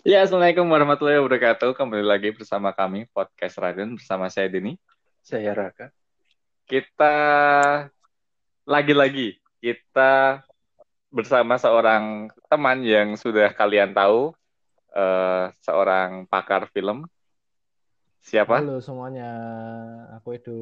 Ya, 0.00 0.24
Assalamualaikum 0.24 0.64
warahmatullahi 0.64 1.20
wabarakatuh. 1.20 1.76
Kembali 1.76 2.00
lagi 2.00 2.32
bersama 2.32 2.72
kami, 2.72 3.04
Podcast 3.12 3.60
Raden, 3.60 4.00
bersama 4.00 4.32
saya 4.32 4.48
Dini. 4.48 4.80
Saya 5.20 5.52
Raka. 5.52 5.92
Kita, 6.64 7.16
lagi-lagi, 8.64 9.36
kita 9.60 10.40
bersama 11.12 11.60
seorang 11.60 12.32
teman 12.48 12.80
yang 12.80 13.12
sudah 13.20 13.52
kalian 13.52 13.92
tahu, 13.92 14.32
uh, 14.96 15.52
seorang 15.60 16.24
pakar 16.32 16.72
film. 16.72 17.04
Siapa? 18.24 18.64
Halo 18.64 18.80
semuanya, 18.80 19.28
aku 20.16 20.32
Edu. 20.32 20.60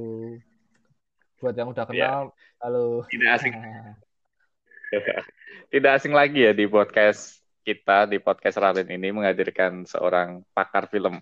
Buat 1.38 1.54
yang 1.54 1.70
udah 1.70 1.86
ya. 1.86 1.90
kenal, 1.94 2.22
ya. 2.34 2.58
halo. 2.58 3.06
Tidak 3.06 3.30
asing. 3.38 3.54
Tidak 5.70 5.90
asing 5.94 6.10
lagi 6.10 6.42
ya 6.42 6.50
di 6.50 6.66
podcast 6.66 7.37
kita 7.68 8.08
di 8.08 8.16
podcast 8.16 8.56
Raden 8.56 8.88
ini 8.88 9.12
menghadirkan 9.12 9.84
seorang 9.84 10.40
pakar 10.56 10.88
film. 10.88 11.20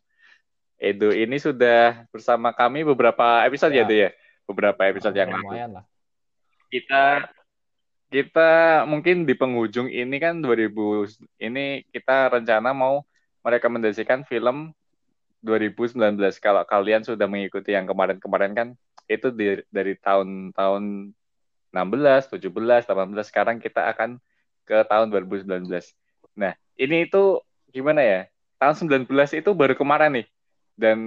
Edo 0.79 1.11
ini 1.11 1.43
sudah 1.43 2.07
bersama 2.15 2.55
kami 2.55 2.87
beberapa 2.87 3.43
episode 3.43 3.75
ya, 3.75 3.83
ya 3.83 3.87
Edo 3.91 3.97
ya? 3.99 4.11
Beberapa 4.47 4.87
episode 4.87 5.17
oh, 5.17 5.19
yang 5.19 5.31
lalu. 5.35 5.51
Lah. 5.75 5.85
Kita 6.71 7.05
kita 8.07 8.51
mungkin 8.87 9.27
di 9.27 9.35
penghujung 9.35 9.91
ini 9.91 10.23
kan 10.23 10.39
2000 10.39 10.71
ini 11.43 11.83
kita 11.91 12.31
rencana 12.31 12.71
mau 12.71 13.03
merekomendasikan 13.43 14.23
film 14.23 14.71
2019. 15.43 16.15
Kalau 16.39 16.63
kalian 16.63 17.03
sudah 17.03 17.27
mengikuti 17.27 17.75
yang 17.75 17.91
kemarin-kemarin 17.91 18.55
kan 18.55 18.69
itu 19.11 19.35
di, 19.35 19.59
dari 19.75 19.99
tahun-tahun 19.99 21.11
16, 21.75 22.39
17, 22.39 22.39
18 22.39 22.87
sekarang 23.27 23.59
kita 23.59 23.91
akan 23.91 24.23
ke 24.63 24.87
tahun 24.87 25.11
2019. 25.11 25.67
Nah, 26.37 26.53
ini 26.77 27.09
itu 27.09 27.41
gimana 27.73 28.05
ya? 28.05 28.21
Tahun 28.61 28.77
19 28.77 29.09
itu 29.33 29.51
baru 29.57 29.75
kemarin 29.75 30.23
nih. 30.23 30.27
Dan 30.77 30.99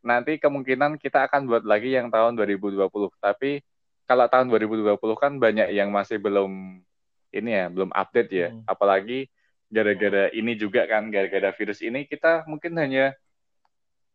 nanti 0.00 0.40
kemungkinan 0.40 0.96
kita 0.96 1.28
akan 1.28 1.44
buat 1.46 1.64
lagi 1.68 1.92
yang 1.92 2.08
tahun 2.08 2.34
2020. 2.34 2.88
Tapi 3.20 3.60
kalau 4.08 4.26
tahun 4.26 4.48
2020 4.48 4.96
kan 5.14 5.32
banyak 5.36 5.70
yang 5.76 5.92
masih 5.92 6.18
belum 6.18 6.82
ini 7.30 7.50
ya, 7.52 7.70
belum 7.70 7.92
update 7.94 8.30
ya. 8.32 8.48
Hmm. 8.50 8.64
Apalagi 8.66 9.30
gara-gara 9.70 10.32
ini 10.34 10.58
juga 10.58 10.88
kan, 10.88 11.12
gara-gara 11.12 11.54
virus 11.54 11.78
ini 11.84 12.08
kita 12.08 12.42
mungkin 12.50 12.74
hanya 12.80 13.14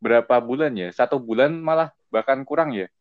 berapa 0.03 0.41
bulan 0.43 0.75
ya? 0.75 0.91
Satu 0.91 1.21
bulan 1.21 1.55
malah 1.55 1.95
bahkan 2.11 2.43
kurang 2.43 2.75
ya. 2.75 2.91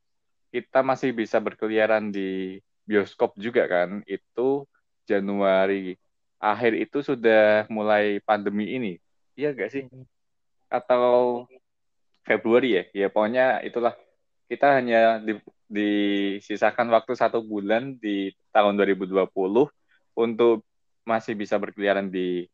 Kita 0.55 0.87
masih 0.87 1.11
bisa 1.11 1.43
berkeliaran 1.43 2.15
di 2.15 2.63
bioskop 2.87 3.35
juga 3.41 3.67
kan. 3.67 4.07
Itu 4.07 4.71
Januari 5.05 5.99
akhir 6.45 6.73
itu 6.77 6.99
sudah 7.01 7.65
mulai 7.73 8.21
pandemi 8.21 8.77
ini. 8.77 8.93
Iya 9.39 9.57
gak 9.57 9.71
sih? 9.73 9.89
Atau 10.69 11.47
Februari 12.29 12.77
ya? 12.77 12.83
Ya 12.93 13.07
pokoknya 13.09 13.65
itulah. 13.65 13.97
Kita 14.45 14.77
hanya 14.77 15.25
di, 15.25 15.41
disisakan 15.73 16.93
waktu 16.93 17.17
satu 17.17 17.41
bulan 17.41 17.97
di 17.97 18.37
tahun 18.53 18.77
2020 18.77 19.33
untuk 20.15 20.69
masih 21.09 21.33
bisa 21.33 21.57
berkeliaran 21.57 22.13
di 22.13 22.45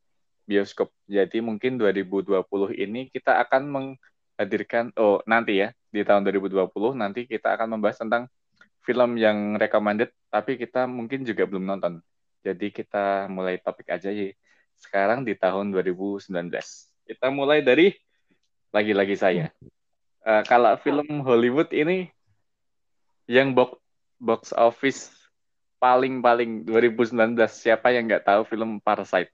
bioskop. 0.46 0.90
Jadi 1.10 1.42
mungkin 1.42 1.78
2020 1.78 2.46
ini 2.78 3.10
kita 3.10 3.42
akan 3.46 3.62
menghadirkan, 3.70 4.94
oh 4.98 5.18
nanti 5.26 5.62
ya, 5.66 5.74
di 5.90 6.06
tahun 6.06 6.26
2020 6.26 6.70
nanti 6.94 7.26
kita 7.26 7.58
akan 7.58 7.78
membahas 7.78 7.98
tentang 8.02 8.30
film 8.82 9.18
yang 9.18 9.54
recommended, 9.58 10.10
tapi 10.30 10.58
kita 10.58 10.86
mungkin 10.90 11.22
juga 11.22 11.46
belum 11.46 11.66
nonton. 11.66 12.02
Jadi 12.40 12.72
kita 12.72 13.28
mulai 13.28 13.60
topik 13.60 13.92
aja 13.92 14.08
ya. 14.08 14.32
Sekarang 14.80 15.24
di 15.28 15.36
tahun 15.36 15.72
2019. 15.76 16.32
Kita 17.04 17.26
mulai 17.28 17.60
dari 17.60 17.92
lagi-lagi 18.72 19.16
saya. 19.18 19.52
Uh, 20.24 20.44
kalau 20.48 20.72
film 20.80 21.24
Hollywood 21.24 21.72
ini 21.72 22.08
yang 23.28 23.52
box 23.52 23.76
box 24.20 24.52
office 24.52 25.12
paling-paling 25.80 26.68
2019 26.68 27.40
siapa 27.48 27.88
yang 27.92 28.08
nggak 28.08 28.24
tahu 28.24 28.44
film 28.48 28.80
Parasite? 28.80 29.32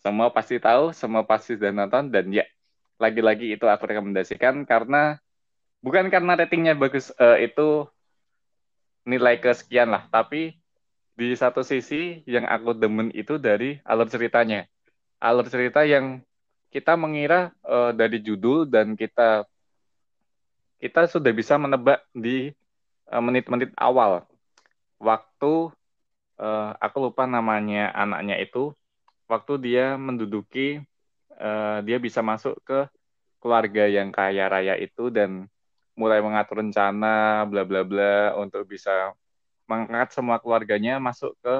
Semua 0.00 0.28
pasti 0.32 0.60
tahu, 0.60 0.92
semua 0.92 1.24
pasti 1.24 1.56
sudah 1.56 1.72
nonton 1.72 2.12
dan 2.12 2.28
ya 2.28 2.44
lagi-lagi 3.00 3.56
itu 3.56 3.64
aku 3.64 3.88
rekomendasikan 3.88 4.64
karena 4.68 5.20
bukan 5.84 6.08
karena 6.08 6.36
ratingnya 6.36 6.76
bagus 6.76 7.12
uh, 7.16 7.36
itu 7.36 7.88
nilai 9.04 9.36
kesekian 9.36 9.92
lah, 9.92 10.08
tapi 10.08 10.56
di 11.14 11.30
satu 11.38 11.62
sisi 11.62 12.26
yang 12.26 12.46
aku 12.46 12.74
demen 12.74 13.14
itu 13.14 13.38
dari 13.38 13.78
alur 13.86 14.10
ceritanya. 14.10 14.66
Alur 15.22 15.46
cerita 15.46 15.86
yang 15.86 16.20
kita 16.74 16.98
mengira 16.98 17.54
uh, 17.62 17.94
dari 17.94 18.18
judul 18.18 18.66
dan 18.66 18.98
kita 18.98 19.46
kita 20.82 21.06
sudah 21.06 21.32
bisa 21.32 21.54
menebak 21.56 22.02
di 22.12 22.50
eh, 23.08 23.22
menit-menit 23.22 23.72
uh, 23.78 23.88
awal 23.88 24.26
waktu 24.98 25.70
uh, 26.36 26.70
aku 26.82 27.08
lupa 27.08 27.24
namanya 27.24 27.94
anaknya 27.94 28.36
itu 28.42 28.74
waktu 29.30 29.54
dia 29.62 29.94
menduduki 29.96 30.82
uh, 31.38 31.78
dia 31.86 31.96
bisa 32.02 32.20
masuk 32.20 32.58
ke 32.66 32.84
keluarga 33.38 33.86
yang 33.88 34.10
kaya 34.10 34.50
raya 34.50 34.74
itu 34.76 35.08
dan 35.08 35.46
mulai 35.94 36.18
mengatur 36.20 36.58
rencana 36.60 37.46
bla 37.46 37.62
bla 37.62 37.86
bla 37.86 38.34
untuk 38.36 38.66
bisa 38.66 39.14
mengangkat 39.64 40.14
semua 40.14 40.36
keluarganya 40.40 41.00
masuk 41.00 41.34
ke 41.40 41.54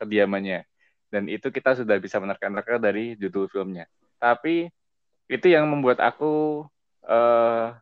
kediamannya. 0.00 0.64
Dan 1.12 1.28
itu 1.28 1.52
kita 1.52 1.76
sudah 1.76 2.00
bisa 2.00 2.16
menerka-nerka 2.16 2.80
dari 2.80 3.14
judul 3.20 3.46
filmnya. 3.48 3.84
Tapi 4.16 4.72
itu 5.28 5.46
yang 5.48 5.68
membuat 5.68 6.00
aku 6.00 6.64
uh, 7.04 7.76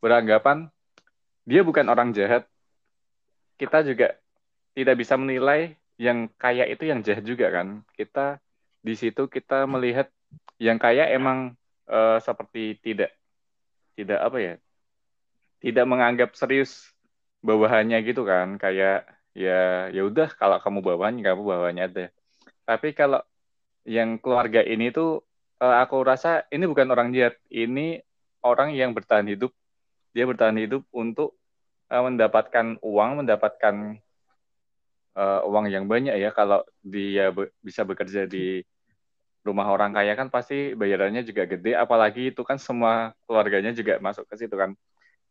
beranggapan 0.00 0.72
dia 1.44 1.60
bukan 1.60 1.84
orang 1.90 2.14
jahat. 2.16 2.48
Kita 3.60 3.84
juga 3.84 4.16
tidak 4.72 4.96
bisa 4.98 5.14
menilai 5.20 5.76
yang 6.00 6.26
kaya 6.40 6.64
itu 6.66 6.88
yang 6.88 7.04
jahat 7.04 7.22
juga 7.22 7.52
kan. 7.52 7.84
Kita 7.92 8.40
di 8.82 8.94
situ 8.96 9.28
kita 9.28 9.68
melihat 9.68 10.08
yang 10.58 10.80
kaya 10.80 11.10
emang 11.12 11.54
uh, 11.86 12.18
seperti 12.18 12.80
tidak 12.80 13.12
tidak 13.94 14.18
apa 14.22 14.38
ya 14.40 14.54
tidak 15.62 15.86
menganggap 15.86 16.30
serius 16.34 16.91
bawahannya 17.42 17.98
gitu 18.06 18.22
kan 18.22 18.56
kayak 18.56 19.06
ya 19.34 19.90
ya 19.90 20.02
udah 20.06 20.30
kalau 20.38 20.62
kamu 20.62 20.78
bawahan 20.80 21.18
kamu 21.18 21.42
bawahannya 21.42 21.84
ada 21.90 22.04
tapi 22.62 22.94
kalau 22.94 23.20
yang 23.82 24.18
keluarga 24.22 24.62
ini 24.62 24.94
tuh 24.94 25.26
uh, 25.62 25.76
aku 25.82 26.02
rasa 26.02 26.46
ini 26.50 26.66
bukan 26.66 26.90
orang 26.90 27.14
jahat 27.14 27.38
ini 27.50 28.02
orang 28.42 28.74
yang 28.74 28.90
bertahan 28.94 29.26
hidup. 29.30 29.54
Dia 30.12 30.26
bertahan 30.28 30.58
hidup 30.58 30.82
untuk 30.92 31.38
uh, 31.88 32.02
mendapatkan 32.04 32.78
uang 32.82 33.24
mendapatkan 33.24 33.96
uh, 35.18 35.40
uang 35.46 35.66
yang 35.70 35.86
banyak 35.86 36.18
ya. 36.18 36.34
Kalau 36.34 36.66
dia 36.82 37.30
be 37.30 37.50
bisa 37.62 37.86
bekerja 37.86 38.26
di 38.26 38.62
rumah 39.42 39.66
orang 39.74 39.90
kaya 39.90 40.14
kan 40.14 40.30
pasti 40.30 40.74
bayarannya 40.78 41.26
juga 41.26 41.46
gede. 41.46 41.74
Apalagi 41.78 42.30
itu 42.34 42.42
kan 42.46 42.58
semua 42.58 43.14
keluarganya 43.26 43.74
juga 43.74 43.98
masuk 44.02 44.26
ke 44.30 44.34
situ 44.38 44.54
kan. 44.54 44.74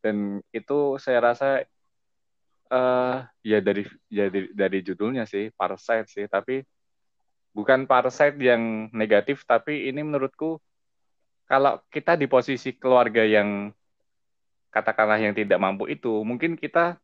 Dan 0.02 0.42
itu 0.52 0.98
saya 0.98 1.22
rasa 1.22 1.64
uh, 2.72 3.28
ya 3.44 3.60
dari 3.60 3.84
ya 4.08 4.32
dari, 4.32 4.50
dari 4.56 4.80
judulnya 4.82 5.28
sih 5.28 5.52
Parasite 5.52 6.08
sih. 6.08 6.26
Tapi 6.32 6.64
bukan 7.52 7.84
Parasite 7.86 8.40
yang 8.40 8.88
negatif 8.96 9.44
tapi 9.44 9.92
ini 9.92 10.02
menurutku 10.02 10.58
kalau 11.52 11.84
kita 11.92 12.16
di 12.16 12.32
posisi 12.32 12.72
keluarga 12.80 13.28
yang 13.28 13.76
katakanlah 14.72 15.20
yang 15.20 15.36
tidak 15.36 15.60
mampu 15.60 15.92
itu 15.92 16.24
mungkin 16.24 16.56
kita 16.56 16.96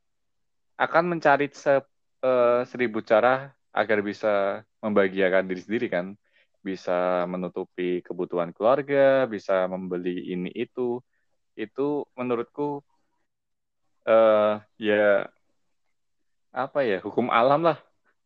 akan 0.79 1.03
mencari 1.11 1.51
se, 1.51 1.83
uh, 2.23 2.63
seribu 2.63 3.03
cara 3.03 3.51
agar 3.75 4.00
bisa 4.00 4.63
membahagiakan 4.79 5.45
diri 5.51 5.62
sendiri 5.62 5.88
kan. 5.92 6.15
Bisa 6.63 7.24
menutupi 7.30 8.03
kebutuhan 8.03 8.51
keluarga 8.56 9.27
bisa 9.27 9.68
membeli 9.68 10.31
ini 10.31 10.50
itu. 10.56 11.03
Itu 11.57 12.06
menurutku 12.15 12.86
uh, 14.07 14.62
ya 14.80 15.27
apa 16.51 16.83
ya 16.83 16.97
hukum 17.03 17.27
alam 17.31 17.63
lah. 17.63 17.79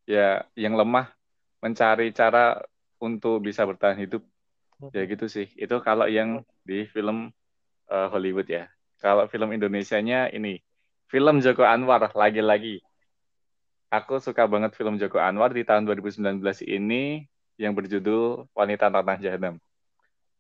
Ya 0.10 0.46
yang 0.58 0.76
lemah 0.76 1.14
mencari 1.62 2.10
cara 2.12 2.62
untuk 2.98 3.42
bisa 3.46 3.64
bertahan 3.66 3.98
hidup. 4.02 4.26
Ya 4.94 5.06
gitu 5.06 5.30
sih. 5.30 5.50
Itu 5.58 5.82
kalau 5.86 6.10
yang 6.10 6.42
di 6.66 6.90
film 6.90 7.30
uh, 7.90 8.08
Hollywood 8.10 8.50
ya. 8.50 8.70
Kalau 9.02 9.26
film 9.30 9.54
Indonesianya 9.54 10.30
ini 10.34 10.62
film 11.10 11.42
Joko 11.44 11.66
Anwar 11.66 12.10
lagi-lagi. 12.14 12.82
Aku 13.92 14.24
suka 14.24 14.48
banget 14.48 14.72
film 14.74 14.96
Joko 14.96 15.20
Anwar 15.20 15.52
di 15.52 15.68
tahun 15.68 15.84
2019 15.84 16.40
ini 16.64 17.28
yang 17.60 17.76
berjudul 17.76 18.48
Wanita 18.56 18.88
Tanah 18.88 19.20
Jahanam. 19.20 19.60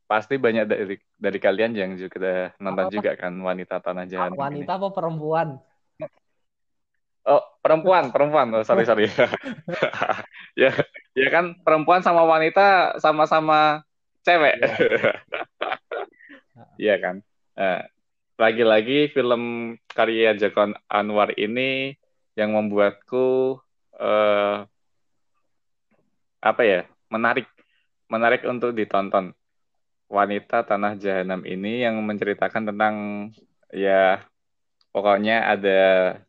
Pasti 0.07 0.35
banyak 0.39 0.65
dari 0.67 0.95
dari 1.15 1.39
kalian 1.39 1.71
yang 1.75 1.91
juga 1.99 2.51
nonton 2.57 2.87
apa, 2.87 2.93
juga 2.93 3.11
kan 3.19 3.35
Wanita 3.35 3.83
Tanah 3.83 4.05
Jahanam 4.07 4.39
wanita 4.39 4.73
ini. 4.73 4.79
apa 4.79 4.87
perempuan 4.91 5.47
Oh, 7.21 7.41
perempuan, 7.61 8.09
perempuan. 8.09 8.49
Oh, 8.57 8.65
sorry, 8.65 8.85
sorry. 8.85 9.05
ya, 10.61 10.73
ya 11.13 11.27
kan 11.29 11.53
perempuan 11.61 12.01
sama 12.01 12.25
wanita 12.25 12.97
sama-sama 12.97 13.85
cewek. 14.25 14.57
Iya 16.81 16.97
kan. 16.97 17.15
Nah, 17.53 17.85
lagi-lagi 18.41 19.13
film 19.13 19.75
karya 19.93 20.33
Joko 20.33 20.73
Anwar 20.89 21.29
ini 21.37 21.93
yang 22.33 22.57
membuatku 22.57 23.59
uh, 24.01 24.65
apa 26.41 26.61
ya 26.65 26.89
menarik 27.13 27.45
menarik 28.09 28.41
untuk 28.49 28.73
ditonton 28.73 29.37
wanita 30.09 30.65
tanah 30.65 30.97
jahanam 30.97 31.45
ini 31.45 31.85
yang 31.85 32.01
menceritakan 32.01 32.73
tentang 32.73 32.95
ya 33.69 34.25
pokoknya 34.91 35.47
ada 35.57 35.79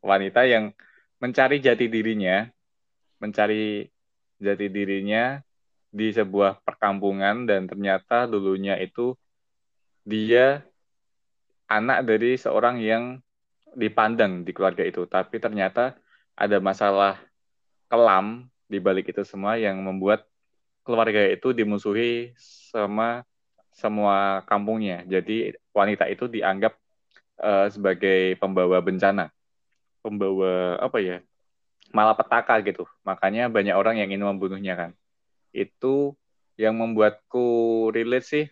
wanita 0.03 0.47
yang 0.47 0.75
mencari 1.23 1.63
jati 1.63 1.87
dirinya 1.87 2.47
mencari 3.23 3.87
jati 4.43 4.67
dirinya 4.67 5.39
di 5.93 6.11
sebuah 6.11 6.67
perkampungan 6.67 7.47
dan 7.47 7.71
ternyata 7.71 8.27
dulunya 8.27 8.75
itu 8.83 9.15
dia 10.03 10.67
anak 11.71 12.03
dari 12.03 12.35
seorang 12.35 12.83
yang 12.83 13.23
dipandang 13.79 14.43
di 14.43 14.51
keluarga 14.51 14.83
itu. 14.83 15.07
Tapi 15.07 15.39
ternyata 15.39 15.95
ada 16.35 16.59
masalah 16.59 17.23
kelam 17.87 18.51
di 18.67 18.83
balik 18.83 19.15
itu 19.15 19.23
semua 19.23 19.55
yang 19.55 19.79
membuat 19.79 20.27
keluarga 20.83 21.29
itu 21.31 21.55
dimusuhi 21.55 22.35
sama 22.83 23.23
semua 23.71 24.43
kampungnya. 24.51 25.07
Jadi 25.07 25.55
wanita 25.71 26.11
itu 26.11 26.27
dianggap 26.27 26.75
uh, 27.43 27.67
sebagai 27.69 28.39
pembawa 28.39 28.79
bencana 28.79 29.29
pembawa 30.03 30.79
apa 30.83 30.99
ya 30.99 31.19
malapetaka 31.93 32.59
gitu. 32.65 32.89
Makanya 33.05 33.53
banyak 33.53 33.77
orang 33.77 34.01
yang 34.01 34.09
ingin 34.09 34.27
membunuhnya 34.27 34.75
kan. 34.75 34.91
Itu 35.53 36.17
yang 36.57 36.81
membuatku 36.81 37.89
relate 37.93 38.27
sih 38.27 38.47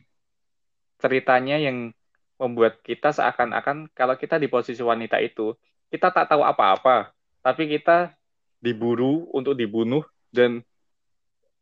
ceritanya 1.00 1.56
yang 1.56 1.96
membuat 2.36 2.80
kita 2.84 3.12
seakan-akan 3.12 3.88
kalau 3.92 4.16
kita 4.16 4.36
di 4.40 4.48
posisi 4.48 4.80
wanita 4.80 5.20
itu 5.20 5.56
kita 5.92 6.12
tak 6.12 6.28
tahu 6.30 6.44
apa-apa, 6.44 7.12
tapi 7.44 7.68
kita 7.68 8.14
diburu 8.60 9.28
untuk 9.32 9.56
dibunuh 9.56 10.04
dan 10.32 10.62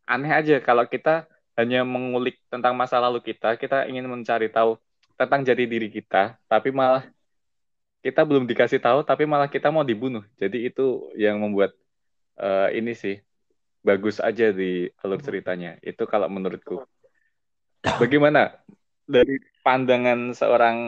aneh 0.05 0.31
aja 0.31 0.59
kalau 0.63 0.85
kita 0.87 1.27
hanya 1.59 1.83
mengulik 1.83 2.39
tentang 2.47 2.79
masa 2.79 3.03
lalu 3.03 3.19
kita, 3.23 3.59
kita 3.59 3.91
ingin 3.91 4.07
mencari 4.07 4.47
tahu 4.51 4.79
tentang 5.19 5.43
jati 5.43 5.67
diri 5.67 5.91
kita, 5.91 6.39
tapi 6.47 6.71
malah 6.71 7.03
kita 8.09 8.25
belum 8.25 8.49
dikasih 8.49 8.81
tahu 8.81 9.05
tapi 9.05 9.29
malah 9.29 9.53
kita 9.53 9.69
mau 9.69 9.85
dibunuh. 9.85 10.25
Jadi 10.41 10.73
itu 10.73 11.13
yang 11.13 11.37
membuat 11.45 11.77
uh, 12.41 12.73
ini 12.73 12.97
sih 12.97 13.21
bagus 13.85 14.17
aja 14.25 14.49
di 14.49 14.89
alur 15.05 15.21
ceritanya. 15.21 15.77
Itu 15.85 16.09
kalau 16.09 16.33
menurutku. 16.33 16.89
Bagaimana 18.01 18.57
dari 19.05 19.37
pandangan 19.61 20.33
seorang 20.33 20.79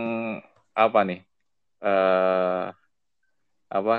apa 0.72 1.00
nih? 1.04 1.20
Uh, 1.84 2.72
apa? 3.68 3.96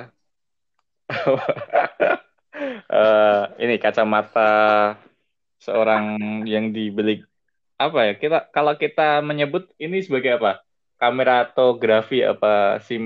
uh, 2.90 3.44
ini 3.64 3.78
kacamata 3.78 4.50
seorang 5.62 6.18
yang 6.50 6.74
dibeli 6.74 7.22
apa 7.78 8.10
ya? 8.10 8.14
Kita 8.18 8.50
kalau 8.50 8.74
kita 8.82 9.22
menyebut 9.22 9.70
ini 9.78 10.02
sebagai 10.02 10.42
apa? 10.42 10.66
Kameratografi 11.02 12.22
apa 12.22 12.78
si 12.86 13.02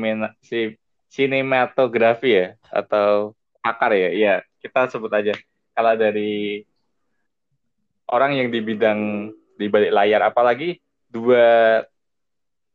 sinematografi 1.07 2.29
ya? 2.35 2.47
Atau 2.67 3.39
pakar 3.63 3.95
ya? 3.95 4.09
Iya 4.11 4.35
kita 4.59 4.91
sebut 4.91 5.11
aja. 5.15 5.31
Kalau 5.71 5.93
dari 5.95 6.59
orang 8.11 8.35
yang 8.35 8.47
di 8.51 8.59
bidang 8.59 9.31
di 9.55 9.71
balik 9.71 9.95
layar 9.95 10.21
apalagi 10.27 10.77
dua 11.07 11.79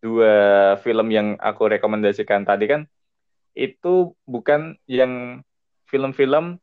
dua 0.00 0.34
film 0.80 1.12
yang 1.12 1.36
aku 1.36 1.68
rekomendasikan 1.76 2.48
tadi 2.48 2.64
kan 2.64 2.88
itu 3.52 4.16
bukan 4.24 4.80
yang 4.88 5.44
film-film 5.84 6.56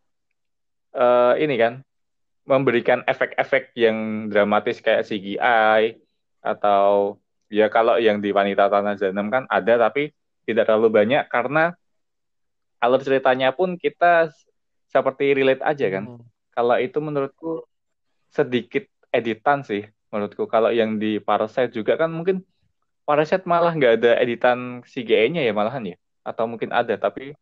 uh, 0.98 1.38
ini 1.38 1.56
kan 1.59 1.86
memberikan 2.48 3.04
efek-efek 3.06 3.75
yang 3.75 4.31
dramatis 4.31 4.80
kayak 4.80 5.06
CGI 5.06 6.00
atau 6.42 7.19
ya 7.48 7.72
kalau 7.72 7.96
yang 8.00 8.20
di 8.20 8.32
wanita 8.36 8.68
tanah 8.68 8.96
jahanam 9.00 9.28
kan 9.32 9.44
ada 9.48 9.90
tapi 9.90 10.12
tidak 10.48 10.68
terlalu 10.68 11.04
banyak 11.04 11.24
karena 11.28 11.76
alur 12.80 13.02
ceritanya 13.02 13.52
pun 13.52 13.76
kita 13.76 14.32
seperti 14.88 15.36
relate 15.36 15.64
aja 15.66 15.88
kan. 15.92 16.04
Hmm. 16.08 16.24
Kalau 16.56 16.76
itu 16.80 16.98
menurutku 17.04 17.68
sedikit 18.32 18.88
editan 19.12 19.62
sih 19.62 19.86
menurutku. 20.10 20.48
Kalau 20.48 20.72
yang 20.72 20.96
di 20.98 21.20
Parasite 21.20 21.76
juga 21.76 22.00
kan 22.00 22.10
mungkin 22.10 22.42
Parasite 23.04 23.48
malah 23.48 23.72
nggak 23.76 24.04
ada 24.04 24.12
editan 24.20 24.84
CGI-nya 24.84 25.44
ya 25.44 25.54
malahan 25.56 25.96
ya. 25.96 25.98
Atau 26.24 26.48
mungkin 26.48 26.72
ada 26.72 26.96
tapi 26.96 27.36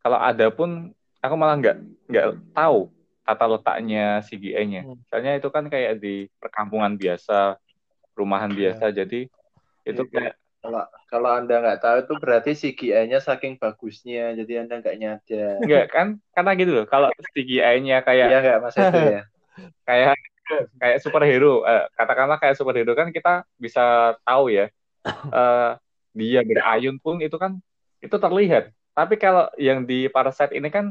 kalau 0.00 0.20
ada 0.20 0.46
pun 0.52 0.92
aku 1.20 1.34
malah 1.34 1.56
nggak 1.58 1.76
nggak 2.06 2.26
tahu 2.54 2.92
tata 3.26 3.44
letaknya 3.50 4.22
CGI-nya. 4.22 4.86
Hmm. 4.86 5.00
Soalnya 5.10 5.32
itu 5.40 5.48
kan 5.50 5.66
kayak 5.66 5.98
di 5.98 6.30
perkampungan 6.38 6.94
biasa 6.94 7.58
rumahan 8.16 8.50
iya. 8.56 8.72
biasa. 8.72 8.86
Jadi 8.90 9.20
itu 9.86 10.02
iya, 10.08 10.10
kayak 10.10 10.34
kalau 10.66 10.82
kalau 11.06 11.30
anda 11.30 11.62
nggak 11.62 11.78
tahu 11.78 11.96
itu 12.02 12.14
berarti 12.18 12.50
CGI-nya 12.58 13.22
saking 13.22 13.60
bagusnya. 13.60 14.34
Jadi 14.34 14.52
anda 14.58 14.82
nggak 14.82 14.96
nyadar. 14.98 15.56
Enggak 15.62 15.86
kan 15.94 16.06
karena 16.34 16.50
gitu 16.58 16.72
loh. 16.82 16.86
Kalau 16.90 17.08
CGI-nya 17.36 18.02
kayak 18.02 18.26
ya 18.32 18.38
nggak 18.42 18.58
mas 18.58 18.74
itu 18.74 18.98
ya? 18.98 19.22
kayak 19.88 20.16
kayak 20.80 20.98
superhero. 20.98 21.62
Eh, 21.62 21.84
katakanlah 21.94 22.38
kayak 22.42 22.58
superhero 22.58 22.92
kan 22.98 23.14
kita 23.14 23.46
bisa 23.60 24.16
tahu 24.26 24.50
ya. 24.50 24.66
Eh, 25.06 25.72
dia 26.16 26.40
berayun 26.42 26.98
pun 26.98 27.22
itu 27.22 27.36
kan 27.38 27.60
itu 28.02 28.16
terlihat. 28.18 28.74
Tapi 28.96 29.14
kalau 29.20 29.46
yang 29.60 29.84
di 29.84 30.08
Parasite 30.08 30.56
ini 30.56 30.72
kan 30.72 30.90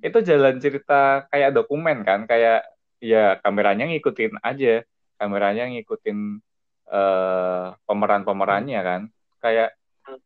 itu 0.00 0.18
jalan 0.24 0.58
cerita 0.58 1.28
kayak 1.30 1.54
dokumen 1.54 2.02
kan. 2.02 2.26
Kayak 2.26 2.66
ya 2.98 3.38
kameranya 3.38 3.86
ngikutin 3.86 4.40
aja. 4.42 4.82
Kameranya 5.20 5.70
ngikutin 5.70 6.42
uh, 6.92 7.74
pemeran-pemerannya 7.88 8.80
kan 8.84 9.02
kayak 9.40 9.74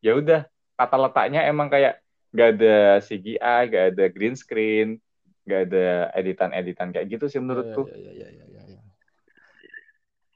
ya 0.02 0.12
udah 0.18 0.40
kata 0.76 0.96
letaknya 1.00 1.46
emang 1.48 1.72
kayak 1.72 2.02
gak 2.36 2.60
ada 2.60 3.00
CGI, 3.00 3.60
gak 3.72 3.84
ada 3.96 4.04
green 4.12 4.36
screen, 4.36 5.00
gak 5.48 5.72
ada 5.72 6.12
editan-editan 6.12 6.92
kayak 6.92 7.08
gitu 7.08 7.32
sih 7.32 7.40
menurutku. 7.40 7.88
Ya, 7.88 8.12
ya, 8.12 8.12
ya, 8.12 8.28
ya, 8.28 8.62
ya, 8.68 8.80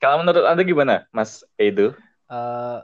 Kalau 0.01 0.25
menurut 0.25 0.49
anda 0.49 0.65
gimana, 0.65 1.05
Mas 1.13 1.45
Edo? 1.61 1.93
Uh, 2.33 2.81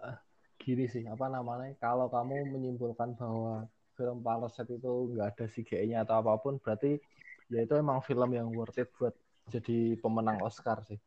gini 0.60 0.84
sih, 0.84 1.08
apa 1.08 1.32
namanya? 1.32 1.72
Kalau 1.80 2.12
kamu 2.12 2.52
menyimpulkan 2.52 3.16
bahwa 3.16 3.64
film 3.96 4.20
Parasite 4.20 4.76
itu 4.76 5.16
nggak 5.16 5.32
ada 5.32 5.44
CGI-nya 5.48 6.04
atau 6.04 6.20
apa 6.20 6.36
pun, 6.36 6.60
berarti 6.60 7.00
ya 7.48 7.64
itu 7.64 7.72
emang 7.72 8.04
film 8.04 8.36
yang 8.36 8.52
worth 8.52 8.76
it 8.76 8.92
buat 9.00 9.16
jadi 9.48 9.96
pemenang 9.96 10.44
Oscar 10.44 10.84
sih. 10.84 11.00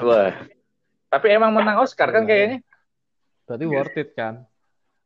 Wah, 0.00 0.32
tapi 1.10 1.26
emang 1.34 1.50
menang 1.50 1.82
Oscar 1.82 2.14
kan 2.14 2.22
iya. 2.24 2.30
kayaknya. 2.30 2.58
Berarti 3.44 3.64
yes. 3.66 3.74
worth 3.74 3.98
it 3.98 4.10
kan? 4.14 4.34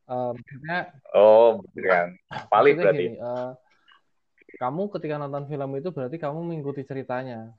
Uh, 0.05 0.37
oh, 1.17 1.65
bukan. 1.73 2.13
Paling 2.53 2.77
berarti. 2.77 3.17
Gini, 3.17 3.17
uh, 3.17 3.57
kamu 4.61 4.93
ketika 4.93 5.17
nonton 5.17 5.49
film 5.49 5.69
itu 5.81 5.89
berarti 5.89 6.17
kamu 6.21 6.39
mengikuti 6.45 6.85
ceritanya. 6.85 7.49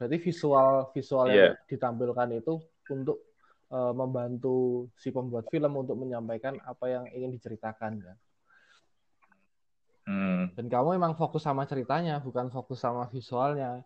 Berarti 0.00 0.16
visual 0.18 0.88
visual 0.96 1.28
yeah. 1.28 1.36
yang 1.36 1.44
iya. 1.52 1.68
ditampilkan 1.68 2.28
itu 2.32 2.64
untuk 2.88 3.20
uh, 3.68 3.92
membantu 3.92 4.88
si 4.96 5.12
pembuat 5.12 5.52
film 5.52 5.76
untuk 5.76 6.00
menyampaikan 6.00 6.56
apa 6.64 6.88
yang 6.88 7.04
ingin 7.12 7.30
diceritakan 7.36 8.00
kan. 8.00 8.16
Hmm. 10.02 10.50
Dan 10.58 10.66
kamu 10.66 10.98
emang 10.98 11.14
fokus 11.14 11.44
sama 11.44 11.68
ceritanya, 11.68 12.18
bukan 12.18 12.50
fokus 12.50 12.82
sama 12.82 13.06
visualnya 13.12 13.84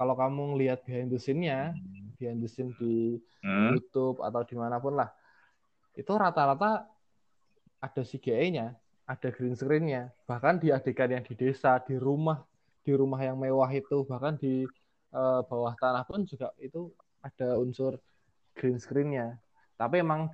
kalau 0.00 0.16
kamu 0.16 0.56
ngelihat 0.56 0.80
behind 0.88 1.12
the 1.12 1.20
scene-nya, 1.20 1.76
behind 2.20 2.44
the 2.44 2.48
scene 2.52 2.76
di 2.76 3.16
hmm. 3.40 3.72
YouTube 3.72 4.20
atau 4.20 4.44
di 4.44 4.52
mana 4.60 4.76
pun 4.76 5.00
lah, 5.00 5.08
itu 5.96 6.12
rata-rata 6.12 6.84
ada 7.80 8.02
CGI-nya, 8.04 8.76
ada 9.08 9.28
green 9.32 9.56
screen-nya, 9.56 10.12
bahkan 10.28 10.60
di 10.60 10.68
adegan 10.68 11.16
yang 11.16 11.24
di 11.24 11.32
desa, 11.32 11.80
di 11.80 11.96
rumah, 11.96 12.44
di 12.84 12.92
rumah 12.92 13.24
yang 13.24 13.40
mewah 13.40 13.72
itu, 13.72 14.04
bahkan 14.04 14.36
di 14.36 14.68
uh, 15.16 15.40
bawah 15.48 15.72
tanah 15.80 16.04
pun 16.04 16.28
juga 16.28 16.52
itu 16.60 16.92
ada 17.24 17.56
unsur 17.56 17.96
green 18.52 18.76
screen-nya. 18.76 19.40
Tapi 19.80 20.04
emang 20.04 20.28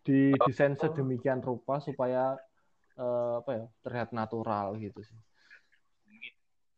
didesain 0.00 0.72
sedemikian 0.72 1.44
rupa 1.44 1.76
supaya 1.84 2.40
uh, 2.96 3.44
apa 3.44 3.50
ya 3.52 3.64
terlihat 3.84 4.08
natural 4.16 4.80
gitu 4.80 5.00
sih 5.04 5.18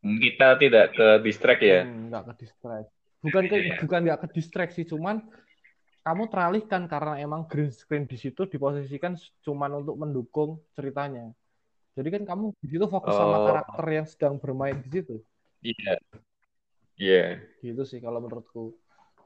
kita 0.00 0.56
tidak 0.56 0.86
ke 0.96 1.08
distract 1.22 1.62
ya 1.62 1.84
hmm, 1.84 2.10
nggak 2.10 2.22
ke 2.32 2.32
distract 2.46 2.90
bukan 3.20 3.44
ke 3.46 3.56
yeah. 3.60 3.78
bukan 3.80 4.00
nggak 4.08 4.20
ke 4.24 4.28
distract 4.40 4.72
sih 4.76 4.88
cuman 4.88 5.20
kamu 6.00 6.32
teralihkan 6.32 6.88
karena 6.88 7.20
emang 7.20 7.44
green 7.44 7.68
screen 7.68 8.08
di 8.08 8.16
situ 8.16 8.48
diposisikan 8.48 9.14
cuman 9.44 9.84
untuk 9.84 9.96
mendukung 10.00 10.50
ceritanya 10.72 11.28
jadi 11.92 12.08
kan 12.16 12.22
kamu 12.24 12.56
di 12.64 12.66
situ 12.72 12.86
fokus 12.88 13.12
oh. 13.12 13.18
sama 13.20 13.36
karakter 13.44 13.84
yang 13.92 14.06
sedang 14.08 14.34
bermain 14.40 14.80
di 14.80 14.88
situ 14.88 15.16
iya 15.60 15.76
yeah. 15.76 15.98
iya 16.96 17.20
yeah. 17.36 17.60
gitu 17.60 17.84
sih 17.84 18.00
kalau 18.00 18.24
menurutku 18.24 18.72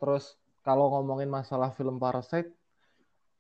terus 0.03 0.35
kalau 0.67 0.91
ngomongin 0.91 1.31
masalah 1.31 1.71
film 1.71 2.03
Parasite 2.03 2.51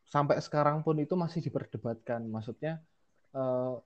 sampai 0.06 0.38
sekarang 0.38 0.86
pun 0.86 0.94
itu 1.02 1.18
masih 1.18 1.42
diperdebatkan 1.42 2.22
maksudnya 2.30 2.78
uh, 3.34 3.82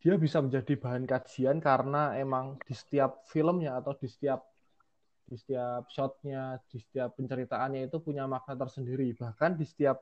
dia 0.00 0.16
bisa 0.16 0.40
menjadi 0.40 0.78
bahan 0.78 1.04
kajian 1.04 1.58
karena 1.60 2.16
emang 2.16 2.56
di 2.64 2.72
setiap 2.72 3.26
filmnya 3.28 3.76
atau 3.76 3.92
di 3.92 4.06
setiap 4.06 4.55
di 5.26 5.34
setiap 5.34 5.90
shotnya, 5.90 6.62
di 6.70 6.78
setiap 6.78 7.18
penceritaannya 7.18 7.90
itu 7.90 7.98
punya 7.98 8.24
makna 8.30 8.54
tersendiri. 8.54 9.12
Bahkan 9.18 9.58
di 9.58 9.66
setiap 9.66 9.98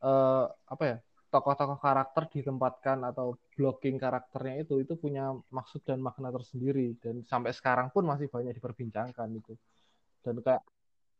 uh, 0.00 0.48
apa 0.48 0.84
ya 0.84 0.96
tokoh-tokoh 1.28 1.78
karakter 1.82 2.30
ditempatkan 2.30 3.02
atau 3.10 3.36
blocking 3.58 3.98
karakternya 3.98 4.62
itu 4.62 4.78
itu 4.80 4.94
punya 4.94 5.34
maksud 5.50 5.82
dan 5.82 5.98
makna 5.98 6.30
tersendiri 6.30 6.94
dan 7.02 7.26
sampai 7.26 7.50
sekarang 7.50 7.90
pun 7.90 8.06
masih 8.06 8.30
banyak 8.32 8.54
diperbincangkan 8.56 9.28
itu. 9.34 9.52
Dan 10.24 10.40
kayak 10.40 10.62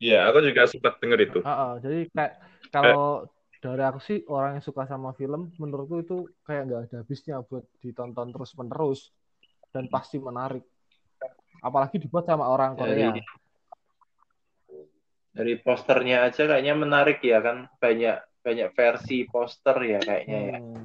Iya, 0.02 0.26
aku 0.26 0.42
juga 0.42 0.66
sempat 0.66 0.98
denger 0.98 1.18
itu. 1.22 1.38
Uh, 1.40 1.50
uh, 1.50 1.72
jadi 1.78 2.10
kayak 2.10 2.32
kalau 2.74 3.30
dari 3.62 3.82
aku 3.86 4.00
sih 4.02 4.18
orang 4.28 4.58
yang 4.58 4.64
suka 4.64 4.84
sama 4.90 5.14
film, 5.14 5.54
menurutku 5.56 6.02
itu 6.02 6.16
kayak 6.44 6.62
nggak 6.68 6.80
ada 6.90 6.96
habisnya 7.00 7.40
buat 7.46 7.64
ditonton 7.80 8.28
terus 8.34 8.52
menerus 8.58 9.00
dan 9.70 9.86
pasti 9.88 10.18
menarik. 10.18 10.66
Apalagi 11.64 11.96
dibuat 11.96 12.28
sama 12.28 12.44
orang 12.44 12.76
Korea. 12.76 13.16
Dari, 13.16 13.24
dari 15.32 15.54
posternya 15.56 16.28
aja 16.28 16.44
kayaknya 16.44 16.74
menarik 16.76 17.24
ya 17.24 17.40
kan 17.40 17.72
banyak 17.80 18.20
banyak 18.44 18.68
versi 18.76 19.24
poster 19.24 19.76
ya 19.80 20.00
kayaknya 20.04 20.38
ya. 20.38 20.58
hmm. 20.60 20.74
ya. 20.76 20.82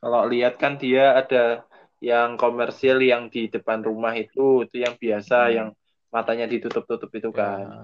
Kalau 0.00 0.22
lihat 0.30 0.54
kan 0.56 0.80
dia 0.80 1.18
ada 1.18 1.66
yang 2.00 2.40
komersil 2.40 3.04
yang 3.04 3.28
di 3.28 3.52
depan 3.52 3.84
rumah 3.84 4.16
itu 4.16 4.64
itu 4.64 4.80
yang 4.80 4.96
biasa 4.96 5.50
hmm. 5.50 5.52
yang 5.52 5.68
matanya 6.08 6.46
ditutup-tutup 6.46 7.10
itu 7.12 7.28
kan. 7.34 7.60
Ya. 7.60 7.80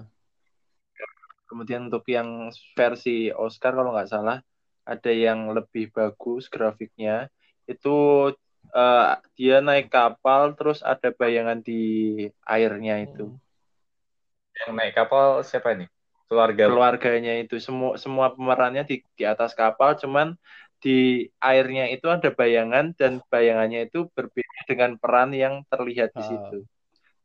Kemudian 1.47 1.91
untuk 1.91 2.03
yang 2.09 2.49
versi 2.73 3.29
Oscar 3.31 3.75
kalau 3.75 3.93
nggak 3.93 4.09
salah 4.09 4.41
ada 4.87 5.11
yang 5.11 5.51
lebih 5.51 5.91
bagus 5.91 6.47
grafiknya 6.47 7.27
itu 7.67 8.31
uh, 8.73 9.19
dia 9.37 9.59
naik 9.63 9.91
kapal 9.91 10.55
terus 10.57 10.83
ada 10.83 11.13
bayangan 11.13 11.61
di 11.61 11.81
airnya 12.43 13.03
itu. 13.03 13.31
Hmm. 13.31 13.39
Yang 14.57 14.71
naik 14.73 14.93
kapal 14.97 15.45
siapa 15.45 15.77
ini? 15.77 15.85
Keluarga. 16.27 16.67
Keluarganya 16.67 17.33
itu 17.39 17.55
semua 17.61 17.95
semua 17.95 18.33
pemerannya 18.35 18.83
di 18.83 18.99
di 19.15 19.23
atas 19.23 19.55
kapal 19.55 19.95
cuman 19.95 20.35
di 20.77 21.25
airnya 21.41 21.89
itu 21.89 22.05
ada 22.05 22.29
bayangan 22.29 22.93
dan 22.93 23.23
bayangannya 23.33 23.89
itu 23.89 24.11
berbeda 24.13 24.59
dengan 24.69 24.99
peran 24.99 25.33
yang 25.33 25.65
terlihat 25.71 26.13
di 26.13 26.21
ah. 26.21 26.27
situ. 26.27 26.59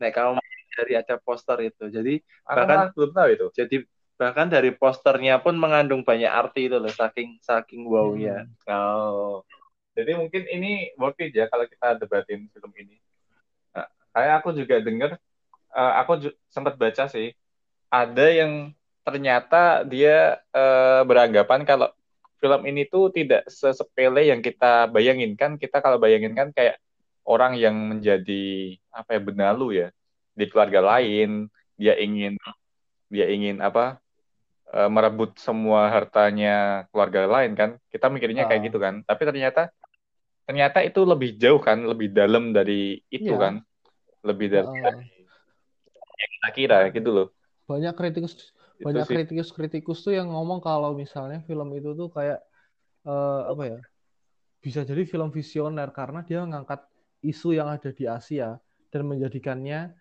Nah, 0.00 0.10
kalau 0.10 0.40
dari 0.72 0.96
ada 0.96 1.20
poster 1.20 1.58
itu. 1.68 1.84
Jadi 1.92 2.18
Aku 2.48 2.56
bahkan 2.64 2.88
belum 2.96 3.10
tahu 3.12 3.28
itu. 3.28 3.46
Jadi 3.52 3.76
bahkan 4.16 4.48
dari 4.48 4.70
posternya 4.72 5.42
pun 5.42 5.58
mengandung 5.58 6.06
banyak 6.06 6.30
arti 6.30 6.70
itu 6.70 6.78
loh 6.80 6.92
saking 6.92 7.42
saking 7.44 7.84
wow 7.84 8.16
ya. 8.16 8.48
Hmm. 8.66 8.72
Oh. 8.72 9.44
Jadi 9.92 10.16
mungkin 10.16 10.42
ini 10.48 10.92
worth 10.96 11.20
it 11.20 11.36
ya 11.36 11.46
kalau 11.52 11.68
kita 11.68 12.00
debatin 12.00 12.48
film 12.48 12.72
ini. 12.80 12.96
Nah, 13.76 13.86
kayak 14.16 14.34
aku 14.40 14.48
juga 14.56 14.80
dengar 14.80 15.20
uh, 15.76 15.92
aku 16.00 16.32
sempat 16.48 16.76
baca 16.76 17.08
sih 17.08 17.32
ada 17.92 18.26
yang 18.32 18.72
ternyata 19.04 19.84
dia 19.84 20.40
uh, 20.54 21.02
beranggapan 21.04 21.66
kalau 21.68 21.92
film 22.42 22.62
ini 22.66 22.88
tuh 22.88 23.12
tidak 23.14 23.46
sesepele 23.46 24.26
yang 24.26 24.40
kita 24.42 24.90
bayangin 24.90 25.38
kan 25.38 25.54
kita 25.54 25.78
kalau 25.78 26.00
bayangin 26.00 26.34
kan 26.34 26.50
kayak 26.50 26.82
orang 27.22 27.54
yang 27.54 27.74
menjadi 27.74 28.74
apa 28.90 29.14
ya 29.14 29.20
benalu 29.22 29.66
ya 29.78 29.88
di 30.34 30.44
keluarga 30.50 30.82
lain 30.82 31.46
dia 31.78 31.94
ingin 32.02 32.34
dia 33.06 33.30
ingin 33.30 33.62
apa 33.62 34.02
e, 34.74 34.78
merebut 34.90 35.38
semua 35.38 35.86
hartanya 35.86 36.82
keluarga 36.90 37.30
lain 37.30 37.54
kan 37.54 37.70
kita 37.94 38.10
mikirnya 38.10 38.50
kayak 38.50 38.60
ah. 38.64 38.66
gitu 38.66 38.78
kan 38.82 38.94
tapi 39.06 39.22
ternyata 39.22 39.70
ternyata 40.46 40.82
itu 40.82 41.00
lebih 41.06 41.38
jauh 41.38 41.62
kan 41.62 41.82
lebih 41.82 42.10
dalam 42.10 42.50
dari 42.50 42.98
itu 43.08 43.32
yeah. 43.32 43.40
kan 43.40 43.54
lebih 44.22 44.48
dari, 44.50 44.66
uh, 44.66 44.98
yang 46.18 46.30
kita 46.38 46.50
kira 46.54 46.78
gitu 46.90 47.10
loh 47.10 47.28
banyak 47.66 47.94
kritikus 47.94 48.32
itu 48.78 48.84
banyak 48.84 49.06
kritikus 49.06 49.50
kritikus 49.54 49.98
tuh 50.02 50.14
yang 50.14 50.30
ngomong 50.30 50.58
kalau 50.58 50.94
misalnya 50.94 51.42
film 51.46 51.70
itu 51.74 51.94
tuh 51.94 52.10
kayak 52.10 52.42
uh, 53.06 53.50
apa 53.50 53.62
ya 53.66 53.78
bisa 54.62 54.86
jadi 54.86 55.02
film 55.06 55.34
visioner 55.34 55.90
karena 55.90 56.22
dia 56.22 56.42
mengangkat 56.46 56.86
isu 57.22 57.54
yang 57.54 57.70
ada 57.70 57.90
di 57.90 58.06
Asia 58.06 58.58
dan 58.90 59.02
menjadikannya 59.06 59.94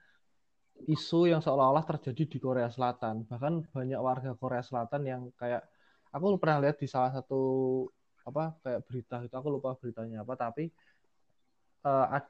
isu 0.89 1.29
yang 1.29 1.41
seolah-olah 1.41 1.85
terjadi 1.85 2.25
di 2.25 2.37
Korea 2.41 2.69
Selatan. 2.69 3.25
Bahkan 3.29 3.73
banyak 3.73 3.99
warga 4.01 4.33
Korea 4.33 4.65
Selatan 4.65 5.01
yang 5.05 5.21
kayak 5.37 5.65
aku 6.09 6.37
pernah 6.41 6.61
lihat 6.65 6.77
di 6.81 6.89
salah 6.89 7.13
satu 7.13 7.41
apa 8.21 8.53
kayak 8.61 8.81
berita 8.85 9.17
itu 9.25 9.33
aku 9.33 9.47
lupa 9.49 9.73
beritanya 9.77 10.21
apa 10.21 10.33
tapi 10.37 10.69
uh, 11.85 12.15
ad, 12.17 12.25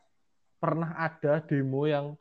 pernah 0.62 0.96
ada 0.96 1.42
demo 1.44 1.84
yang 1.90 2.16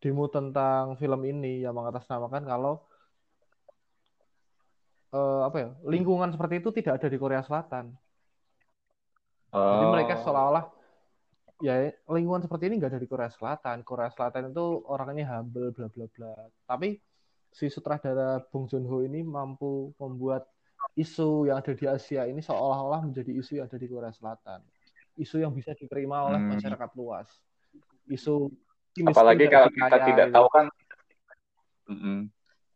demo 0.00 0.24
tentang 0.32 0.96
film 0.96 1.20
ini 1.28 1.60
yang 1.60 1.76
mengatasnamakan 1.76 2.42
kalau 2.48 2.80
uh, 5.12 5.46
apa 5.46 5.56
ya 5.60 5.68
lingkungan 5.84 6.32
seperti 6.32 6.64
itu 6.64 6.70
tidak 6.72 7.02
ada 7.02 7.08
di 7.12 7.18
Korea 7.20 7.42
Selatan. 7.44 7.92
Oh. 9.50 9.60
Jadi 9.60 9.86
mereka 9.90 10.14
oh. 10.18 10.20
seolah-olah 10.24 10.64
ya 11.60 11.92
lingkungan 12.08 12.40
seperti 12.40 12.72
ini 12.72 12.80
nggak 12.80 12.96
ada 12.96 13.02
di 13.02 13.10
Korea 13.10 13.30
Selatan. 13.30 13.84
Korea 13.84 14.08
Selatan 14.08 14.50
itu 14.50 14.66
orangnya 14.88 15.28
humble 15.36 15.74
bla 15.74 15.86
bla 15.92 16.06
bla. 16.08 16.32
Tapi 16.64 16.96
si 17.50 17.66
sutradara 17.68 18.40
Bong 18.48 18.70
Joon 18.70 18.86
Ho 18.86 19.02
ini 19.02 19.20
mampu 19.26 19.92
membuat 19.98 20.46
isu 20.98 21.48
yang 21.48 21.60
ada 21.60 21.72
di 21.72 21.84
Asia 21.86 22.26
ini 22.26 22.40
seolah-olah 22.42 23.06
menjadi 23.06 23.30
isu 23.32 23.60
yang 23.60 23.66
ada 23.66 23.78
di 23.78 23.86
Korea 23.86 24.12
Selatan. 24.12 24.60
Isu 25.16 25.42
yang 25.42 25.52
bisa 25.52 25.76
diterima 25.76 26.24
oleh 26.26 26.40
hmm. 26.40 26.50
masyarakat 26.56 26.90
luas. 26.96 27.28
Isu 28.08 28.50
apalagi 29.06 29.46
kalau 29.46 29.70
kita 29.70 29.96
kaya, 29.96 30.06
tidak 30.10 30.26
gitu. 30.28 30.36
tahu 30.36 30.48
kan 30.50 30.66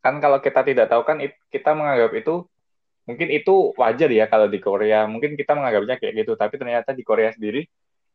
kan 0.04 0.14
kalau 0.20 0.38
kita 0.38 0.60
tidak 0.62 0.86
tahu 0.90 1.02
kan 1.02 1.16
kita 1.50 1.70
menganggap 1.74 2.12
itu 2.14 2.34
mungkin 3.04 3.28
itu 3.30 3.54
wajar 3.76 4.10
ya 4.10 4.26
kalau 4.30 4.46
di 4.48 4.58
Korea 4.62 5.04
mungkin 5.10 5.34
kita 5.34 5.58
menganggapnya 5.58 5.98
kayak 6.00 6.24
gitu 6.24 6.32
tapi 6.38 6.54
ternyata 6.56 6.94
di 6.94 7.02
Korea 7.02 7.34
sendiri 7.34 7.66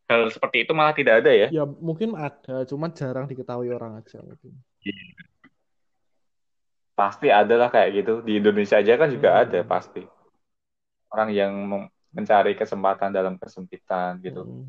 hal 0.10 0.26
seperti 0.34 0.66
itu 0.66 0.74
malah 0.74 0.98
tidak 0.98 1.22
ada 1.22 1.32
ya? 1.32 1.48
Ya 1.54 1.64
mungkin 1.70 2.18
ada, 2.18 2.66
cuman 2.66 2.90
jarang 2.98 3.30
diketahui 3.30 3.70
orang 3.70 4.02
aja 4.02 4.18
mungkin. 4.26 4.58
Pasti 7.00 7.32
ada 7.32 7.56
lah 7.56 7.72
kayak 7.72 8.04
gitu. 8.04 8.14
Di 8.20 8.44
Indonesia 8.44 8.76
aja 8.76 9.00
kan 9.00 9.08
juga 9.08 9.30
hmm. 9.32 9.42
ada 9.48 9.60
pasti. 9.64 10.04
Orang 11.08 11.32
yang 11.32 11.56
mencari 12.12 12.60
kesempatan 12.60 13.16
dalam 13.16 13.40
kesempitan 13.40 14.20
gitu. 14.20 14.44
Hmm. 14.44 14.68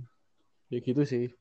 Ya 0.71 0.79
gitu 0.79 1.03
sih. 1.03 1.35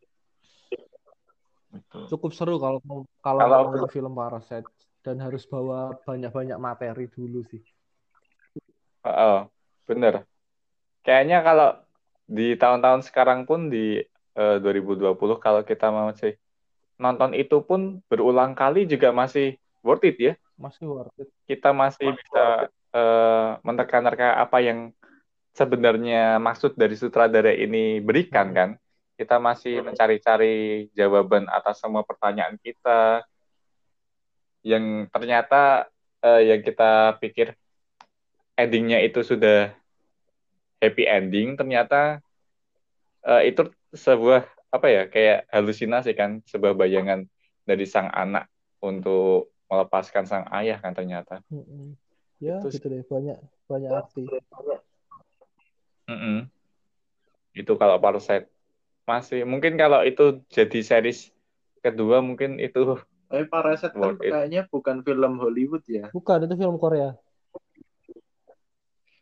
Betul. 1.69 2.09
Cukup 2.09 2.33
seru 2.33 2.57
kalau 2.57 2.81
kalau, 3.21 3.39
kalau 3.45 3.85
film 3.93 4.17
Parasite 4.17 4.65
dan 5.05 5.21
harus 5.21 5.45
bawa 5.45 5.93
banyak-banyak 6.01 6.57
materi 6.57 7.05
dulu 7.05 7.45
sih. 7.45 7.61
Oh, 9.05 9.45
bener. 9.85 10.25
Kayaknya 11.05 11.45
kalau 11.45 11.69
di 12.25 12.57
tahun-tahun 12.57 13.05
sekarang 13.05 13.45
pun 13.45 13.69
di 13.69 14.01
eh, 14.33 14.57
2020 14.57 15.13
kalau 15.37 15.61
kita 15.61 15.93
masih 15.93 16.33
nonton 16.99 17.31
itu 17.37 17.61
pun 17.63 18.01
berulang 18.09 18.57
kali 18.57 18.89
juga 18.89 19.13
masih 19.13 19.55
worth 19.81 20.05
it 20.05 20.17
ya. 20.19 20.33
Masih 20.59 20.85
worth 20.89 21.13
it. 21.19 21.29
Kita 21.47 21.71
masih 21.71 22.13
bisa 22.15 22.69
uh, 22.93 23.57
menerka-nerka 23.63 24.37
apa 24.39 24.59
yang 24.59 24.91
sebenarnya 25.55 26.37
maksud 26.37 26.77
dari 26.77 26.95
sutradara 26.95 27.51
ini 27.51 27.99
berikan 27.99 28.51
hmm. 28.51 28.57
kan. 28.57 28.69
Kita 29.19 29.35
masih 29.35 29.83
mencari-cari 29.83 30.87
jawaban 30.95 31.43
atas 31.51 31.83
semua 31.83 32.07
pertanyaan 32.07 32.55
kita 32.63 33.27
yang 34.63 35.07
ternyata 35.11 35.91
uh, 36.23 36.39
yang 36.39 36.63
kita 36.63 37.19
pikir 37.19 37.55
endingnya 38.55 39.03
itu 39.03 39.23
sudah 39.23 39.71
happy 40.79 41.03
ending 41.07 41.59
ternyata 41.59 42.23
uh, 43.27 43.43
itu 43.43 43.71
sebuah 43.95 44.47
apa 44.69 44.87
ya 44.87 45.03
kayak 45.07 45.47
halusinasi 45.51 46.15
kan 46.15 46.39
sebuah 46.47 46.75
bayangan 46.75 47.25
dari 47.67 47.85
sang 47.87 48.11
anak 48.11 48.47
untuk 48.79 49.51
melepaskan 49.69 50.25
sang 50.25 50.45
ayah 50.49 50.81
kan 50.81 50.97
ternyata 50.97 51.45
mm-hmm. 51.53 51.93
ya 52.41 52.57
itu 52.59 52.73
gitu 52.73 52.89
deh 52.89 53.05
banyak 53.05 53.37
banyak 53.69 53.89
arti 53.93 54.25
mm-hmm. 56.09 56.39
itu 57.53 57.73
kalau 57.77 58.01
Parasite 58.01 58.49
masih 59.05 59.45
mungkin 59.45 59.77
kalau 59.77 60.01
itu 60.01 60.41
jadi 60.49 60.81
series 60.81 61.29
kedua 61.85 62.19
mungkin 62.25 62.57
itu 62.57 62.97
tapi 63.29 63.45
Parasite 63.45 63.93
kan 63.93 64.17
kayaknya 64.17 64.65
bukan 64.73 65.05
film 65.05 65.37
Hollywood 65.37 65.85
ya 65.85 66.09
bukan 66.09 66.49
itu 66.49 66.55
film 66.57 66.81
Korea 66.81 67.13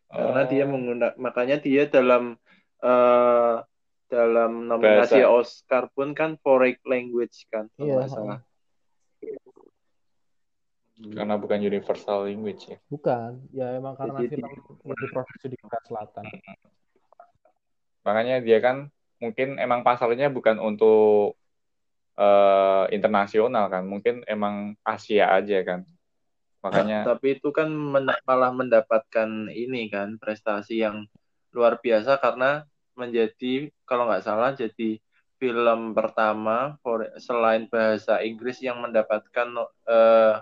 karena 0.07 0.43
dia 0.47 0.63
oh. 0.63 0.71
menggunakan 0.71 1.15
makanya 1.19 1.59
dia 1.59 1.83
dalam 1.91 2.39
uh, 2.79 3.59
dalam 4.07 4.71
nominasi 4.71 5.19
Bahasa. 5.19 5.27
Oscar 5.27 5.83
pun 5.91 6.15
kan 6.15 6.39
foreign 6.39 6.79
language 6.87 7.43
kan 7.51 7.67
iya. 7.75 8.07
salah 8.07 8.39
Karena 10.97 11.37
bukan 11.37 11.61
universal 11.61 12.25
language 12.25 12.73
ya. 12.73 12.77
Bukan, 12.89 13.45
ya 13.53 13.77
emang 13.77 13.93
karena 13.93 14.17
Jadi, 14.25 14.41
film 14.41 14.49
yang 14.81 14.97
diproduksi 14.97 15.45
di 15.45 15.57
Korea 15.61 15.81
Selatan. 15.85 16.23
Makanya 18.01 18.41
dia 18.41 18.57
kan 18.57 18.89
mungkin 19.21 19.61
emang 19.61 19.85
pasarnya 19.85 20.33
bukan 20.33 20.57
untuk 20.57 21.37
uh, 22.17 22.85
internasional 22.89 23.69
kan, 23.69 23.85
mungkin 23.85 24.25
emang 24.25 24.73
Asia 24.81 25.29
aja 25.37 25.61
kan. 25.61 25.85
Makanya. 26.65 27.05
Nah, 27.05 27.13
tapi 27.13 27.37
itu 27.37 27.53
kan 27.53 27.69
men 27.69 28.09
malah 28.25 28.49
mendapatkan 28.49 29.53
ini 29.53 29.93
kan 29.93 30.17
prestasi 30.17 30.81
yang 30.81 31.05
luar 31.53 31.77
biasa 31.77 32.17
karena 32.17 32.65
menjadi 32.97 33.69
kalau 33.85 34.09
nggak 34.09 34.25
salah 34.25 34.57
jadi 34.57 34.97
film 35.37 35.93
pertama 35.93 36.81
for, 36.81 37.05
selain 37.21 37.69
bahasa 37.69 38.25
Inggris 38.25 38.57
yang 38.57 38.81
mendapatkan 38.81 39.53
uh, 39.85 40.41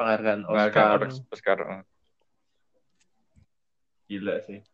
penghargaan 0.00 0.40
Oscar. 0.48 0.98
Oscar. 1.28 1.58
Gila 4.08 4.40
sih. 4.48 4.64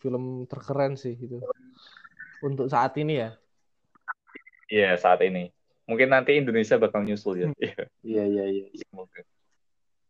Film 0.00 0.48
terkeren 0.48 0.96
sih 0.96 1.12
itu. 1.12 1.44
Untuk 2.40 2.72
saat 2.72 2.96
ini 2.96 3.20
ya. 3.20 3.30
Iya, 4.72 4.96
saat 4.96 5.20
ini. 5.20 5.52
Mungkin 5.84 6.08
nanti 6.12 6.40
Indonesia 6.40 6.80
bakal 6.80 7.04
nyusul 7.04 7.44
ya. 7.44 7.48
Iya, 8.00 8.24
iya, 8.24 8.44
iya. 8.48 8.64
Mungkin. 8.92 9.24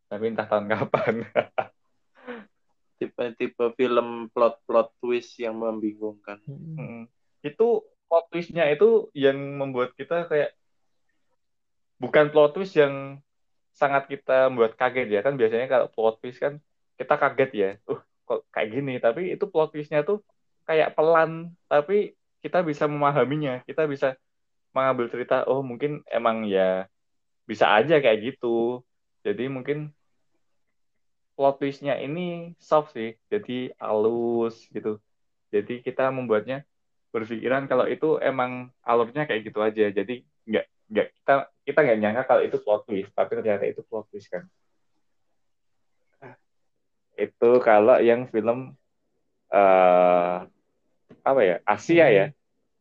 Tapi 0.06 0.24
entah 0.30 0.46
tahun 0.46 0.70
kapan. 0.70 1.14
Tipe-tipe 2.98 3.74
film 3.78 4.26
plot-plot 4.34 4.94
twist 4.98 5.38
yang 5.38 5.58
membingungkan. 5.58 6.42
Hmm. 6.46 7.06
Itu 7.42 7.86
plot 8.10 8.26
twistnya 8.32 8.66
itu 8.72 9.12
yang 9.14 9.36
membuat 9.36 9.94
kita 9.94 10.26
kayak 10.26 10.56
bukan 12.02 12.32
plot 12.34 12.58
twist 12.58 12.74
yang 12.74 13.22
sangat 13.80 14.10
kita 14.12 14.50
membuat 14.50 14.74
kaget 14.74 15.08
ya. 15.14 15.20
Kan 15.26 15.34
biasanya 15.40 15.66
kalau 15.70 15.86
plot 15.94 16.18
twist 16.20 16.42
kan 16.42 16.58
kita 16.98 17.14
kaget 17.14 17.50
ya. 17.54 17.70
Uh 17.86 18.00
kok 18.28 18.40
kayak 18.52 18.68
gini? 18.74 18.92
Tapi 18.98 19.20
itu 19.34 19.44
plot 19.48 19.72
twistnya 19.72 20.02
tuh 20.04 20.18
kayak 20.68 20.92
pelan 20.98 21.54
tapi 21.70 22.18
kita 22.42 22.60
bisa 22.66 22.84
memahaminya. 22.90 23.62
Kita 23.64 23.86
bisa 23.86 24.18
mengambil 24.76 25.06
cerita 25.08 25.46
oh 25.48 25.62
mungkin 25.64 26.02
emang 26.10 26.44
ya 26.44 26.90
bisa 27.48 27.70
aja 27.72 28.02
kayak 28.02 28.18
gitu. 28.34 28.82
Jadi 29.24 29.48
mungkin 29.48 29.94
plot 31.38 31.62
twistnya 31.62 31.94
ini 32.02 32.52
soft 32.58 32.92
sih 32.98 33.14
jadi 33.32 33.72
halus 33.80 34.66
gitu. 34.74 34.98
Jadi 35.54 35.80
kita 35.80 36.12
membuatnya 36.12 36.66
berpikiran 37.14 37.64
kalau 37.70 37.88
itu 37.88 38.20
emang 38.20 38.68
alurnya 38.84 39.24
kayak 39.24 39.48
gitu 39.48 39.58
aja. 39.64 39.88
Jadi 39.88 40.26
nggak 40.44 40.66
nggak 40.88 41.06
kita 41.12 41.34
kita 41.68 41.78
nggak 41.84 41.98
nyangka 42.00 42.22
kalau 42.24 42.42
itu 42.42 42.56
plot 42.64 42.88
twist 42.88 43.12
tapi 43.12 43.30
ternyata 43.36 43.64
itu 43.68 43.84
plot 43.84 44.08
twist 44.08 44.28
kan. 44.32 44.44
Itu 47.18 47.60
kalau 47.60 48.00
yang 48.00 48.30
film 48.32 48.72
uh, 49.52 50.36
apa 51.24 51.40
ya 51.44 51.56
Asia 51.68 52.08
ya. 52.08 52.26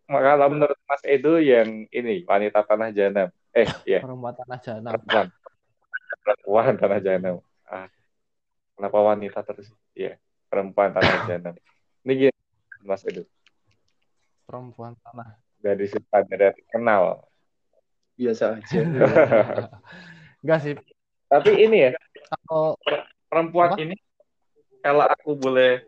Hmm. 0.07 0.23
kalau 0.23 0.47
menurut 0.47 0.79
Mas 0.87 1.03
Edo 1.03 1.35
yang 1.35 1.83
ini 1.91 2.23
wanita 2.23 2.63
tanah 2.63 2.95
jahanam. 2.95 3.27
Eh 3.51 3.67
ya 3.83 3.99
perempuan 3.99 4.33
tanah 4.39 4.57
jahanam. 4.63 4.91
Perempuan. 4.95 5.27
Perempuan 6.23 6.73
tanah 6.79 6.99
jahanam. 7.03 7.35
Ah, 7.67 7.91
kenapa 8.79 8.97
wanita 9.03 9.43
terus? 9.43 9.67
Ya 9.91 10.15
perempuan 10.47 10.95
tanah 10.95 11.27
jahanam. 11.27 11.55
Ini 12.07 12.13
gini 12.15 12.31
Mas 12.87 13.03
Edo. 13.03 13.27
Perempuan 14.47 14.95
tanah. 15.03 15.35
Dari 15.59 15.91
sutradara 15.91 16.55
terkenal 16.55 17.26
biasa 18.17 18.57
aja. 18.57 18.79
Enggak 20.41 20.59
sih. 20.65 20.73
Tapi 21.27 21.51
ini 21.59 21.77
ya, 21.87 21.91
kalau 22.47 22.75
perempuan 23.29 23.75
apa? 23.75 23.83
ini 23.83 23.95
kalau 24.81 25.05
aku 25.05 25.35
boleh 25.35 25.83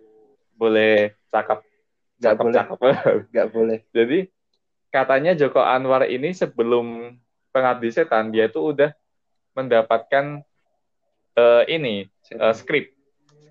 boleh 0.60 1.15
cakap 1.32 1.63
nggak 2.20 2.36
boleh 2.36 2.56
cakap. 2.56 2.78
nggak 3.32 3.50
boleh 3.56 3.78
jadi 3.96 4.20
katanya 4.92 5.32
Joko 5.39 5.63
Anwar 5.63 6.04
ini 6.04 6.36
sebelum 6.36 7.15
pengabdi 7.56 7.89
setan 7.96 8.36
dia 8.36 8.52
itu 8.52 8.60
udah 8.60 8.92
mendapatkan 9.56 10.44
uh, 11.39 11.63
ini 11.65 12.12
uh, 12.36 12.52
skrip 12.52 12.92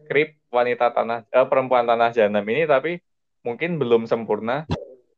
skrip 0.04 0.36
wanita 0.52 0.92
tanah 0.92 1.24
uh, 1.32 1.46
perempuan 1.48 1.88
tanah 1.88 2.12
jahanam 2.12 2.44
ini 2.44 2.68
tapi 2.68 3.00
mungkin 3.40 3.80
belum 3.80 4.04
sempurna 4.04 4.68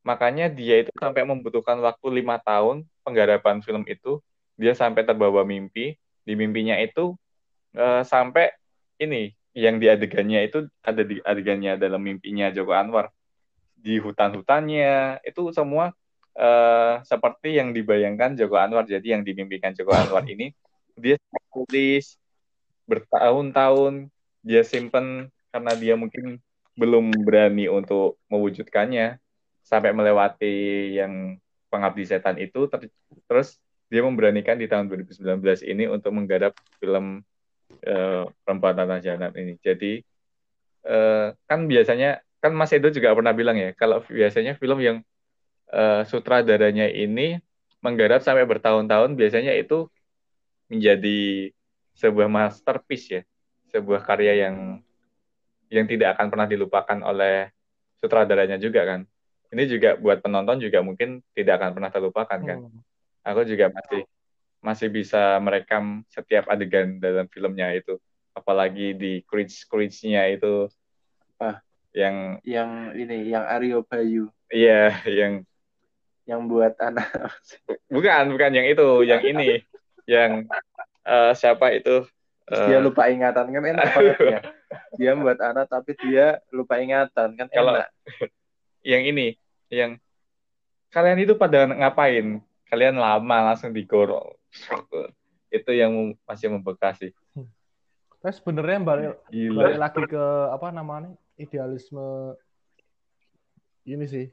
makanya 0.07 0.49
dia 0.49 0.87
itu 0.87 0.93
sampai 0.97 1.27
membutuhkan 1.27 1.77
waktu 1.83 2.23
lima 2.23 2.39
tahun 2.41 2.87
penggarapan 3.03 3.65
film 3.65 3.83
itu 3.89 4.21
dia 4.57 4.77
sampai 4.77 5.05
terbawa 5.05 5.43
mimpi. 5.47 5.97
Di 6.21 6.37
mimpinya 6.37 6.77
itu 6.77 7.17
uh, 7.75 8.03
sampai 8.05 8.53
ini 9.01 9.33
yang 9.57 9.81
di 9.83 9.91
adegannya 9.91 10.47
itu 10.47 10.69
ada 10.85 11.03
di 11.03 11.19
adegannya 11.25 11.81
dalam 11.81 12.01
mimpinya 12.01 12.53
Joko 12.53 12.77
Anwar. 12.77 13.11
Di 13.75 13.97
hutan-hutannya 13.97 15.25
itu 15.25 15.51
semua 15.57 15.91
uh, 16.37 17.01
seperti 17.03 17.57
yang 17.57 17.73
dibayangkan 17.73 18.37
Joko 18.37 18.61
Anwar. 18.61 18.85
Jadi 18.85 19.17
yang 19.17 19.25
dimimpikan 19.25 19.73
Joko 19.73 19.97
Anwar 19.97 20.23
ini 20.29 20.53
dia 20.95 21.17
tulis 21.51 22.21
bertahun-tahun 22.85 24.13
dia 24.45 24.63
simpen 24.65 25.29
karena 25.51 25.73
dia 25.77 25.95
mungkin 25.97 26.41
belum 26.79 27.13
berani 27.27 27.69
untuk 27.69 28.17
mewujudkannya 28.33 29.21
sampai 29.61 29.93
melewati 29.93 30.97
yang 30.97 31.37
pengabdi 31.71 32.05
setan 32.05 32.37
itu 32.37 32.67
ter 32.67 32.91
terus 33.31 33.57
dia 33.91 34.03
memberanikan 34.03 34.55
di 34.59 34.71
tahun 34.71 34.87
2019 34.87 35.67
ini 35.67 35.91
untuk 35.91 36.15
menggarap 36.15 36.55
film 36.79 37.23
uh, 37.87 38.23
perempuan 38.47 38.75
tanah 38.79 38.99
jahanam 39.03 39.33
ini. 39.35 39.59
Jadi 39.59 40.03
uh, 40.87 41.35
kan 41.47 41.67
biasanya 41.67 42.23
kan 42.39 42.55
Mas 42.55 42.71
Edo 42.75 42.89
juga 42.91 43.13
pernah 43.13 43.35
bilang 43.35 43.59
ya 43.59 43.75
kalau 43.75 44.03
biasanya 44.07 44.57
film 44.57 44.79
yang 44.81 44.97
uh, 45.71 46.03
sutradaranya 46.07 46.89
ini 46.89 47.39
menggarap 47.81 48.21
sampai 48.21 48.45
bertahun-tahun 48.45 49.17
biasanya 49.17 49.57
itu 49.57 49.89
menjadi 50.71 51.51
sebuah 51.99 52.29
masterpiece 52.31 53.07
ya 53.11 53.23
sebuah 53.75 54.05
karya 54.05 54.47
yang 54.49 54.57
yang 55.71 55.87
tidak 55.87 56.19
akan 56.19 56.27
pernah 56.33 56.49
dilupakan 56.51 56.99
oleh 57.07 57.51
sutradaranya 58.03 58.59
juga 58.59 58.83
kan 58.87 59.01
ini 59.51 59.63
juga 59.67 59.99
buat 59.99 60.23
penonton 60.23 60.63
juga 60.63 60.79
mungkin 60.81 61.23
tidak 61.35 61.59
akan 61.59 61.71
pernah 61.75 61.91
terlupakan 61.91 62.41
kan. 62.41 62.59
Hmm. 62.63 62.81
Aku 63.27 63.43
juga 63.45 63.69
masih 63.75 64.03
masih 64.61 64.89
bisa 64.93 65.41
merekam 65.43 66.07
setiap 66.13 66.47
adegan 66.47 67.03
dalam 67.03 67.27
filmnya 67.27 67.75
itu. 67.75 67.99
Apalagi 68.31 68.95
di 68.95 69.13
cringe-cringe-nya 69.27 70.31
itu 70.31 70.71
apa 71.37 71.65
yang 71.91 72.39
yang 72.47 72.95
ini 72.95 73.27
yang 73.27 73.45
Aryo 73.45 73.83
Bayu. 73.83 74.31
Iya, 74.51 75.03
yang 75.07 75.43
yang 76.31 76.47
buat 76.47 76.79
anak. 76.79 77.11
bukan, 77.95 78.25
bukan 78.31 78.51
yang 78.55 78.67
itu, 78.71 78.89
yang 79.03 79.23
ini. 79.27 79.67
yang 80.07 80.47
uh, 81.07 81.35
siapa 81.35 81.75
itu? 81.75 82.07
Uh, 82.51 82.67
dia 82.67 82.79
lupa 82.83 83.07
ingatan 83.11 83.51
kan 83.51 83.63
enak 83.63 83.87
banget 83.95 84.19
ya. 84.23 84.41
Dia 84.99 85.19
buat 85.19 85.39
anak 85.39 85.67
tapi 85.67 85.99
dia 85.99 86.39
lupa 86.55 86.79
ingatan 86.79 87.35
kan 87.35 87.47
Kalau, 87.51 87.75
enak 87.75 87.91
yang 88.87 89.03
ini 89.03 89.40
yang 89.71 89.97
kalian 90.91 91.23
itu 91.23 91.39
pada 91.39 91.65
ngapain? 91.71 92.43
Kalian 92.67 92.99
lama 92.99 93.51
langsung 93.51 93.75
digorong 93.75 94.35
itu 95.51 95.71
yang 95.75 96.15
masih 96.27 96.51
membekas 96.51 97.03
sih. 97.03 97.13
Tapi 98.21 98.35
sebenarnya 98.37 98.79
balik 98.85 99.15
balik 99.31 99.79
lagi 99.81 100.03
ke 100.07 100.25
apa 100.55 100.69
namanya 100.71 101.11
idealisme 101.35 102.37
ini 103.87 104.07
sih. 104.07 104.27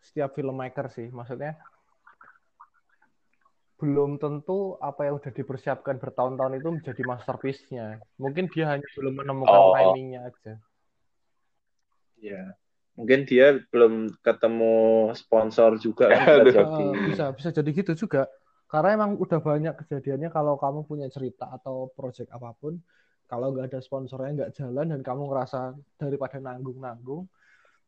Setiap 0.00 0.32
filmmaker 0.38 0.88
sih 0.88 1.12
maksudnya. 1.12 1.58
Belum 3.76 4.16
tentu 4.16 4.80
apa 4.80 5.04
yang 5.04 5.20
udah 5.20 5.32
dipersiapkan 5.36 6.00
bertahun-tahun 6.00 6.56
itu 6.56 6.68
menjadi 6.80 7.02
masterpiece-nya. 7.04 8.00
Mungkin 8.16 8.48
dia 8.48 8.72
hanya 8.72 8.88
belum 8.96 9.20
menemukan 9.20 9.52
oh. 9.52 9.76
timingnya 9.76 10.32
aja. 10.32 10.56
Iya 12.16 12.56
mungkin 12.96 13.28
dia 13.28 13.60
belum 13.68 14.16
ketemu 14.24 15.12
sponsor 15.12 15.76
juga 15.76 16.08
kan 16.08 16.48
bisa 16.48 16.64
jadi. 16.64 16.82
Uh, 16.82 16.92
bisa 17.12 17.24
bisa 17.36 17.48
jadi 17.52 17.70
gitu 17.70 17.92
juga. 18.08 18.24
Karena 18.66 18.98
emang 18.98 19.20
udah 19.20 19.38
banyak 19.38 19.74
kejadiannya 19.84 20.32
kalau 20.32 20.58
kamu 20.58 20.88
punya 20.88 21.06
cerita 21.12 21.46
atau 21.54 21.92
project 21.94 22.32
apa 22.34 22.50
pun 22.56 22.80
kalau 23.30 23.54
nggak 23.54 23.70
ada 23.70 23.78
sponsornya 23.84 24.32
nggak 24.42 24.52
jalan 24.58 24.96
dan 24.96 25.00
kamu 25.04 25.28
ngerasa 25.30 25.76
daripada 26.00 26.40
nanggung-nanggung 26.42 27.28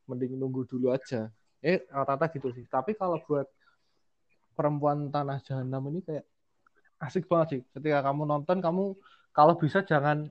mending 0.06 0.38
nunggu 0.38 0.68
dulu 0.68 0.94
aja. 0.94 1.32
Eh 1.64 1.88
rata-rata 1.90 2.30
gitu 2.30 2.54
sih. 2.54 2.68
Tapi 2.68 2.94
kalau 2.94 3.18
buat 3.26 3.48
perempuan 4.54 5.10
tanah 5.10 5.40
jahanam 5.42 5.88
ini 5.90 6.04
kayak 6.04 6.24
asik 7.02 7.26
banget 7.26 7.48
sih. 7.48 7.60
Ketika 7.74 8.04
kamu 8.04 8.28
nonton 8.28 8.60
kamu 8.60 8.94
kalau 9.34 9.56
bisa 9.58 9.82
jangan 9.82 10.30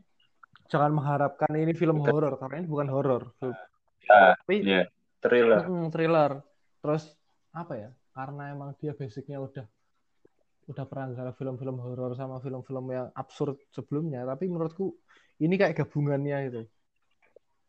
jangan 0.69 0.91
mengharapkan 0.95 1.51
ini 1.57 1.75
film 1.75 1.99
horor. 1.99 2.39
Karena 2.39 2.63
ini 2.63 2.67
bukan 2.69 2.87
horor 2.87 3.23
Ya, 4.05 4.37
tapi 4.37 4.55
yeah. 4.61 4.85
thriller. 5.23 5.63
Mm, 5.65 5.87
thriller. 5.89 6.31
Terus 6.83 7.03
apa 7.55 7.73
ya? 7.75 7.89
Karena 8.13 8.53
emang 8.53 8.73
dia 8.77 8.93
basicnya 8.93 9.41
udah 9.41 9.65
udah 10.67 10.83
pernah 10.83 11.05
nggak 11.15 11.39
film-film 11.39 11.79
horor 11.79 12.11
sama 12.19 12.43
film-film 12.43 12.85
yang 12.91 13.07
absurd 13.15 13.57
sebelumnya. 13.71 14.27
Tapi 14.27 14.51
menurutku 14.51 14.93
ini 15.41 15.55
kayak 15.55 15.85
gabungannya 15.85 16.37
itu. 16.51 16.61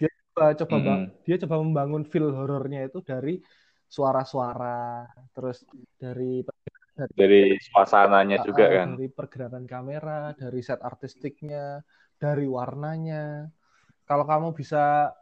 Dia 0.03 0.11
coba 0.35 0.45
coba 0.59 0.77
mm 0.77 0.85
-hmm. 0.85 1.05
dia 1.25 1.37
coba 1.47 1.57
membangun 1.63 2.05
feel 2.05 2.29
horornya 2.35 2.87
itu 2.91 2.99
dari 3.05 3.39
suara-suara 3.89 5.09
terus 5.33 5.65
dari 5.97 6.45
dari, 6.93 7.13
dari 7.17 7.43
suasananya 7.57 8.43
uh, 8.43 8.45
juga 8.45 8.65
kan? 8.69 8.89
dari 8.99 9.09
pergerakan 9.09 9.65
kamera 9.65 10.37
dari 10.37 10.61
set 10.61 10.83
artistiknya 10.83 11.81
dari 12.19 12.45
warnanya. 12.51 13.47
Kalau 14.05 14.25
kamu 14.27 14.57
bisa 14.57 15.13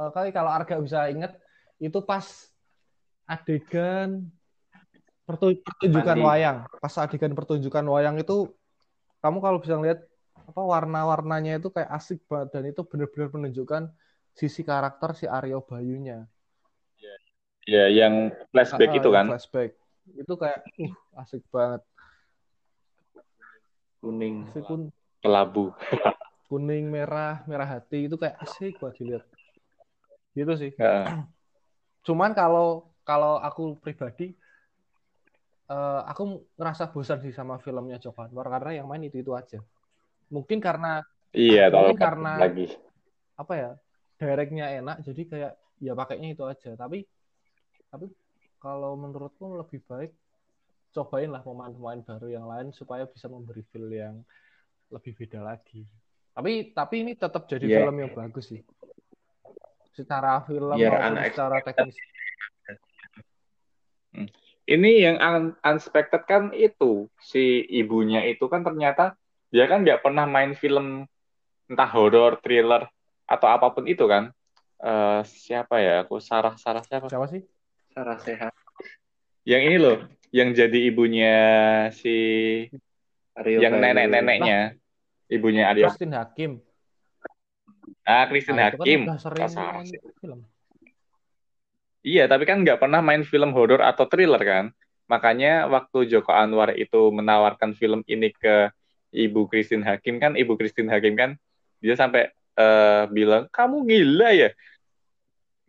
uh, 0.00 0.10
kali 0.12 0.30
kalau 0.32 0.52
Arga 0.52 0.80
bisa 0.80 1.08
inget 1.08 1.36
itu 1.80 1.98
pas 2.04 2.24
adegan 3.26 4.28
pertunjukan 5.26 6.16
Mandi. 6.16 6.28
wayang 6.28 6.58
pas 6.78 6.94
adegan 7.02 7.34
pertunjukan 7.34 7.84
wayang 7.90 8.16
itu 8.16 8.48
kamu 9.20 9.38
kalau 9.42 9.58
bisa 9.58 9.74
lihat 9.82 10.00
apa 10.46 10.62
warna-warnanya 10.62 11.58
itu 11.58 11.74
kayak 11.74 11.90
asik 11.90 12.22
banget 12.30 12.54
dan 12.54 12.64
itu 12.70 12.86
benar-benar 12.86 13.28
menunjukkan 13.34 13.90
sisi 14.36 14.62
karakter 14.62 15.16
si 15.16 15.26
Aryo 15.26 15.64
Bayunya. 15.64 16.28
Ya, 17.66 17.90
yang 17.90 18.30
flashback 18.54 18.94
uh, 18.94 18.98
itu 19.02 19.08
kan. 19.10 19.26
Flashback. 19.26 19.74
Itu 20.14 20.38
kayak 20.38 20.62
uh 20.62 20.94
asik 21.18 21.42
banget. 21.50 21.82
Kuning. 23.98 24.46
Asik 24.54 24.62
kun... 24.70 24.94
Kelabu. 25.18 25.74
Kuning, 26.46 26.86
merah, 26.86 27.42
merah 27.50 27.66
hati 27.66 28.06
itu 28.06 28.14
kayak 28.14 28.38
asik 28.38 28.78
buat 28.78 28.94
dilihat. 28.94 29.26
Gitu 30.36 30.52
sih. 30.60 30.72
Uh. 30.76 31.24
Cuman 32.06 32.36
kalau 32.36 32.92
kalau 33.02 33.40
aku 33.40 33.80
pribadi 33.80 34.36
uh, 35.70 36.02
aku 36.06 36.44
ngerasa 36.58 36.90
bosan 36.90 37.22
sih 37.22 37.34
sama 37.34 37.58
filmnya 37.58 37.98
Joko 37.98 38.26
Anwar 38.26 38.46
karena 38.50 38.82
yang 38.82 38.86
main 38.86 39.02
itu 39.02 39.22
itu 39.22 39.32
aja. 39.34 39.58
Mungkin 40.30 40.58
karena 40.58 41.02
iya, 41.30 41.70
mungkin 41.70 41.98
karena 41.98 42.38
lagi. 42.38 42.66
apa 43.36 43.52
ya 43.54 43.70
directnya 44.16 44.66
enak 44.80 44.96
jadi 45.04 45.22
kayak 45.28 45.52
ya 45.82 45.92
pakainya 45.94 46.28
itu 46.34 46.44
aja. 46.46 46.74
Tapi 46.74 47.06
tapi 47.90 48.06
kalau 48.58 48.98
menurutku 48.98 49.54
lebih 49.54 49.82
baik 49.86 50.12
cobain 50.90 51.28
lah 51.28 51.44
pemain-pemain 51.44 52.00
baru 52.02 52.28
yang 52.32 52.46
lain 52.48 52.72
supaya 52.72 53.04
bisa 53.04 53.28
memberi 53.28 53.62
feel 53.68 53.86
yang 53.92 54.24
lebih 54.90 55.12
beda 55.14 55.44
lagi. 55.44 55.84
Tapi 56.32 56.72
tapi 56.72 56.94
ini 57.04 57.12
tetap 57.16 57.44
jadi 57.48 57.64
yeah. 57.68 57.78
film 57.84 57.96
yang 58.00 58.12
bagus 58.16 58.50
sih. 58.50 58.60
Secara 59.96 60.44
film 60.44 60.76
yeah, 60.76 60.92
maupun 60.92 61.24
secara 61.24 61.56
teknis. 61.64 61.96
Hmm 64.12 64.28
ini 64.66 65.06
yang 65.06 65.16
un 65.22 65.54
unexpected 65.62 66.26
kan 66.26 66.50
itu 66.50 67.06
si 67.22 67.62
ibunya 67.70 68.26
itu 68.26 68.50
kan 68.50 68.66
ternyata 68.66 69.14
dia 69.54 69.70
kan 69.70 69.86
nggak 69.86 70.02
pernah 70.02 70.26
main 70.26 70.58
film 70.58 71.06
entah 71.70 71.90
horor, 71.94 72.42
thriller 72.42 72.90
atau 73.30 73.46
apa 73.46 73.70
pun 73.70 73.86
itu 73.86 74.04
kan. 74.10 74.34
Uh, 74.76 75.24
siapa 75.24 75.80
ya? 75.80 76.04
Aku 76.04 76.20
Sarah 76.20 76.58
Sarah 76.58 76.84
siapa? 76.84 77.08
Siapa 77.08 77.26
sih? 77.30 77.46
Sarah 77.94 78.18
Sehat. 78.20 78.52
Yang 79.46 79.62
ini 79.70 79.76
loh, 79.78 79.98
yang 80.34 80.50
jadi 80.52 80.78
ibunya 80.90 81.36
si 81.94 82.16
Aryo 83.38 83.62
yang 83.62 83.78
nenek-neneknya. 83.78 84.74
Ibunya 85.30 85.70
Aryo. 85.70 85.88
Christine 85.88 86.18
Hakim. 86.18 86.52
Ah, 88.06 88.24
Christine 88.30 88.58
nah, 88.58 88.70
Hakim. 88.70 89.00
Kan 89.06 89.18
sering 89.18 89.86
film. 90.22 90.40
Iya, 92.06 92.30
tapi 92.30 92.46
kan 92.46 92.62
nggak 92.62 92.78
pernah 92.78 93.02
main 93.02 93.26
film 93.26 93.50
horor 93.50 93.82
atau 93.82 94.06
thriller 94.06 94.38
kan. 94.38 94.70
Makanya 95.10 95.66
waktu 95.66 96.06
Joko 96.06 96.30
Anwar 96.30 96.74
itu 96.78 97.10
menawarkan 97.10 97.74
film 97.74 98.06
ini 98.06 98.30
ke 98.30 98.70
Ibu 99.10 99.50
Christine 99.50 99.82
Hakim 99.82 100.22
kan, 100.22 100.38
Ibu 100.38 100.54
Christine 100.54 100.90
Hakim 100.90 101.18
kan 101.18 101.34
dia 101.82 101.98
sampai 101.98 102.30
uh, 102.58 103.10
bilang 103.10 103.50
kamu 103.50 103.86
gila 103.86 104.30
ya. 104.34 104.50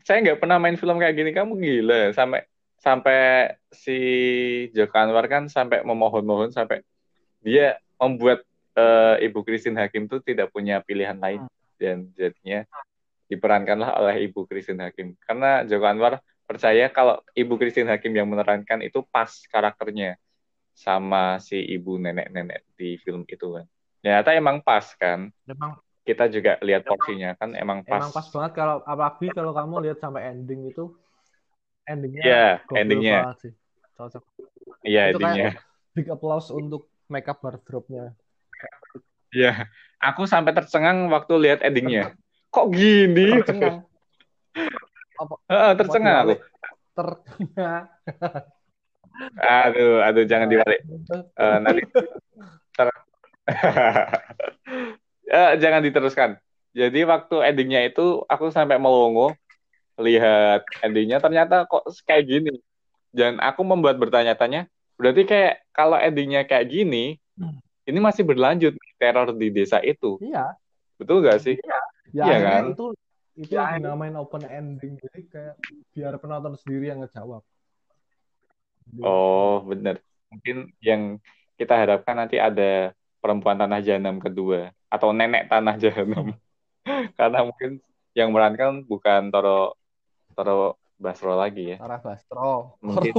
Saya 0.06 0.24
nggak 0.24 0.40
pernah 0.42 0.62
main 0.62 0.78
film 0.78 1.02
kayak 1.02 1.16
gini, 1.18 1.34
kamu 1.34 1.58
gila. 1.58 2.14
Sampai 2.14 2.46
sampai 2.78 3.58
si 3.74 3.98
Joko 4.78 4.94
Anwar 4.98 5.26
kan 5.26 5.50
sampai 5.50 5.82
memohon-mohon 5.82 6.54
sampai 6.54 6.86
dia 7.42 7.82
membuat 7.98 8.46
uh, 8.78 9.18
Ibu 9.18 9.42
Christine 9.42 9.82
Hakim 9.82 10.06
tuh 10.06 10.22
tidak 10.22 10.54
punya 10.54 10.82
pilihan 10.86 11.18
lain 11.18 11.42
hmm. 11.46 11.57
Dan 11.78 12.10
jadinya 12.14 12.66
diperankanlah 13.28 14.02
oleh 14.02 14.28
Ibu 14.28 14.50
Christine 14.50 14.90
Hakim. 14.90 15.14
Karena 15.24 15.64
Joko 15.64 15.86
Anwar 15.86 16.20
percaya 16.48 16.88
kalau 16.90 17.20
Ibu 17.36 17.60
Christine 17.60 17.92
Hakim 17.92 18.16
yang 18.16 18.28
menerankan 18.28 18.82
itu 18.84 19.04
pas 19.08 19.30
karakternya 19.52 20.16
sama 20.78 21.42
si 21.42 21.58
ibu 21.58 21.98
nenek-nenek 21.98 22.62
di 22.78 23.02
film 23.02 23.26
itu 23.26 23.50
kan. 23.50 23.66
Ternyata 24.00 24.30
emang 24.38 24.62
pas 24.62 24.86
kan. 24.94 25.34
Emang 25.50 25.82
kita 26.08 26.32
juga 26.32 26.56
lihat 26.64 26.88
porsinya 26.88 27.36
kan 27.36 27.52
emang 27.58 27.84
pas. 27.84 28.00
Emang 28.00 28.14
pas 28.16 28.28
banget 28.32 28.52
kalau 28.56 28.76
apalagi 28.88 29.28
kalau 29.36 29.52
kamu 29.52 29.76
lihat 29.90 29.98
sampai 30.00 30.32
ending 30.32 30.72
itu 30.72 30.96
endingnya 31.84 32.24
yeah, 32.24 32.52
endingnya. 32.72 33.20
Iya, 34.86 35.12
yeah, 35.12 35.12
endingnya. 35.12 35.50
Big 35.92 36.08
applause 36.08 36.54
untuk 36.54 36.88
makeup 37.10 37.42
wardrobe-nya. 37.42 38.14
Iya, 39.34 39.68
aku 40.00 40.24
sampai 40.24 40.56
tercengang 40.56 41.12
waktu 41.12 41.34
lihat 41.40 41.60
endingnya. 41.66 42.16
Kok 42.54 42.68
gini? 42.72 43.44
Tercengang. 43.44 43.84
Apa? 45.18 45.36
Tercengang 45.76 46.16
aku. 46.24 46.34
Tercengang. 46.96 47.86
Aduh 49.42 50.06
aduh 50.06 50.24
jangan 50.30 50.48
dibalik. 50.48 50.82
Uh, 51.34 51.58
nanti 51.62 51.82
ter 52.78 52.88
uh, 55.34 55.54
jangan 55.62 55.82
diteruskan. 55.82 56.38
Jadi 56.78 57.02
waktu 57.10 57.36
endingnya 57.42 57.90
itu 57.90 58.22
aku 58.30 58.54
sampai 58.54 58.78
melongo 58.78 59.34
lihat 59.98 60.62
endingnya 60.86 61.18
ternyata 61.18 61.66
kok 61.66 61.90
kayak 62.06 62.30
gini. 62.30 62.54
Dan 63.10 63.42
aku 63.42 63.66
membuat 63.66 63.98
bertanya-tanya 63.98 64.70
berarti 64.98 65.24
kayak 65.30 65.54
kalau 65.74 65.98
endingnya 65.98 66.46
kayak 66.46 66.70
gini 66.70 67.22
hmm. 67.38 67.62
Ini 67.88 68.00
masih 68.04 68.28
berlanjut 68.28 68.76
teror 69.00 69.32
di 69.32 69.48
desa 69.48 69.80
itu. 69.80 70.20
Iya. 70.20 70.60
Betul 71.00 71.24
gak 71.24 71.40
sih? 71.40 71.56
Iya. 71.56 71.80
Ya 72.16 72.24
iya 72.28 72.38
kan? 72.40 72.64
itu 72.72 72.86
itu 73.38 73.54
ya, 73.54 73.78
namain 73.80 74.16
open 74.16 74.44
ending. 74.48 75.00
Jadi 75.00 75.22
kayak 75.30 75.56
biar 75.96 76.14
penonton 76.20 76.56
sendiri 76.60 76.92
yang 76.92 77.00
ngejawab. 77.04 77.44
Oh 79.04 79.64
bener. 79.68 80.04
Mungkin 80.32 80.72
yang 80.84 81.22
kita 81.56 81.76
harapkan 81.76 82.16
nanti 82.20 82.40
ada 82.40 82.92
perempuan 83.24 83.60
tanah 83.60 83.80
jahanam 83.84 84.20
kedua 84.20 84.72
atau 84.88 85.12
nenek 85.12 85.48
tanah 85.52 85.76
jahanam. 85.80 86.36
Karena 87.20 87.44
mungkin 87.44 87.84
yang 88.16 88.34
merankan 88.34 88.84
bukan 88.88 89.30
Toro 89.30 89.76
Toro 90.34 90.80
Basro 90.98 91.38
lagi 91.38 91.76
ya. 91.76 91.78
Tara 91.78 92.02
Basro. 92.02 92.80
Mungkin 92.82 93.14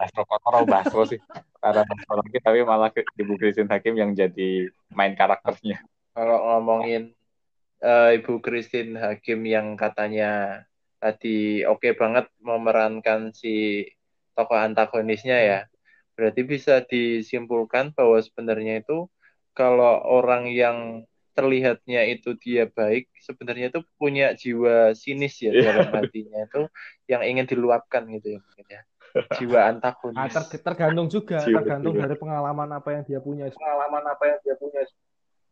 Basro 0.00 0.22
kok 0.24 0.40
Toro 0.40 0.60
Basro 0.64 1.02
sih 1.04 1.20
Tara 1.60 1.84
Basro 1.84 2.20
lagi 2.20 2.38
tapi 2.40 2.64
malah 2.64 2.88
Ibu 2.92 3.36
Christine 3.36 3.68
Hakim 3.68 3.94
yang 3.94 4.16
jadi 4.16 4.72
main 4.92 5.12
karakternya 5.12 5.84
kalau 6.14 6.38
ngomongin 6.46 7.12
uh, 7.84 8.10
Ibu 8.14 8.40
Christine 8.40 8.96
Hakim 8.96 9.44
yang 9.44 9.76
katanya 9.76 10.64
tadi 11.02 11.68
oke 11.68 11.84
okay 11.84 11.92
banget 11.92 12.30
memerankan 12.40 13.36
si 13.36 13.84
tokoh 14.32 14.56
antagonisnya 14.58 15.38
ya. 15.44 15.60
Berarti 16.14 16.46
bisa 16.46 16.80
disimpulkan 16.80 17.92
bahwa 17.92 18.18
sebenarnya 18.22 18.80
itu 18.80 19.10
kalau 19.52 20.00
orang 20.02 20.50
yang 20.50 21.04
terlihatnya 21.34 22.06
itu 22.06 22.38
dia 22.38 22.70
baik, 22.70 23.10
sebenarnya 23.18 23.74
itu 23.74 23.82
punya 23.98 24.38
jiwa 24.38 24.94
sinis 24.94 25.42
ya 25.42 25.50
yeah. 25.50 25.74
dalam 25.74 25.90
hatinya 25.90 26.46
itu 26.46 26.62
yang 27.10 27.26
ingin 27.26 27.46
diluapkan 27.50 28.06
gitu 28.14 28.38
ya 28.38 28.40
mungkin 28.40 28.66
ya. 28.70 28.82
Jiwa 29.14 29.60
antagonis. 29.70 30.18
Nah, 30.18 30.26
ter 30.26 30.58
tergantung 30.58 31.06
juga, 31.06 31.38
jiwa, 31.46 31.62
tergantung 31.62 31.94
jiwa. 31.94 32.02
dari 32.02 32.16
pengalaman 32.18 32.68
apa 32.74 32.88
yang 32.98 33.02
dia 33.06 33.20
punya. 33.22 33.46
Pengalaman 33.54 34.04
apa 34.10 34.22
yang 34.26 34.38
dia 34.42 34.54
punya. 34.58 34.82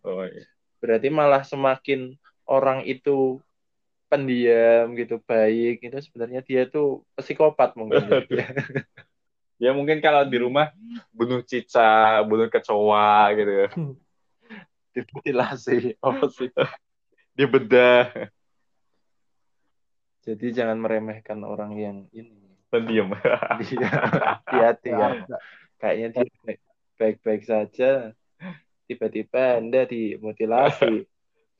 Oh 0.02 0.26
iya 0.26 0.46
berarti 0.82 1.08
malah 1.14 1.46
semakin 1.46 2.18
orang 2.42 2.82
itu 2.82 3.38
pendiam 4.10 4.92
gitu 4.98 5.22
baik 5.22 5.78
itu 5.78 5.96
sebenarnya 6.10 6.42
dia 6.42 6.66
tuh 6.66 7.06
psikopat 7.14 7.78
mungkin 7.78 8.02
ya. 8.26 8.50
ya 9.62 9.70
mungkin 9.72 10.02
kalau 10.02 10.26
di 10.26 10.42
rumah 10.42 10.74
bunuh 11.14 11.40
cica 11.46 12.20
bunuh 12.26 12.50
kecoa 12.50 13.30
gitu 13.38 13.52
ya 13.54 13.68
dimutilasi 14.92 15.96
apa 16.02 16.26
sih 16.34 16.50
dia 17.38 17.46
bedah 17.46 18.10
jadi 20.26 20.46
jangan 20.50 20.82
meremehkan 20.82 21.40
orang 21.46 21.78
yang 21.78 21.98
ini 22.10 22.41
pendiam 22.72 23.12
dia 23.60 23.84
hati-hati 24.48 24.88
ya. 24.88 25.28
Kayaknya 25.76 26.08
dia 26.24 26.56
baik-baik 26.96 27.42
saja. 27.44 28.16
Tiba-tiba 28.88 29.60
anda 29.60 29.84
dimutilasi 29.84 31.04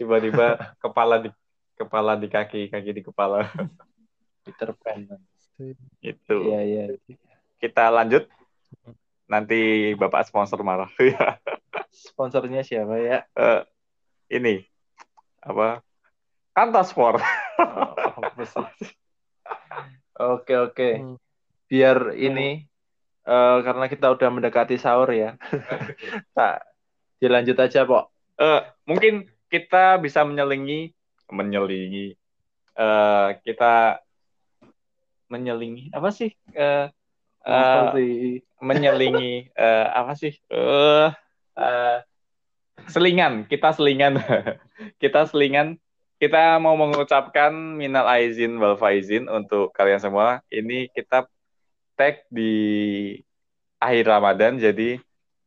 tiba-tiba 0.01 0.75
kepala 0.81 1.21
di 1.21 1.31
kepala 1.77 2.17
di 2.17 2.33
kaki 2.33 2.73
kaki 2.73 2.91
di 2.97 3.03
kepala. 3.05 3.45
Peter 4.43 4.73
Pan 4.73 5.05
itu. 6.01 6.37
Ya 6.49 6.61
ya 6.65 6.85
kita 7.61 7.93
lanjut. 7.93 8.25
Nanti 9.29 9.93
bapak 10.01 10.25
sponsor 10.25 10.65
marah. 10.65 10.89
Sponsornya 11.93 12.65
siapa 12.65 12.97
ya? 12.99 13.29
Uh, 13.37 13.63
ini. 14.33 14.65
Apa? 15.45 15.85
Kantaspor 16.53 17.17
oh, 17.17 18.93
oke 20.23 20.55
oke. 20.71 20.89
Hmm. 20.99 21.17
biar 21.73 22.13
ini 22.15 22.69
uh, 23.25 23.65
karena 23.65 23.89
kita 23.89 24.13
udah 24.13 24.29
mendekati 24.29 24.77
sahur 24.77 25.09
ya. 25.09 25.35
Tak 26.37 26.63
dilanjut 27.23 27.57
aja 27.59 27.87
pok 27.87 28.13
uh, 28.43 28.61
mungkin 28.89 29.31
kita 29.47 30.01
bisa 30.03 30.27
menyelingi 30.27 30.91
menyelingi 31.31 32.17
uh, 32.77 33.37
kita 33.47 34.03
menyelingi 35.31 35.89
apa 35.97 36.13
sih? 36.13 36.37
Uh, 36.53 36.93
uh, 37.49 37.89
menyelingi. 38.61 39.49
uh, 39.57 39.87
apa 39.97 40.13
sih? 40.13 40.37
Uh, 40.53 41.09
uh, 41.57 42.05
selingan 42.93 43.49
kita 43.49 43.73
selingan. 43.73 44.21
Kita 44.99 45.31
selingan 45.31 45.79
kita 46.23 46.63
mau 46.63 46.79
mengucapkan 46.79 47.51
minal 47.51 48.07
aizin 48.07 48.55
wal 48.63 48.79
faizin 48.79 49.27
untuk 49.27 49.75
kalian 49.75 49.99
semua 49.99 50.39
ini 50.55 50.87
kita 50.95 51.27
tag 51.99 52.23
di 52.31 53.19
akhir 53.83 54.07
Ramadan 54.07 54.55
jadi 54.63 55.03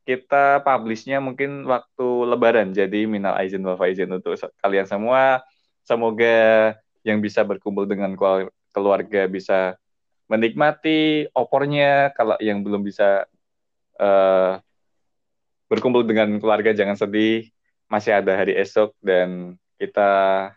kita 0.06 0.62
publishnya 0.62 1.18
mungkin 1.18 1.66
waktu 1.66 2.08
Lebaran. 2.30 2.70
Jadi 2.72 3.10
minal 3.10 3.34
aizin 3.42 3.66
wal 3.66 3.76
faizin 3.76 4.14
untuk 4.14 4.38
kalian 4.62 4.86
semua. 4.86 5.42
Semoga 5.82 6.78
yang 7.02 7.20
bisa 7.20 7.42
berkumpul 7.42 7.90
dengan 7.90 8.14
keluarga 8.70 9.26
bisa 9.26 9.74
menikmati 10.30 11.26
opornya. 11.34 12.14
Kalau 12.14 12.38
yang 12.38 12.62
belum 12.62 12.86
bisa 12.86 13.26
uh, 13.98 14.62
berkumpul 15.66 16.06
dengan 16.06 16.38
keluarga 16.38 16.70
jangan 16.72 16.96
sedih. 16.96 17.50
Masih 17.90 18.14
ada 18.14 18.38
hari 18.38 18.54
esok 18.54 18.94
dan 19.02 19.58
kita 19.82 20.54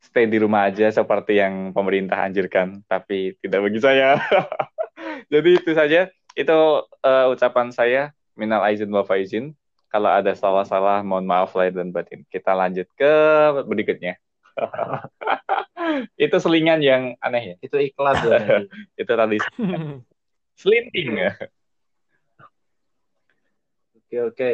stay 0.00 0.24
di 0.26 0.40
rumah 0.40 0.66
aja 0.66 0.88
seperti 0.88 1.38
yang 1.38 1.76
pemerintah 1.76 2.24
anjurkan. 2.24 2.80
Tapi 2.88 3.36
tidak 3.44 3.68
bagi 3.68 3.80
saya. 3.80 4.18
Jadi 5.32 5.50
itu 5.60 5.70
saja. 5.76 6.08
Itu 6.34 6.88
uh, 7.04 7.26
ucapan 7.30 7.68
saya 7.70 8.16
minal 8.34 8.64
aizin 8.64 8.90
wa 8.90 9.04
faizin. 9.04 9.52
Kalau 9.90 10.06
ada 10.06 10.32
salah-salah, 10.32 11.02
mohon 11.02 11.26
maaf 11.26 11.52
lahir 11.58 11.74
dan 11.74 11.90
batin. 11.90 12.22
Kita 12.30 12.54
lanjut 12.54 12.86
ke 12.94 13.12
berikutnya. 13.66 14.16
itu 16.24 16.36
selingan 16.38 16.80
yang 16.80 17.18
aneh 17.18 17.54
ya. 17.54 17.54
Itu 17.60 17.76
iklan 17.76 18.16
ya. 18.22 18.40
itu 19.02 19.12
tadi. 19.12 19.38
Selinting 20.54 21.10
ya. 21.18 21.32
Oke 23.98 24.16
oke. 24.26 24.52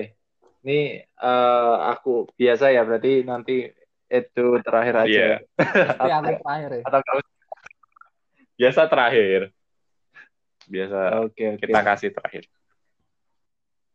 Ini 0.67 1.05
uh, 1.23 1.95
aku 1.95 2.27
biasa 2.35 2.75
ya 2.75 2.83
berarti 2.83 3.23
nanti 3.23 3.71
itu 4.07 4.47
terakhir 4.63 4.95
aja. 5.07 5.11
Iya. 5.11 5.37
Yeah. 6.07 6.19
aku 6.23 6.33
terakhir 6.43 6.71
ya. 6.71 6.83
Atau 6.87 7.01
biasa 8.57 8.81
terakhir. 8.89 9.41
Biasa. 10.67 10.99
Oke, 11.23 11.35
okay, 11.35 11.47
okay. 11.57 11.67
Kita 11.67 11.81
kasih 11.83 12.11
terakhir 12.15 12.45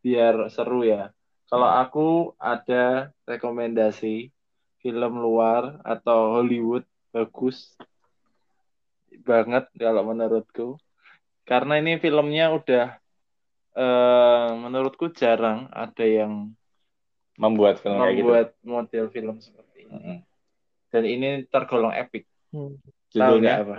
biar 0.01 0.49
seru 0.49 0.83
ya. 0.83 1.13
Kalau 1.47 1.69
aku 1.69 2.07
ada 2.41 3.13
rekomendasi 3.29 4.33
film 4.81 5.13
luar 5.21 5.77
atau 5.85 6.41
Hollywood 6.41 6.83
bagus 7.13 7.77
banget 9.21 9.69
kalau 9.77 10.01
menurutku. 10.09 10.81
Karena 11.45 11.77
ini 11.77 11.99
filmnya 12.01 12.49
udah 12.55 12.85
uh, 13.77 14.49
menurutku 14.57 15.11
jarang 15.13 15.69
ada 15.69 16.05
yang 16.05 16.55
membuat 17.35 17.81
film 17.81 17.97
membuat 17.97 18.53
gitu. 18.53 18.65
model 18.69 19.05
film 19.11 19.35
Dan 20.91 21.03
ini 21.07 21.47
tergolong 21.47 21.95
epic. 21.95 22.27
Hmm. 22.51 22.75
Judulnya 23.11 23.63
apa? 23.63 23.75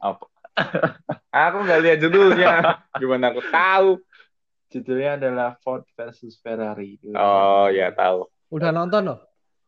apa? 0.00 0.24
aku 1.44 1.56
nggak 1.64 1.80
lihat 1.84 1.98
judulnya. 2.00 2.48
Gimana 3.00 3.32
aku 3.32 3.42
tahu? 3.48 3.90
Judulnya 4.72 5.20
adalah 5.20 5.48
Ford 5.60 5.84
versus 5.94 6.40
Ferrari. 6.40 6.98
Oh 7.14 7.68
ya 7.70 7.92
tahu. 7.92 8.26
Udah 8.50 8.70
nonton 8.72 9.12
loh? 9.12 9.20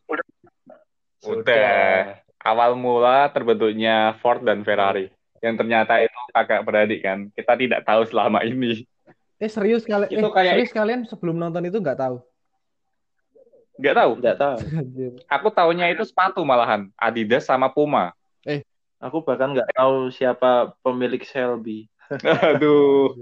Udah. 0.08 0.26
Udah. 1.26 2.22
Awal 2.46 2.78
mula 2.78 3.26
terbentuknya 3.34 4.14
Ford 4.22 4.42
dan 4.42 4.62
Ferrari. 4.62 5.10
Yang 5.42 5.54
ternyata 5.62 6.00
itu 6.00 6.18
kakak 6.32 6.62
beradik 6.64 7.00
kan. 7.02 7.28
Kita 7.34 7.58
tidak 7.58 7.80
tahu 7.84 8.06
selama 8.06 8.42
ini. 8.46 8.86
Eh 9.36 9.50
serius 9.50 9.84
kalian? 9.84 10.08
Itu 10.08 10.28
eh, 10.30 10.32
kayak... 10.32 10.52
serius 10.56 10.72
kalian 10.72 11.00
sebelum 11.04 11.36
nonton 11.36 11.66
itu 11.68 11.76
nggak 11.76 11.98
tahu? 12.00 12.22
Nggak 13.76 13.94
tahu. 13.96 14.10
Nggak 14.20 14.36
tahu. 14.40 14.56
aku 15.28 15.48
tahunya 15.52 15.86
itu 15.92 16.02
sepatu 16.08 16.40
malahan. 16.42 16.88
Adidas 16.96 17.44
sama 17.44 17.68
Puma. 17.68 18.16
Eh, 18.44 18.64
aku 19.00 19.20
bahkan 19.22 19.52
nggak 19.52 19.70
tahu 19.76 20.08
siapa 20.12 20.72
pemilik 20.80 21.20
Shelby. 21.22 21.88
Aduh. 22.52 23.12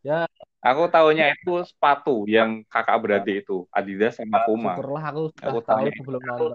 Ya, 0.00 0.24
aku 0.64 0.88
tahunya 0.88 1.36
itu 1.36 1.60
sepatu 1.64 2.24
yang 2.24 2.64
kakak 2.68 2.98
beradik 3.00 3.44
itu 3.44 3.68
Adidas 3.72 4.16
sama 4.20 4.44
Puma. 4.44 4.76
Syukurlah 4.76 5.04
aku, 5.12 5.22
aku 5.40 5.58
tahu 5.64 5.84
sebelum 5.92 6.22
nonton. 6.24 6.52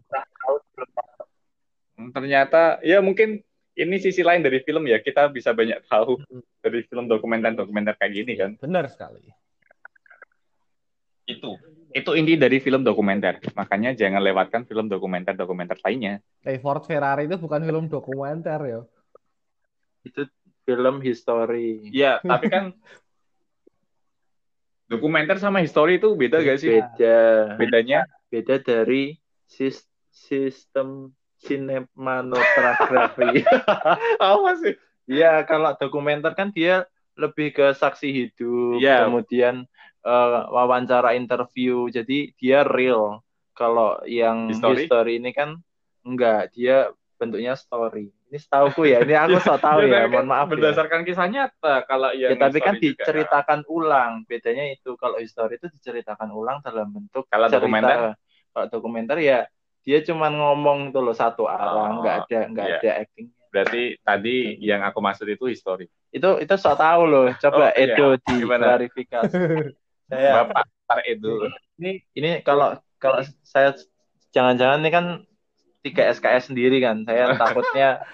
Hmm, 1.95 2.11
ternyata 2.11 2.83
ya 2.83 2.99
mungkin 2.99 3.39
ini 3.75 3.95
sisi 3.99 4.23
lain 4.23 4.43
dari 4.43 4.59
film 4.63 4.83
ya 4.87 4.99
kita 4.99 5.31
bisa 5.31 5.55
banyak 5.55 5.83
tahu 5.87 6.19
hmm. 6.19 6.43
dari 6.59 6.83
film 6.87 7.07
dokumenter-dokumenter 7.07 7.95
kayak 7.97 8.13
gini 8.13 8.33
kan. 8.35 8.51
Benar 8.59 8.87
sekali. 8.91 9.31
Itu 11.25 11.57
itu 11.95 12.11
inti 12.11 12.35
dari 12.35 12.59
film 12.59 12.83
dokumenter. 12.83 13.39
Makanya 13.55 13.95
jangan 13.95 14.19
lewatkan 14.19 14.67
film 14.67 14.91
dokumenter-dokumenter 14.91 15.79
lainnya. 15.79 16.19
Hey, 16.43 16.59
Ford 16.59 16.83
Ferrari 16.83 17.31
itu 17.31 17.39
bukan 17.39 17.63
film 17.63 17.87
dokumenter 17.87 18.59
ya. 18.67 18.81
Itu 20.03 20.27
film 20.67 20.99
history. 20.99 21.87
Ya, 21.95 22.19
tapi 22.19 22.51
kan 22.51 22.75
Dokumenter 24.85 25.41
sama 25.41 25.65
history 25.65 25.97
itu 25.97 26.13
beda 26.13 26.45
gak 26.45 26.61
sih? 26.61 26.77
Beda. 26.77 27.57
Bedanya? 27.57 28.05
Beda 28.29 28.61
dari 28.61 29.17
sistem 29.49 31.09
sinematografi. 31.41 33.41
Apa 34.21 34.51
sih? 34.61 34.77
Ya, 35.09 35.41
kalau 35.49 35.73
dokumenter 35.73 36.37
kan 36.37 36.53
dia 36.53 36.85
lebih 37.17 37.49
ke 37.55 37.73
saksi 37.73 38.11
hidup, 38.11 38.83
yeah. 38.83 39.07
kemudian 39.07 39.63
uh, 40.05 40.47
wawancara 40.53 41.17
interview. 41.17 41.89
Jadi 41.89 42.31
dia 42.37 42.61
real. 42.63 43.25
Kalau 43.55 43.99
yang 44.05 44.51
history? 44.51 44.85
history 44.85 45.13
ini 45.17 45.31
kan 45.31 45.57
enggak, 46.05 46.53
dia 46.53 46.93
bentuknya 47.15 47.55
story. 47.55 48.11
Ini 48.27 48.37
setahuku 48.41 48.91
ya, 48.91 48.99
ini 49.07 49.15
aku 49.15 49.39
so 49.39 49.55
tahu 49.63 49.87
ya, 49.87 50.11
mohon 50.11 50.27
maaf. 50.27 50.51
Ya. 50.51 50.59
Berdasarkan 50.59 51.01
ya. 51.01 51.05
kisah 51.07 51.27
nyata 51.31 51.75
kalau 51.87 52.11
yang 52.11 52.35
ya, 52.35 52.39
tapi 52.39 52.59
kan 52.59 52.75
diceritakan 52.75 53.63
juga. 53.63 53.71
ulang. 53.71 54.11
Bedanya 54.27 54.67
itu 54.69 54.99
kalau 54.99 55.17
histori 55.23 55.55
itu 55.55 55.71
diceritakan 55.71 56.29
ulang 56.35 56.59
dalam 56.59 56.91
bentuk 56.91 57.25
kalau 57.31 57.47
cerita. 57.47 57.63
dokumenter. 57.63 57.97
Kalau 58.51 58.67
dokumenter 58.67 59.17
ya 59.23 59.39
dia 59.85 60.01
cuma 60.01 60.33
ngomong 60.33 60.89
tuh 60.89 61.05
loh 61.05 61.13
satu 61.13 61.45
arah, 61.45 61.93
oh, 61.93 62.01
nggak 62.01 62.15
ada 62.25 62.39
nggak 62.49 62.67
iya. 62.67 62.77
ada 62.81 62.91
acting. 63.05 63.27
Berarti 63.53 63.83
tadi 64.03 64.59
yang 64.59 64.83
aku 64.83 64.99
maksud 64.99 65.29
itu 65.31 65.47
histori. 65.47 65.87
Itu 66.11 66.41
itu 66.41 66.55
so 66.59 66.75
tahu 66.75 67.01
loh. 67.07 67.27
Coba 67.39 67.71
oh, 67.71 67.77
iya. 67.77 67.95
Edo 67.95 68.07
di 68.19 68.35
klarifikasi. 68.43 69.31
saya 70.09 70.45
Bapak 70.45 71.01
Edo. 71.09 71.49
Ini 71.81 71.91
ini 72.13 72.29
kalau 72.45 72.77
kalau 73.01 73.21
saya 73.41 73.73
jangan-jangan 74.31 74.79
ini 74.85 74.91
kan 74.93 75.05
tiga 75.81 76.09
SKS 76.13 76.53
sendiri 76.53 76.81
kan. 76.81 77.05
Saya 77.05 77.33
takutnya 77.41 78.05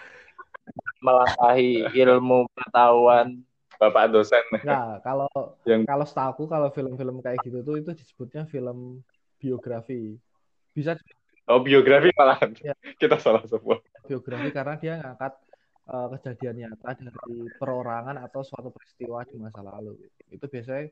melangkahi 1.01 1.89
ilmu 1.91 2.45
pengetahuan 2.53 3.41
bapak 3.81 4.13
dosen. 4.13 4.45
Nah, 4.61 5.01
kalau 5.01 5.25
yang 5.65 5.81
kalau 5.89 6.05
setahu 6.05 6.45
kalau 6.45 6.69
film-film 6.69 7.17
kayak 7.25 7.41
gitu 7.41 7.65
tuh 7.65 7.81
itu 7.81 7.91
disebutnya 7.97 8.45
film 8.45 9.01
biografi. 9.41 10.15
Bisa 10.71 10.95
Oh, 11.49 11.59
biografi 11.59 12.13
malah 12.15 12.37
ya. 12.61 12.71
kita 12.95 13.17
salah 13.17 13.41
semua. 13.49 13.81
Biografi 14.05 14.53
karena 14.53 14.75
dia 14.77 14.93
ngangkat 15.01 15.33
uh, 15.89 16.07
kejadian 16.15 16.55
nyata 16.69 16.95
dari 17.01 17.49
perorangan 17.57 18.21
atau 18.23 18.45
suatu 18.45 18.69
peristiwa 18.69 19.25
di 19.25 19.35
masa 19.41 19.65
lalu. 19.65 19.97
Itu 20.29 20.45
biasanya 20.45 20.87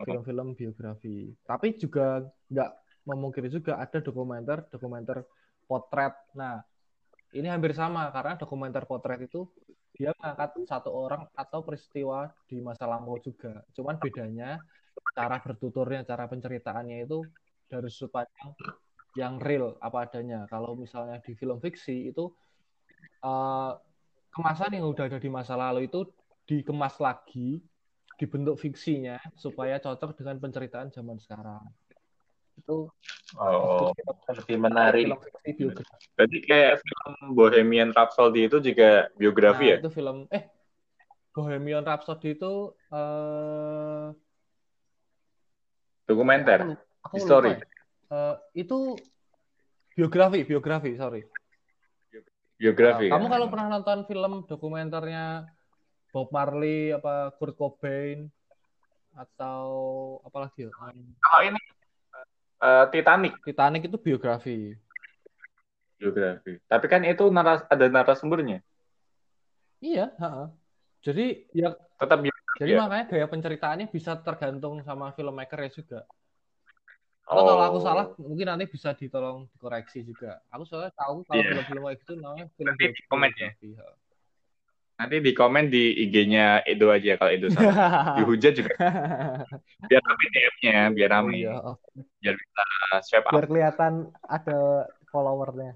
film-film 0.00 0.56
biografi. 0.56 1.32
Tapi 1.44 1.76
juga 1.76 2.24
nggak 2.48 2.70
memungkiri 3.04 3.48
juga 3.50 3.76
ada 3.76 3.98
dokumenter 4.00 4.64
dokumenter 4.70 5.26
potret. 5.68 6.14
Nah, 6.38 6.62
ini 7.36 7.48
hampir 7.48 7.76
sama 7.76 8.08
karena 8.12 8.38
dokumenter 8.38 8.84
potret 8.88 9.24
itu 9.26 9.48
dia 9.92 10.16
mengangkat 10.16 10.56
satu 10.64 10.88
orang 10.88 11.28
atau 11.36 11.60
peristiwa 11.60 12.32
di 12.48 12.64
masa 12.64 12.88
lampau 12.88 13.20
juga. 13.20 13.60
Cuman 13.76 14.00
bedanya 14.00 14.56
cara 15.12 15.36
bertuturnya, 15.40 16.04
cara 16.08 16.24
penceritaannya 16.24 17.04
itu 17.04 17.20
dari 17.68 17.88
sudut 17.92 18.28
yang 19.16 19.36
real 19.36 19.76
apa 19.80 20.08
adanya. 20.08 20.48
Kalau 20.48 20.72
misalnya 20.76 21.20
di 21.20 21.36
film 21.36 21.60
fiksi 21.60 22.08
itu 22.08 22.32
uh, 23.24 23.76
kemasan 24.32 24.76
yang 24.80 24.88
udah 24.88 25.12
ada 25.12 25.20
di 25.20 25.28
masa 25.28 25.56
lalu 25.56 25.88
itu 25.88 26.08
dikemas 26.48 26.96
lagi, 26.98 27.60
dibentuk 28.22 28.54
fiksinya 28.54 29.18
supaya 29.34 29.82
cocok 29.82 30.14
dengan 30.14 30.38
penceritaan 30.38 30.94
zaman 30.94 31.18
sekarang. 31.18 31.66
Itu 32.54 32.86
oh, 33.34 33.90
lebih 34.30 34.62
menarik. 34.62 35.10
Film 35.10 35.74
fiksi 35.74 35.90
Jadi 36.14 36.36
kayak 36.46 36.78
film 36.78 37.34
Bohemian 37.34 37.90
Rhapsody 37.90 38.46
itu 38.46 38.62
juga 38.62 39.10
biografi 39.18 39.66
nah, 39.66 39.72
ya? 39.74 39.76
itu 39.82 39.90
film 39.90 40.30
eh 40.30 40.46
Bohemian 41.34 41.82
Rhapsody 41.82 42.38
itu 42.38 42.70
uh, 42.94 44.14
dokumenter? 46.06 46.62
aku, 46.62 46.74
aku 47.10 47.14
history? 47.18 47.52
uh, 48.14 48.38
itu 48.54 48.94
biografi 49.98 50.46
biografi 50.46 50.94
sorry. 50.94 51.26
Biografi 52.54 53.10
nah, 53.10 53.18
kamu 53.18 53.26
kalau 53.26 53.46
pernah 53.50 53.66
nonton 53.74 53.98
film 54.06 54.46
dokumenternya 54.46 55.50
Bob 56.12 56.28
Marley 56.28 56.92
apa 56.92 57.32
Kurt 57.40 57.56
Cobain 57.56 58.28
atau 59.16 59.64
apalagi 60.28 60.68
ya? 60.68 60.70
Oh 60.76 61.40
ini 61.40 61.60
uh, 62.60 62.84
Titanic. 62.92 63.32
Titanic 63.40 63.88
itu 63.88 63.96
biografi. 63.96 64.76
Biografi. 65.96 66.60
Tapi 66.68 66.86
kan 66.86 67.00
itu 67.08 67.32
naras 67.32 67.64
ada 67.72 67.88
narasumbernya. 67.88 68.60
Iya, 69.82 70.14
ha 70.20 70.52
Jadi 71.02 71.48
ya 71.56 71.74
tetap 71.98 72.20
biografi. 72.20 72.60
Jadi 72.60 72.72
ya? 72.76 72.78
makanya 72.78 73.04
gaya 73.08 73.26
penceritaannya 73.26 73.86
bisa 73.88 74.12
tergantung 74.20 74.84
sama 74.84 75.16
filmmaker 75.16 75.58
ya 75.64 75.70
juga. 75.72 76.00
oh. 77.32 77.42
kalau 77.48 77.64
aku 77.64 77.78
salah, 77.80 78.06
mungkin 78.20 78.44
nanti 78.44 78.68
bisa 78.68 78.92
ditolong 78.92 79.48
dikoreksi 79.56 80.04
juga. 80.04 80.44
Aku 80.52 80.68
soalnya 80.68 80.92
tahu 80.92 81.24
kalau 81.24 81.40
yeah. 81.40 81.64
film-film 81.64 81.84
gitu 81.96 82.12
namanya 82.20 82.46
film 82.54 82.74
biografi. 82.76 83.72
Ya. 83.72 83.88
Nanti 85.02 85.18
di 85.18 85.34
komen 85.34 85.66
di 85.66 85.98
IG-nya 86.06 86.62
Edo 86.62 86.94
aja 86.94 87.18
kalau 87.18 87.34
Edo 87.34 87.50
salah. 87.50 87.74
Dihujat 88.22 88.54
juga. 88.54 88.70
Biar 89.90 89.98
rame 89.98 90.26
DM-nya, 90.30 90.78
biar 90.94 91.10
rame. 91.10 91.34
Oh, 91.34 91.34
iya. 91.34 91.50
Biar 92.22 92.34
bisa 92.38 92.64
swipe 93.02 93.26
up. 93.26 93.34
Biar 93.34 93.46
kelihatan 93.50 93.92
ada 94.22 94.86
followernya. 95.10 95.74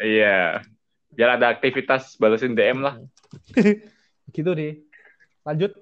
Iya. 0.00 0.64
Biar 1.12 1.36
ada 1.36 1.52
aktivitas 1.52 2.16
balesin 2.16 2.56
DM 2.56 2.80
lah. 2.80 2.96
gitu 4.36 4.56
deh. 4.56 4.80
Lanjut. 5.44 5.76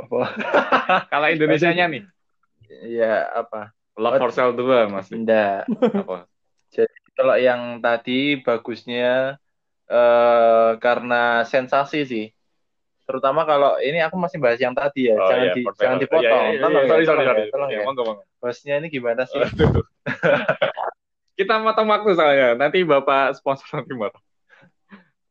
Apa? 0.00 0.32
kalau 1.12 1.28
Indonesia-nya 1.28 1.92
nih. 1.92 2.08
Iya, 2.88 3.36
apa? 3.36 3.76
Love 4.00 4.16
for 4.16 4.32
Sale 4.32 4.56
2, 4.56 4.88
Mas. 4.88 5.12
Enggak. 5.12 5.68
apa? 5.68 6.24
Jadi 6.72 6.96
kalau 7.12 7.36
yang 7.36 7.84
tadi 7.84 8.40
bagusnya 8.40 9.36
uh, 9.88 10.76
karena 10.78 11.42
sensasi 11.48 12.04
sih. 12.04 12.26
Terutama 13.08 13.48
kalau 13.48 13.80
ini 13.80 14.04
aku 14.04 14.20
masih 14.20 14.36
bahas 14.36 14.60
yang 14.60 14.76
tadi 14.76 15.08
ya, 15.08 15.16
oh, 15.16 15.24
jangan 15.32 15.46
iya, 15.48 15.54
di 15.56 15.62
jangan 15.80 15.96
dipotong. 15.96 16.28
Iya, 16.28 16.28
iya, 16.28 16.60
iya, 16.60 16.68
iya, 16.68 16.88
sorry, 16.92 17.04
sorry, 17.08 17.24
sorry. 17.24 17.42
Tolong 17.48 17.70
ya. 17.72 17.80
Monggo. 17.88 18.04
Hostnya 18.44 18.74
ini 18.76 18.92
gimana 18.92 19.24
sih? 19.24 19.40
Kita 21.40 21.54
matang 21.64 21.88
waktu 21.88 22.12
soalnya. 22.12 22.48
Nanti 22.60 22.84
Bapak 22.84 23.40
sponsor 23.40 23.80
nanti 23.80 23.96
matang. 23.96 24.20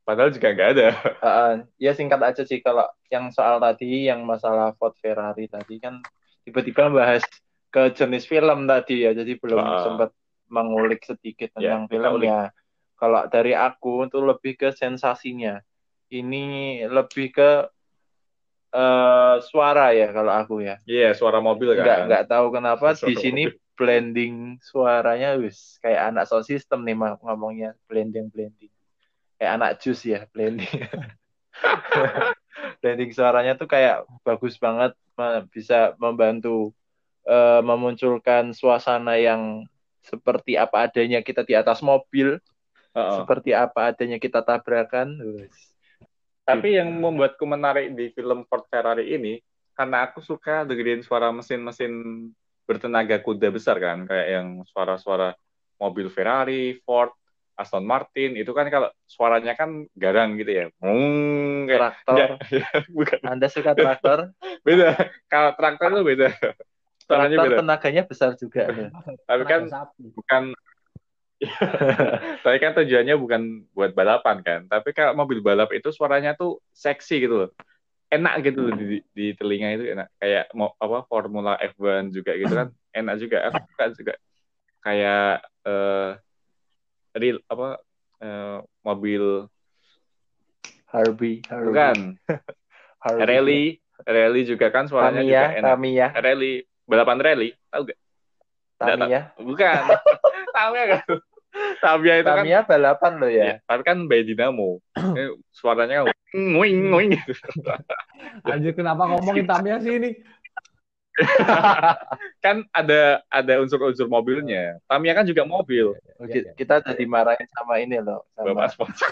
Padahal 0.01 0.33
juga 0.33 0.55
nggak 0.55 0.69
ada. 0.73 0.87
Uh, 1.21 1.53
ya 1.77 1.93
singkat 1.93 2.17
aja 2.23 2.41
sih 2.47 2.63
kalau 2.65 2.87
yang 3.13 3.29
soal 3.29 3.61
tadi, 3.61 4.09
yang 4.09 4.25
masalah 4.25 4.73
Ford 4.79 4.97
Ferrari 4.97 5.45
tadi 5.45 5.77
kan 5.77 6.01
tiba-tiba 6.47 6.89
bahas 6.89 7.21
ke 7.69 7.91
jenis 7.91 8.23
film 8.23 8.65
tadi 8.65 9.03
ya, 9.03 9.11
jadi 9.11 9.35
belum 9.35 9.59
uh, 9.59 9.83
sempat 9.83 10.09
mengulik 10.47 11.03
sedikit 11.03 11.51
tentang 11.51 11.85
ya, 11.85 11.91
filmnya 11.91 12.39
kalau 12.97 13.29
dari 13.29 13.53
aku 13.53 14.09
itu 14.09 14.19
lebih 14.19 14.57
ke 14.57 14.69
sensasinya. 14.73 15.61
Ini 16.07 16.87
lebih 16.89 17.35
ke 17.35 17.51
uh, 18.73 19.35
suara 19.43 19.93
ya 19.93 20.09
kalau 20.09 20.33
aku 20.33 20.65
ya. 20.65 20.81
Iya, 20.89 21.09
yeah, 21.09 21.11
suara 21.13 21.39
mobil 21.39 21.77
kan. 21.77 21.85
Nggak, 21.85 21.99
nggak 22.09 22.25
tahu 22.27 22.47
kenapa 22.51 22.87
di 22.97 23.15
sini 23.15 23.43
blending 23.77 24.57
suaranya 24.57 25.37
wis 25.37 25.77
kayak 25.85 26.09
anak 26.09 26.25
sound 26.25 26.49
system 26.49 26.81
nih 26.81 26.97
ngomongnya 26.97 27.77
blending 27.85 28.33
blending. 28.33 28.73
Kayak 29.37 29.51
anak 29.61 29.71
jus 29.79 30.01
ya 30.01 30.25
blending. 30.33 30.67
blending 32.81 33.11
suaranya 33.13 33.53
tuh 33.53 33.69
kayak 33.69 34.01
bagus 34.25 34.57
banget 34.57 34.97
bisa 35.53 35.93
membantu 36.01 36.73
uh, 37.29 37.61
memunculkan 37.61 38.53
suasana 38.53 39.21
yang 39.21 39.65
seperti 40.01 40.55
apa 40.55 40.87
adanya 40.87 41.19
kita 41.19 41.43
di 41.43 41.53
atas 41.53 41.83
mobil 41.83 42.39
uh-uh. 42.97 43.21
seperti 43.21 43.53
apa 43.53 43.93
adanya 43.93 44.17
kita 44.17 44.41
tabrakan. 44.41 45.21
Tapi 46.47 46.79
yang 46.79 46.89
membuatku 46.89 47.43
menarik 47.45 47.93
di 47.93 48.09
film 48.15 48.47
Ford 48.49 48.65
Ferrari 48.71 49.13
ini 49.13 49.37
karena 49.77 50.09
aku 50.09 50.25
suka 50.25 50.65
dengerin 50.65 51.05
suara 51.05 51.29
mesin-mesin 51.29 51.93
bertenaga 52.65 53.21
kuda 53.21 53.53
besar 53.53 53.77
kan, 53.77 54.09
kayak 54.09 54.27
yang 54.27 54.47
suara-suara 54.67 55.37
mobil 55.77 56.09
Ferrari, 56.09 56.81
Ford, 56.81 57.13
Aston 57.57 57.85
Martin 57.85 58.37
itu 58.37 58.53
kan 58.53 58.69
kalau 58.69 58.89
suaranya 59.09 59.57
kan 59.57 59.89
garang 59.97 60.37
gitu 60.37 60.51
ya. 60.53 60.65
Hmm, 60.77 61.65
kayak, 61.65 61.79
traktor. 61.81 62.17
Ya, 62.53 62.65
ya, 62.65 62.67
bukan. 62.93 63.19
Anda 63.25 63.47
suka 63.49 63.73
traktor? 63.73 64.29
beda. 64.67 64.93
Kalau 65.25 65.51
traktor 65.57 65.89
itu 65.97 66.03
beda. 66.05 66.27
Suaranya 67.01 67.37
traktor 67.41 67.49
beda. 67.49 67.59
tenaganya 67.65 68.03
besar 68.05 68.29
juga. 68.37 68.63
Tapi 69.25 69.43
kan 69.49 69.61
bukan 69.97 70.43
tapi 72.43 72.57
kan 72.57 72.73
tujuannya 72.73 73.15
bukan 73.17 73.41
buat 73.73 73.93
balapan 73.93 74.41
kan. 74.41 74.61
Tapi 74.65 74.89
kalau 74.93 75.13
mobil 75.13 75.39
balap 75.41 75.69
itu 75.73 75.93
suaranya 75.93 76.33
tuh 76.33 76.57
seksi 76.73 77.21
gitu 77.21 77.45
loh. 77.45 77.51
Enak 78.07 78.39
gitu 78.41 78.59
loh 78.65 78.73
di, 78.73 79.03
di 79.13 79.35
telinga 79.37 79.77
itu 79.77 79.85
enak. 79.93 80.07
Kayak 80.17 80.45
mau 80.57 80.73
apa 80.81 81.05
Formula 81.05 81.59
F1 81.61 82.09
juga 82.09 82.33
gitu 82.33 82.53
kan. 82.53 82.67
Enak 82.95 83.15
juga. 83.21 83.37
Aku 83.51 83.57
suka 83.69 83.85
juga. 83.93 84.13
Kayak 84.81 85.45
uh, 85.67 86.11
real 87.13 87.37
apa 87.49 87.81
uh, 88.23 88.57
mobil 88.81 89.45
Harvey, 90.87 91.43
Harvey. 91.51 91.67
Bukan. 91.67 91.97
Harvey. 93.03 93.25
Rally, 93.27 93.63
rally 94.07 94.41
juga 94.47 94.67
kan 94.71 94.87
suaranya 94.87 95.21
Tamiya, 95.21 95.31
juga 95.43 95.47
enak. 95.59 95.69
Tamiya. 95.75 96.07
Rally, 96.15 96.53
balapan 96.87 97.19
rally, 97.19 97.49
tahu 97.69 97.81
gak? 97.91 97.99
Tamiya. 98.79 99.21
Bukan. 99.35 99.81
Tamiya 100.55 100.85
kan? 100.95 101.03
Tamiya 101.77 102.13
itu 102.21 102.29
kan 102.29 102.43
Tamiya 102.43 102.59
balapan 102.65 103.11
loh 103.21 103.31
ya. 103.31 103.45
ya 103.45 103.55
tapi 103.65 103.81
kan 103.85 103.97
by 104.09 104.21
Dinamo. 104.25 104.81
suaranya 105.57 106.07
nguing 106.33 106.77
nguing 106.93 107.09
gitu. 107.17 107.33
Anjir 108.45 108.73
kenapa 108.73 109.07
ngomongin 109.09 109.45
Tamiya 109.45 109.77
sih 109.81 109.97
ini? 109.97 110.11
kan 112.45 112.61
ada 112.69 113.25
ada 113.29 113.53
unsur-unsur 113.61 114.05
mobilnya. 114.05 114.77
Tamiya 114.85 115.17
kan 115.17 115.25
juga 115.25 115.43
mobil. 115.49 115.97
Ya, 116.21 116.25
ya. 116.29 116.53
Kita 116.53 116.81
tadi 116.85 117.09
marahin 117.09 117.49
sama 117.49 117.81
ini 117.81 117.97
loh. 117.97 118.25
Sama... 118.37 118.53
Bapak 118.53 118.67
sponsor. 118.73 119.09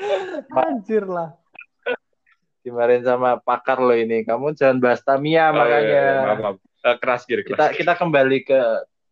Anjir 0.66 1.04
lah. 1.10 1.34
Dimarahin 2.62 3.02
sama 3.02 3.40
pakar 3.42 3.82
loh 3.82 3.96
ini. 3.96 4.22
Kamu 4.22 4.54
jangan 4.54 4.78
bahas 4.78 5.02
Tamiya 5.02 5.50
oh, 5.50 5.58
makanya. 5.58 5.82
Iya, 5.82 6.02
iya. 6.06 6.22
Maaf, 6.22 6.38
maaf. 6.38 6.56
Uh, 6.80 6.96
keras 6.96 7.22
gitu. 7.28 7.42
Kita 7.44 7.76
kita 7.76 7.92
kembali 7.98 8.38
ke 8.46 8.60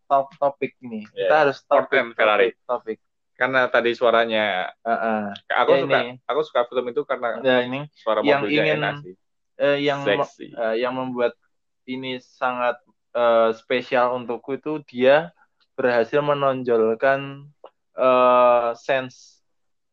top 0.09 0.33
topik 0.41 0.75
ini. 0.81 1.05
Yeah. 1.13 1.29
Kita 1.29 1.35
harus 1.45 1.59
topik, 1.69 2.17
Ferrari. 2.17 2.57
Topik. 2.65 2.99
Karena 3.39 3.71
tadi 3.71 3.95
suaranya, 3.95 4.75
uh, 4.83 4.91
uh. 4.91 5.23
aku 5.55 5.71
ya, 5.71 5.81
suka, 5.87 5.99
ini. 6.03 6.13
aku 6.27 6.41
suka 6.43 6.61
film 6.67 6.87
itu 6.91 7.03
karena 7.07 7.39
ya, 7.39 7.63
ini. 7.63 7.87
suara 7.95 8.19
yang 8.27 8.43
ingin, 8.51 8.83
enak 8.83 8.95
sih. 9.07 9.15
Uh, 9.59 9.79
yang 9.79 10.03
uh, 10.03 10.75
yang 10.75 10.95
membuat 10.97 11.39
ini 11.87 12.19
sangat 12.19 12.83
uh, 13.15 13.55
spesial 13.55 14.19
untukku 14.19 14.59
itu 14.59 14.83
dia 14.91 15.31
berhasil 15.79 16.19
menonjolkan 16.19 17.47
uh, 17.95 18.75
sense 18.75 19.39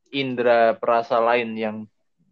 indera 0.09 0.73
perasa 0.73 1.21
lain 1.21 1.53
yang 1.53 1.77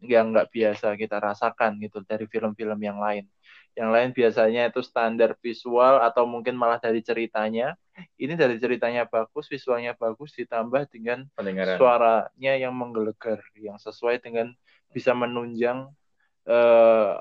yang 0.04 0.36
nggak 0.36 0.52
biasa 0.52 1.00
kita 1.00 1.22
rasakan 1.22 1.80
gitu 1.80 2.04
dari 2.04 2.28
film-film 2.28 2.80
yang 2.82 3.00
lain. 3.00 3.30
Yang 3.74 3.90
lain 3.90 4.10
biasanya 4.14 4.62
itu 4.70 4.82
standar 4.86 5.34
visual 5.42 6.02
atau 6.06 6.30
mungkin 6.30 6.54
malah 6.54 6.78
dari 6.78 7.02
ceritanya. 7.02 7.74
Ini 8.18 8.34
dari 8.38 8.58
ceritanya 8.58 9.06
bagus, 9.06 9.46
visualnya 9.50 9.94
bagus 9.94 10.34
ditambah 10.34 10.90
dengan 10.90 11.26
Pendengaran. 11.38 11.78
suaranya 11.78 12.54
yang 12.58 12.74
menggelegar, 12.74 13.42
yang 13.58 13.78
sesuai 13.78 14.22
dengan 14.22 14.54
bisa 14.94 15.14
menunjang 15.14 15.90
uh, 16.50 17.14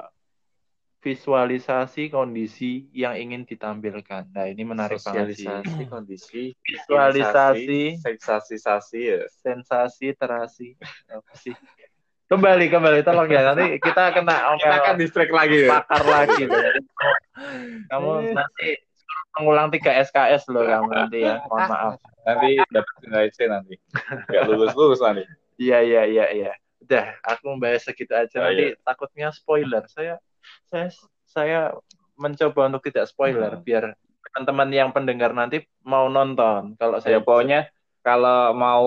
visualisasi 1.03 2.14
kondisi 2.14 2.86
yang 2.94 3.18
ingin 3.18 3.42
ditampilkan. 3.42 4.30
Nah, 4.30 4.46
ini 4.46 4.62
menarik 4.62 5.03
banget 5.03 5.34
sih. 5.34 5.50
Visualisasi 5.50 5.82
kondisi, 5.90 6.42
visualisasi, 6.62 7.82
sensasi, 7.98 8.98
ya. 9.03 9.26
Sensasi 9.42 10.14
terasi. 10.14 10.78
Apa 11.11 11.32
sih? 11.34 11.53
Kembali 12.33 12.64
kembali 12.72 13.05
tolong 13.05 13.28
ya 13.28 13.53
nanti 13.53 13.76
kita 13.76 14.09
kena 14.16 14.57
kita 14.57 14.74
akan 14.80 14.95
distrik 14.97 15.28
lagi 15.28 15.68
ya. 15.68 15.85
Pakar 15.85 16.01
lagi. 16.09 16.49
Ya. 16.49 16.72
Kamu 17.93 18.33
nanti 18.33 18.80
mengulang 19.37 19.68
tiga 19.68 19.93
SKS 20.01 20.49
loh 20.49 20.64
kamu 20.64 20.89
nanti 20.97 21.28
ya. 21.28 21.45
Mohon 21.45 21.68
maaf. 21.68 21.93
Nanti 22.24 22.57
dapat 22.72 22.95
nilai 23.05 23.28
C 23.37 23.39
nanti. 23.53 23.76
Gak 24.33 24.49
lulus 24.49 24.72
lulus 24.72 25.05
nanti. 25.05 25.28
Iya 25.61 25.85
iya 25.85 26.03
iya 26.09 26.26
iya. 26.33 26.53
udah 26.83 27.14
aku 27.22 27.53
membahas 27.53 27.85
segitu 27.87 28.11
aja 28.16 28.43
Oh, 28.43 28.49
nanti 28.49 28.74
iya. 28.74 28.80
takutnya 28.83 29.28
spoiler 29.30 29.85
saya 29.87 30.18
saya 30.66 30.89
saya 31.28 31.61
mencoba 32.18 32.66
untuk 32.72 32.89
tidak 32.91 33.07
spoiler 33.07 33.55
Hmm. 33.55 33.62
biar 33.62 33.85
teman-teman 34.33 34.68
yang 34.72 34.91
pendengar 34.91 35.30
nanti 35.30 35.62
mau 35.87 36.11
nonton 36.11 36.74
kalau 36.80 36.99
Ya 36.99 37.05
saya 37.05 37.18
pokoknya 37.22 37.70
kalau 38.03 38.51
mau 38.57 38.87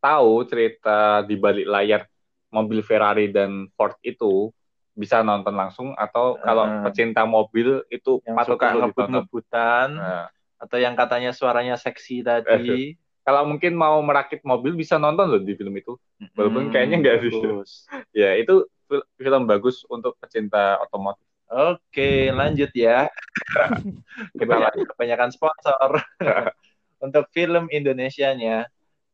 tahu 0.00 0.46
cerita 0.48 1.20
di 1.26 1.36
balik 1.36 1.68
layar 1.68 2.08
mobil 2.48 2.80
Ferrari 2.84 3.28
dan 3.30 3.68
Ford 3.76 3.94
itu 4.04 4.52
bisa 4.98 5.22
nonton 5.22 5.54
langsung 5.54 5.94
atau 5.94 6.42
kalau 6.42 6.66
Hmm. 6.66 6.82
pecinta 6.90 7.22
mobil 7.22 7.86
itu 7.92 8.18
yang 8.26 8.36
suka 8.42 8.74
ngebut-ngebutan 8.74 9.88
Nah, 9.94 10.26
atau 10.58 10.76
yang 10.82 10.98
katanya 10.98 11.30
suaranya 11.30 11.78
seksi 11.78 12.26
tadi 12.26 12.98
kalau 13.22 13.46
mungkin 13.46 13.76
mau 13.78 14.00
merakit 14.02 14.40
mobil 14.42 14.74
bisa 14.74 14.96
nonton 14.98 15.28
loh 15.28 15.38
di 15.38 15.54
film 15.54 15.76
itu. 15.76 15.94
Walaupun 16.34 16.66
Hmm, 16.66 16.72
kayaknya 16.72 16.96
nggak 17.04 17.18
bisa. 17.28 17.46
Ya 18.16 18.34
itu 18.34 18.64
fil- 18.88 19.06
film 19.20 19.44
bagus 19.46 19.84
untuk 19.86 20.16
pecinta 20.18 20.80
otomotif. 20.82 21.22
Oke, 21.48 22.32
lanjut 22.34 22.72
ya. 22.74 23.06
Kita 24.40 24.54
lanjut 24.58 24.86
kebanyakan 24.96 25.30
sponsor. 25.30 25.90
Untuk 27.04 27.30
film 27.30 27.70
Indonesianya, 27.70 28.66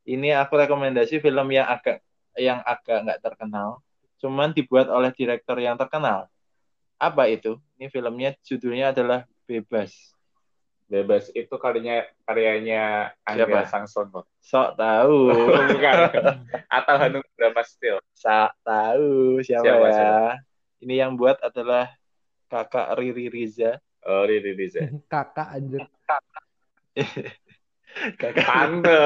ini 0.08 0.32
aku 0.32 0.56
rekomendasi 0.56 1.20
film 1.20 1.48
yang 1.52 1.68
agak 1.68 2.00
yang 2.38 2.60
agak 2.62 3.04
nggak 3.06 3.20
terkenal, 3.22 3.82
cuman 4.18 4.50
dibuat 4.54 4.90
oleh 4.90 5.10
direktur 5.14 5.58
yang 5.58 5.78
terkenal. 5.78 6.26
Apa 6.98 7.28
itu? 7.28 7.58
Ini 7.78 7.90
filmnya 7.90 8.34
judulnya 8.42 8.94
adalah 8.94 9.26
Bebas. 9.44 10.14
Bebas 10.88 11.32
itu 11.32 11.52
karyanya 11.56 12.08
karyanya 12.28 13.12
Angga 13.24 13.44
Siapa? 13.48 13.60
Sangsono. 13.68 14.20
Sok 14.40 14.68
tahu, 14.76 15.18
Bukan. 15.72 15.96
Atau 16.68 16.94
Hanung 17.00 17.24
Bramastio. 17.36 18.00
sok 18.12 18.52
tahu 18.64 19.40
siapa, 19.40 19.64
Siapa, 19.64 19.86
ya? 19.88 19.96
siapa? 19.96 20.28
Ini 20.84 20.94
yang 21.00 21.12
buat 21.16 21.40
adalah 21.40 21.88
kakak 22.52 23.00
Riri 23.00 23.32
Riza. 23.32 23.80
Oh, 24.04 24.28
Riri 24.28 24.52
Riza. 24.52 24.84
Kakak 25.12 25.48
anjir. 25.56 25.80
Kakak 28.20 28.44
Tante. 28.44 29.00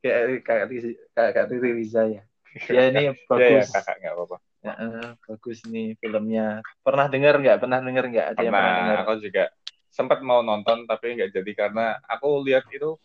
Kayak 0.00 0.44
kakak 0.44 0.66
Riri, 0.70 0.90
kakak 1.12 1.46
Riri 1.50 1.70
Riza 1.76 2.02
ya. 2.06 2.22
Ya 2.68 2.82
ini 2.90 3.00
Ya, 3.08 3.12
ya, 3.12 3.12
bagus. 3.28 3.68
kakak 3.70 3.96
nggak 4.02 4.14
apa-apa. 4.14 4.36
Ya, 4.58 4.72
eh, 4.74 5.10
bagus 5.28 5.58
nih 5.68 5.88
filmnya. 6.02 6.46
Pernah 6.82 7.06
dengar 7.06 7.34
nggak? 7.38 7.56
Pernah 7.62 7.78
dengar 7.78 8.04
nggak? 8.10 8.26
Ada 8.34 8.40
yang 8.42 8.54
pernah 8.54 8.74
dengar? 8.74 8.96
Pernah, 8.98 9.06
aku 9.06 9.12
juga 9.22 9.44
sempat 9.88 10.18
mau 10.20 10.40
nonton 10.44 10.84
tapi 10.84 11.16
nggak 11.16 11.30
jadi 11.32 11.52
karena 11.56 11.96
aku 12.06 12.42
lihat 12.44 12.66
itu 12.70 12.98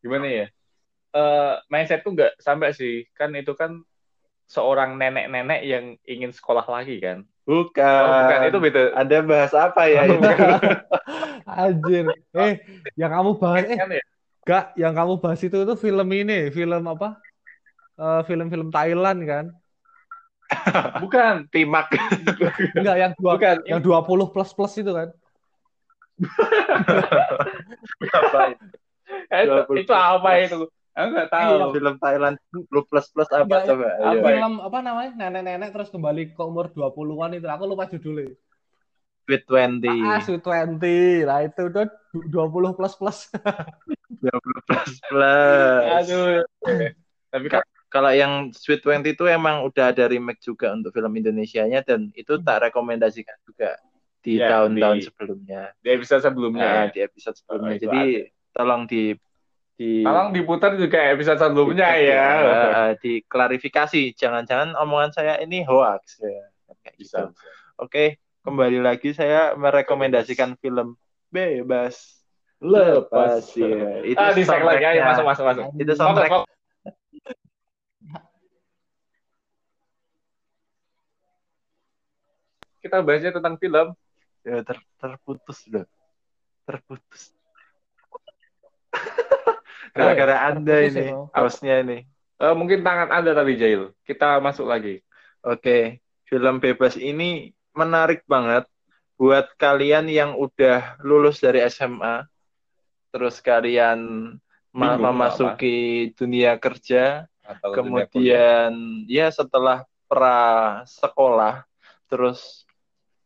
gimana 0.00 0.26
ya? 0.26 0.46
Eh 1.10 1.54
mindset 1.68 2.06
tuh 2.06 2.14
nggak 2.14 2.38
sampai 2.38 2.70
sih. 2.70 3.04
Kan 3.18 3.34
itu 3.34 3.52
kan 3.58 3.82
seorang 4.50 4.98
nenek-nenek 4.98 5.60
yang 5.62 5.84
ingin 6.06 6.30
sekolah 6.34 6.66
lagi 6.66 6.98
kan. 6.98 7.22
Bukan. 7.46 8.02
Oh, 8.06 8.12
bukan, 8.26 8.38
itu 8.46 8.58
beda. 8.62 8.82
Ada 8.94 9.16
bahas 9.26 9.52
apa 9.54 9.82
ya 9.90 10.02
Oh, 10.06 10.14
itu? 10.14 10.18
Anjir. 11.62 12.04
Eh, 12.34 12.54
yang 12.94 13.10
kamu 13.10 13.30
bahas 13.42 13.66
eh 13.66 13.78
Kan 13.78 13.90
ya? 13.90 14.04
Gak, 14.50 14.64
yang 14.74 14.92
kamu 14.98 15.22
bahas 15.22 15.38
itu 15.46 15.54
itu 15.62 15.74
film 15.78 16.08
ini, 16.10 16.50
film 16.50 16.82
apa? 16.90 17.22
Eh, 17.94 18.20
film-film 18.26 18.68
Thailand 18.74 19.20
kan? 19.22 19.44
Bukan. 21.04 21.46
Timak. 21.54 21.86
Enggak, 22.78 22.96
yang 22.98 23.12
dua, 23.14 23.38
Bukan. 23.38 23.56
yang 23.70 23.78
20 23.78 24.34
plus 24.34 24.50
plus 24.50 24.74
itu 24.82 24.90
kan? 24.90 25.08
apa 28.10 28.40
itu? 28.52 28.64
Eh, 29.30 29.40
itu, 29.46 29.52
20 29.70 29.82
itu 29.86 29.92
apa 29.94 30.28
plus. 30.34 30.46
itu? 30.50 30.58
Aku 30.90 31.06
nggak 31.14 31.28
Iya. 31.30 31.34
tahu. 31.38 31.70
Film 31.78 31.94
Thailand 32.02 32.36
plus 32.50 32.86
plus 32.90 33.06
plus 33.14 33.28
apa 33.30 33.46
Enggak, 33.46 33.62
coba? 33.70 33.86
apa 33.86 34.10
Ayo. 34.10 34.18
ya? 34.18 34.26
Film 34.26 34.52
apa 34.58 34.78
namanya? 34.82 35.10
Nenek-nenek 35.16 35.70
terus 35.70 35.88
kembali 35.94 36.22
ke 36.34 36.42
umur 36.42 36.66
20-an 36.74 37.30
itu. 37.38 37.46
Aku 37.46 37.64
lupa 37.70 37.86
judulnya. 37.86 38.34
Sweet 39.24 39.42
Twenty. 39.46 39.94
Ah, 40.02 40.18
Sweet 40.18 40.42
20. 40.42 41.22
Nah, 41.22 41.46
itu 41.46 41.60
udah 41.70 41.86
20 42.10 42.74
plus 42.74 42.94
plus. 42.98 43.18
20 44.18 44.66
plus 44.66 44.92
plus. 45.06 45.84
Aduh. 46.02 46.42
Tapi 47.30 47.46
kan 47.46 47.62
Kalau 47.86 48.14
yang 48.14 48.54
Sweet 48.54 48.82
Twenty 48.82 49.18
itu 49.18 49.26
emang 49.26 49.66
udah 49.66 49.90
ada 49.90 50.06
remake 50.06 50.38
juga 50.38 50.70
untuk 50.70 50.94
film 50.94 51.10
Indonesianya 51.10 51.82
dan 51.82 52.14
itu 52.14 52.38
tak 52.38 52.70
rekomendasikan 52.70 53.34
juga 53.42 53.74
di 54.22 54.38
Ya, 54.38 54.46
tahun-tahun 54.46 54.96
di- 54.98 55.06
sebelumnya. 55.10 55.62
di 55.78 55.88
episode 55.90 56.22
sebelumnya 56.22 56.66
Nah, 56.66 56.74
ya. 56.86 56.92
di 56.94 57.00
episode 57.02 57.34
sebelumnya. 57.34 57.74
Oh, 57.74 57.82
Jadi 57.82 58.02
tolong 58.54 58.82
di 58.86 59.02
di 59.74 60.04
Tolong 60.06 60.30
diputar 60.30 60.76
juga 60.76 61.02
episode 61.08 61.40
sebelumnya 61.40 61.88
ya. 61.96 62.26
Eh, 62.38 62.90
diklarifikasi. 63.00 64.12
Jangan-jangan 64.14 64.76
omongan 64.76 65.10
saya 65.10 65.40
ini 65.40 65.66
hoax 65.66 66.20
ya. 66.22 66.46
Kayak 66.84 66.94
gitu. 66.94 67.16
Bisa. 67.16 67.18
Oke, 67.74 68.20
kembali 68.44 68.78
lagi 68.78 69.10
saya 69.10 69.56
merekomendasikan 69.56 70.54
film 70.60 70.94
Bebas 71.26 72.19
Lepas 72.60 73.56
ya. 73.56 74.04
Itu 74.04 74.20
Ah, 74.20 74.36
di 74.36 74.44
lagi. 74.44 74.84
Ayo 74.84 75.00
soundtracknya. 75.00 75.02
masuk 75.08 75.24
masuk 75.24 75.44
masuk. 75.48 75.64
Itu 75.80 75.92
soundtrack 75.96 76.30
Masuk, 76.30 76.44
masuk. 76.44 76.48
Kita 82.80 83.04
bahasnya 83.04 83.32
tentang 83.36 83.56
film. 83.60 83.92
ya, 84.40 84.64
ter- 84.64 84.88
terputus 84.96 85.68
loh. 85.68 85.84
Terputus. 86.64 87.28
Gara-gara 89.96 90.48
Anda 90.48 90.80
terputus 90.80 90.96
ya, 90.96 91.00
ini, 91.04 91.12
Bang. 91.12 91.28
hostnya 91.36 91.74
ini. 91.84 91.98
Eh, 92.40 92.54
mungkin 92.56 92.80
tangan 92.80 93.12
Anda 93.12 93.36
tadi 93.36 93.60
Jail. 93.60 93.92
Kita 94.00 94.40
masuk 94.40 94.64
lagi. 94.64 95.04
Oke, 95.44 96.00
film 96.24 96.56
bebas 96.56 96.96
ini 96.96 97.52
menarik 97.76 98.24
banget 98.24 98.64
buat 99.20 99.52
kalian 99.60 100.08
yang 100.08 100.32
udah 100.32 100.96
lulus 101.04 101.44
dari 101.44 101.60
SMA, 101.68 102.24
terus 103.10 103.42
kalian 103.42 104.00
Bingung 104.70 105.02
memasuki 105.02 106.10
dunia 106.14 106.54
kerja, 106.54 107.26
Atau 107.42 107.74
kemudian 107.74 108.70
ya 109.10 109.26
setelah 109.34 109.82
pra 110.06 110.82
sekolah, 110.86 111.66
terus 112.06 112.62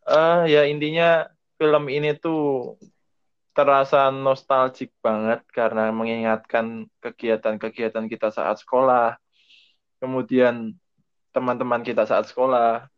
eh 0.08 0.48
ya 0.48 0.64
intinya 0.64 1.28
film 1.60 1.92
ini 1.92 2.16
tuh 2.16 2.76
terasa 3.52 4.08
nostalgic 4.08 4.90
banget 5.04 5.44
karena 5.52 5.92
mengingatkan 5.92 6.88
kegiatan-kegiatan 7.04 8.08
kita 8.08 8.32
saat 8.32 8.58
sekolah, 8.64 9.20
kemudian 10.00 10.72
teman-teman 11.30 11.84
kita 11.84 12.08
saat 12.08 12.24
sekolah. 12.24 12.88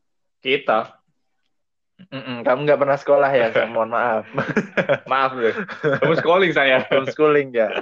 kita. 0.47 0.96
Mm-mm, 1.97 2.45
kamu 2.45 2.69
nggak 2.69 2.81
pernah 2.81 2.99
sekolah 3.01 3.31
ya? 3.33 3.47
Saya 3.57 3.73
mohon 3.73 3.89
maaf. 3.89 4.29
Maaf 5.11 5.33
deh. 5.41 5.57
Homeschooling 6.05 6.53
saya. 6.53 6.85
Homeschooling 6.93 7.57
ya? 7.57 7.73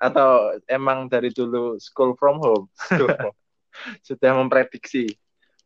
Atau 0.00 0.56
emang 0.64 1.12
dari 1.12 1.28
dulu 1.28 1.76
school 1.76 2.16
from 2.16 2.40
home? 2.40 2.66
Sudah 4.06 4.32
memprediksi 4.32 5.12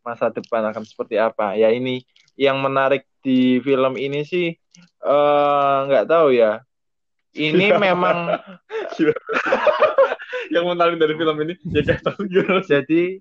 masa 0.02 0.28
depan 0.28 0.66
akan 0.74 0.82
seperti 0.82 1.22
apa? 1.22 1.54
Ya 1.54 1.70
ini 1.70 2.02
yang 2.34 2.58
menarik 2.58 3.06
di 3.22 3.62
film 3.62 3.94
ini 3.94 4.26
sih 4.26 4.50
eh, 4.82 5.76
nggak 5.86 6.10
tahu 6.10 6.34
ya. 6.34 6.66
Ini 7.34 7.78
memang 7.78 8.30
Yang 10.54 10.64
menarik 10.66 10.96
dari 10.98 11.14
film 11.14 11.36
ini 11.46 11.54
ya 11.72 11.98
tahu 11.98 12.26
gimana. 12.26 12.62
jadi 12.62 13.18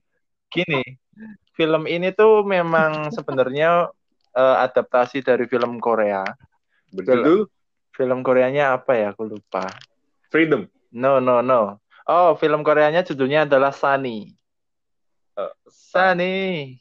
gini, 0.54 0.82
film 1.58 1.90
ini 1.90 2.14
tuh 2.14 2.46
memang 2.46 3.10
sebenarnya 3.10 3.90
eh, 4.36 4.56
adaptasi 4.66 5.22
dari 5.22 5.46
film 5.46 5.78
Korea. 5.78 6.26
Berjudul 6.94 7.50
Film 7.94 8.26
Koreanya 8.26 8.74
apa 8.74 8.98
ya? 8.98 9.14
Aku 9.14 9.30
lupa. 9.30 9.70
Freedom. 10.34 10.66
No, 10.90 11.22
no, 11.22 11.46
no. 11.46 11.78
Oh, 12.10 12.34
film 12.36 12.66
Koreanya 12.66 13.06
judulnya 13.06 13.46
adalah 13.46 13.70
Sunny. 13.70 14.34
Eh, 15.38 15.54
Sunny. 15.70 16.78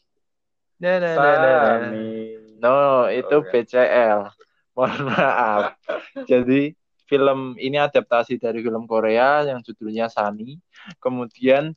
Nah, 0.81 0.97
nah, 0.99 1.15
nah, 1.15 1.21
nah, 1.21 1.37
nah. 1.37 1.65
Sunny. 1.79 2.11
No, 2.59 2.77
itu 3.13 3.37
Oke. 3.45 3.69
BCL. 3.69 4.33
Mohon 4.77 5.01
maaf. 5.13 5.77
Jadi 6.25 6.73
film 7.05 7.61
ini 7.61 7.77
adaptasi 7.77 8.41
dari 8.41 8.65
film 8.65 8.89
Korea 8.89 9.45
yang 9.45 9.61
judulnya 9.61 10.09
Sunny. 10.09 10.57
Kemudian 10.97 11.77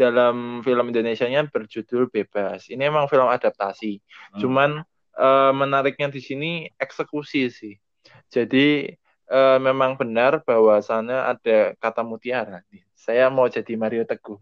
dalam 0.00 0.64
film 0.64 0.88
Indonesianya 0.88 1.44
berjudul 1.52 2.08
Bebas. 2.08 2.72
Ini 2.72 2.88
emang 2.88 3.04
film 3.12 3.28
adaptasi. 3.28 4.00
Hmm. 4.00 4.40
Cuman 4.40 4.70
eh, 5.20 5.52
menariknya 5.52 6.08
di 6.08 6.24
sini 6.24 6.50
eksekusi 6.80 7.52
sih. 7.52 7.76
Jadi 8.32 8.88
eh, 9.28 9.58
memang 9.60 10.00
benar 10.00 10.40
bahwasannya 10.40 11.36
ada 11.36 11.76
kata 11.76 12.00
mutiara. 12.00 12.64
Saya 12.96 13.28
mau 13.28 13.44
jadi 13.48 13.76
Mario 13.76 14.08
Teguh. 14.08 14.40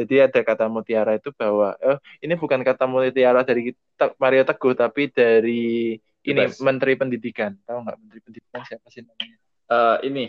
Jadi 0.00 0.24
ada 0.24 0.40
kata 0.40 0.64
mutiara 0.72 1.20
itu 1.20 1.28
bahwa 1.36 1.76
eh, 1.84 2.00
ini 2.24 2.32
bukan 2.32 2.64
kata 2.64 2.88
mutiara 2.88 3.44
dari 3.44 3.76
Te- 4.00 4.16
Mario 4.16 4.48
Teguh 4.48 4.72
tapi 4.72 5.12
dari 5.12 6.00
ini 6.24 6.40
Bebas. 6.48 6.56
Menteri 6.64 6.92
Pendidikan. 6.96 7.52
Tahu 7.68 7.78
nggak 7.84 7.96
Menteri 8.00 8.20
Pendidikan 8.24 8.60
siapa 8.64 8.86
sih 8.88 9.04
namanya? 9.04 9.36
Eh, 9.64 9.96
ini 10.08 10.24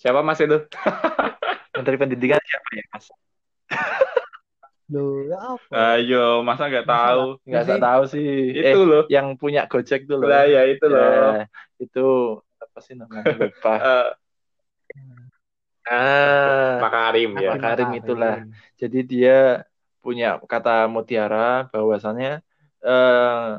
siapa 0.00 0.24
mas 0.24 0.40
itu? 0.40 0.56
Menteri 1.76 1.96
Pendidikan 1.96 2.40
siapa 2.40 2.68
ya, 2.76 2.84
Mas? 2.92 3.08
Loh, 4.92 5.24
ya 5.24 5.38
apa? 5.56 5.96
Ayo, 5.96 6.44
masa 6.44 6.68
nggak 6.68 6.84
tahu? 6.84 7.40
Nggak 7.48 7.64
saya 7.64 7.80
tahu 7.80 8.02
sih. 8.12 8.28
Itu 8.52 8.80
eh, 8.82 8.84
loh. 8.84 9.04
Yang 9.08 9.26
punya 9.40 9.64
Gojek 9.64 10.04
tuh 10.04 10.20
loh. 10.20 10.28
Lah 10.28 10.44
ya 10.44 10.62
itu 10.68 10.84
loh. 10.84 11.00
Ya, 11.00 11.44
itu 11.80 12.06
apa 12.60 12.78
sih 12.84 12.94
namanya? 12.94 13.24
Lupa. 13.40 13.74
Eh, 13.80 14.08
ah, 15.88 16.76
Pak 16.84 16.92
Karim 16.92 17.30
ya. 17.40 17.48
Pak 17.56 17.60
Karim 17.64 17.90
itulah. 17.96 18.36
Jadi 18.76 18.98
dia 19.08 19.64
punya 20.04 20.36
kata 20.44 20.90
mutiara 20.92 21.70
bahwasannya 21.72 22.44
eh 22.82 23.52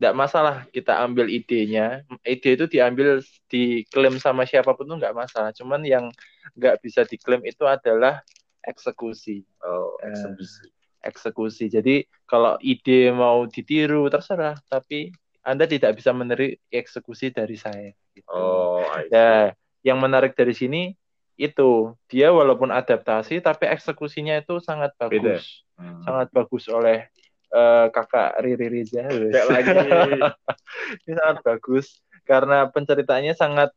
tidak 0.00 0.14
masalah 0.16 0.64
kita 0.72 0.96
ambil 1.04 1.28
idenya. 1.28 2.02
Ide 2.24 2.56
itu 2.56 2.64
diambil 2.66 3.20
diklaim 3.52 4.16
sama 4.16 4.48
siapa 4.48 4.72
pun 4.72 4.88
tuh 4.88 4.96
nggak 4.96 5.12
masalah. 5.12 5.52
Cuman 5.52 5.84
yang 5.84 6.08
nggak 6.56 6.80
bisa 6.80 7.04
diklaim 7.04 7.44
itu 7.44 7.68
adalah 7.68 8.24
eksekusi. 8.70 9.42
Oh, 9.60 9.98
Eh, 9.98 10.08
eksekusi. 10.08 10.64
eksekusi. 11.02 11.64
Jadi 11.66 11.94
kalau 12.24 12.54
ide 12.60 13.10
mau 13.10 13.44
ditiru 13.44 14.06
terserah, 14.06 14.54
tapi 14.64 15.10
Anda 15.40 15.64
tidak 15.64 15.96
bisa 15.96 16.12
meneri 16.12 16.54
eksekusi 16.68 17.32
dari 17.32 17.56
saya. 17.56 17.90
Gitu. 18.12 18.28
Oh. 18.30 18.84
Ya, 19.08 19.56
yang 19.80 19.98
menarik 19.98 20.36
dari 20.36 20.52
sini 20.52 20.92
itu 21.34 21.96
dia 22.04 22.28
walaupun 22.28 22.68
adaptasi 22.68 23.40
tapi 23.40 23.64
eksekusinya 23.64 24.36
itu 24.36 24.60
sangat 24.60 24.92
bagus, 25.00 25.64
Hmm. 25.80 26.04
sangat 26.04 26.28
bagus 26.30 26.68
oleh 26.68 27.08
eh, 27.50 27.86
kakak 27.90 28.38
Riri 28.44 28.68
Riza. 28.68 29.08
Lagi. 29.10 29.74
Ini 31.02 31.12
sangat 31.16 31.42
bagus 31.42 31.98
karena 32.22 32.68
penceritaannya 32.68 33.34
sangat 33.34 33.72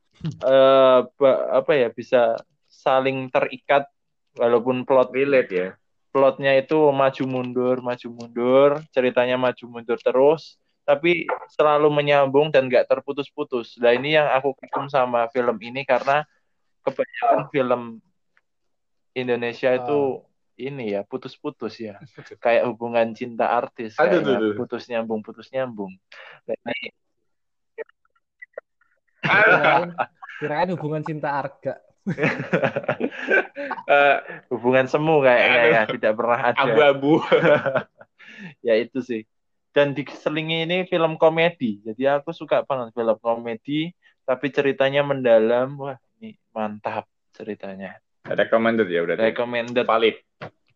ba- 1.15 1.43
apa 1.55 1.71
ya 1.73 1.89
bisa 1.89 2.37
saling 2.67 3.31
terikat 3.31 3.87
walaupun 4.37 4.85
plot 4.85 5.13
relate 5.13 5.51
ya. 5.51 5.69
plotnya 6.13 6.53
itu 6.53 6.77
maju 6.93 7.23
mundur, 7.25 7.81
maju 7.81 8.07
mundur, 8.13 8.69
ceritanya 8.93 9.33
maju 9.33 9.65
mundur 9.65 9.97
terus, 9.97 10.61
tapi 10.85 11.25
selalu 11.57 11.89
menyambung 11.89 12.53
dan 12.53 12.69
nggak 12.69 12.85
terputus-putus. 12.85 13.81
Nah 13.81 13.97
ini 13.97 14.13
yang 14.13 14.29
aku 14.29 14.53
kagum 14.61 14.93
sama 14.93 15.25
film 15.33 15.57
ini 15.57 15.81
karena 15.81 16.21
kebanyakan 16.85 17.49
film 17.49 17.81
Indonesia 19.17 19.73
itu 19.73 20.21
ini 20.53 20.93
ya 20.93 21.01
putus-putus 21.01 21.81
ya, 21.81 21.97
kayak 22.37 22.69
hubungan 22.69 23.09
cinta 23.17 23.49
artis, 23.49 23.97
Aduh, 23.97 24.21
kayaknya 24.21 24.37
aduh, 24.37 24.37
aduh. 24.37 24.57
putus 24.61 24.83
nyambung, 24.85 25.19
putus 25.25 25.49
nyambung. 25.49 25.97
Nah, 26.45 26.73
ini 26.77 26.93
Kirain, 29.23 29.89
kirain 30.39 30.69
hubungan 30.75 31.01
cinta 31.01 31.31
arga. 31.31 31.79
Eh, 33.83 34.17
hubungan 34.51 34.87
semu 34.87 35.23
kayaknya 35.23 35.61
ya, 35.69 35.81
tidak 35.87 36.13
pernah 36.15 36.39
ada. 36.51 36.59
abu-abu. 36.63 37.19
ya 38.67 38.79
itu 38.79 38.99
sih. 39.03 39.21
Dan 39.75 39.91
diselingi 39.95 40.67
ini 40.67 40.87
film 40.87 41.19
komedi. 41.19 41.83
Jadi 41.83 42.03
aku 42.07 42.31
suka 42.31 42.63
banget 42.63 42.95
film 42.95 43.17
komedi 43.19 43.91
tapi 44.23 44.49
ceritanya 44.51 45.03
mendalam. 45.03 45.75
Wah 45.79 45.99
ini 46.19 46.35
mantap 46.55 47.07
ceritanya. 47.35 47.99
Recommended 48.23 48.87
ya 48.87 49.03
berarti. 49.03 49.19
recommended. 49.19 49.85
Valid. 49.87 50.17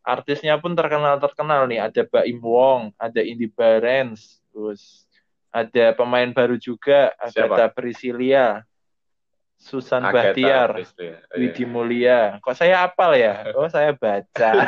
artisnya 0.08 0.56
pun 0.56 0.72
terkenal 0.72 1.20
terkenal 1.20 1.68
nih. 1.68 1.84
Ada 1.84 2.08
Baim 2.08 2.40
Wong 2.40 2.96
ada 2.96 3.20
Indy 3.20 3.52
Barens 3.52 4.40
terus 4.52 5.08
ada 5.52 5.96
pemain 5.96 6.30
baru 6.32 6.56
juga 6.56 7.12
Agatha 7.20 7.68
Priscilia 7.72 8.64
Susan 9.58 10.06
Agatha 10.06 10.32
Bahtiar 10.38 10.70
iya. 10.78 11.18
Widi 11.34 11.66
Mulia 11.66 12.38
kok 12.40 12.56
saya 12.56 12.86
apal 12.86 13.18
ya 13.18 13.52
oh 13.58 13.68
saya 13.68 13.92
baca 13.92 14.52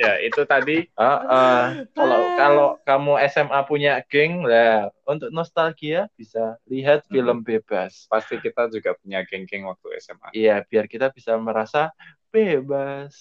Ya, 0.00 0.16
itu 0.24 0.40
tadi 0.48 0.88
Ah, 0.96 1.20
ah. 1.28 1.64
kalau 1.92 2.20
kalau 2.32 2.68
kamu 2.88 3.20
SMA 3.28 3.60
punya 3.68 4.00
geng 4.08 4.48
lah 4.48 4.88
untuk 5.04 5.28
nostalgia 5.28 6.08
bisa 6.16 6.56
lihat 6.64 7.04
Hmm. 7.04 7.12
film 7.12 7.38
bebas. 7.44 8.08
pasti 8.08 8.40
kita 8.40 8.72
juga 8.72 8.96
punya 8.96 9.20
geng-geng 9.28 9.68
waktu 9.68 10.00
SMA. 10.00 10.32
Iya, 10.32 10.64
biar 10.64 10.88
kita 10.88 11.12
bisa 11.12 11.36
merasa 11.36 11.92
bebas, 12.32 13.12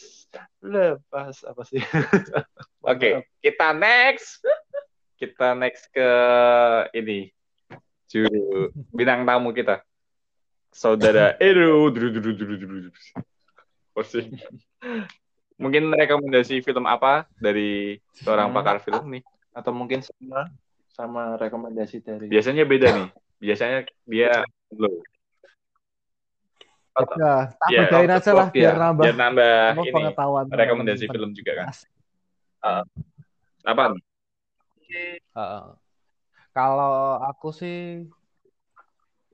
lepas 0.63 1.43
apa 1.43 1.67
sih? 1.67 1.84
Oke, 2.80 3.28
kita 3.43 3.76
next. 3.76 4.39
Kita 5.20 5.51
next 5.51 5.91
ke 5.91 6.09
ini. 6.95 7.28
Juru 8.07 8.72
bintang 8.89 9.22
tamu 9.22 9.51
kita. 9.51 9.84
Saudara 10.72 11.36
Edo. 11.38 11.91
Mungkin 15.59 15.91
rekomendasi 15.91 16.63
film 16.63 16.88
apa 16.88 17.28
dari 17.36 17.99
seorang 18.15 18.49
Hmm. 18.49 18.57
pakar 18.57 18.80
film 18.80 19.05
nih? 19.11 19.24
Atau 19.51 19.76
mungkin 19.76 19.99
sama 19.99 20.47
sama 20.88 21.36
rekomendasi 21.36 21.99
dari 21.99 22.32
Biasanya 22.32 22.63
beda 22.63 22.88
nih. 22.95 23.09
Biasanya 23.39 23.78
dia. 24.07 24.32
Atau- 26.95 27.20
Ya, 27.20 27.47
tak 27.55 27.70
bedain 27.72 28.11
aja 28.11 28.32
lah 28.34 28.47
ya, 28.49 28.53
biar 28.55 28.76
nambah 28.76 29.03
biar 29.07 29.15
nambah 29.15 29.55
ini 29.78 29.91
pengetahuan. 29.91 30.43
rekomendasi 30.51 31.05
film 31.07 31.32
juga 31.32 31.51
kan. 31.63 31.67
Apa? 33.63 33.84
Heeh. 35.35 35.79
kalau 36.55 36.91
aku 37.29 37.47
sih 37.59 37.73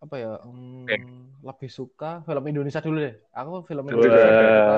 apa 0.03 0.15
ya 0.23 0.29
hmm, 0.43 0.85
Oke. 0.85 0.95
lebih 1.47 1.69
suka 1.79 2.05
film 2.27 2.43
Indonesia 2.51 2.81
dulu 2.85 2.97
deh. 3.05 3.15
Aku 3.39 3.51
film 3.69 3.85
Dua, 3.89 4.05
Indonesia 4.05 4.31
suka 4.35 4.73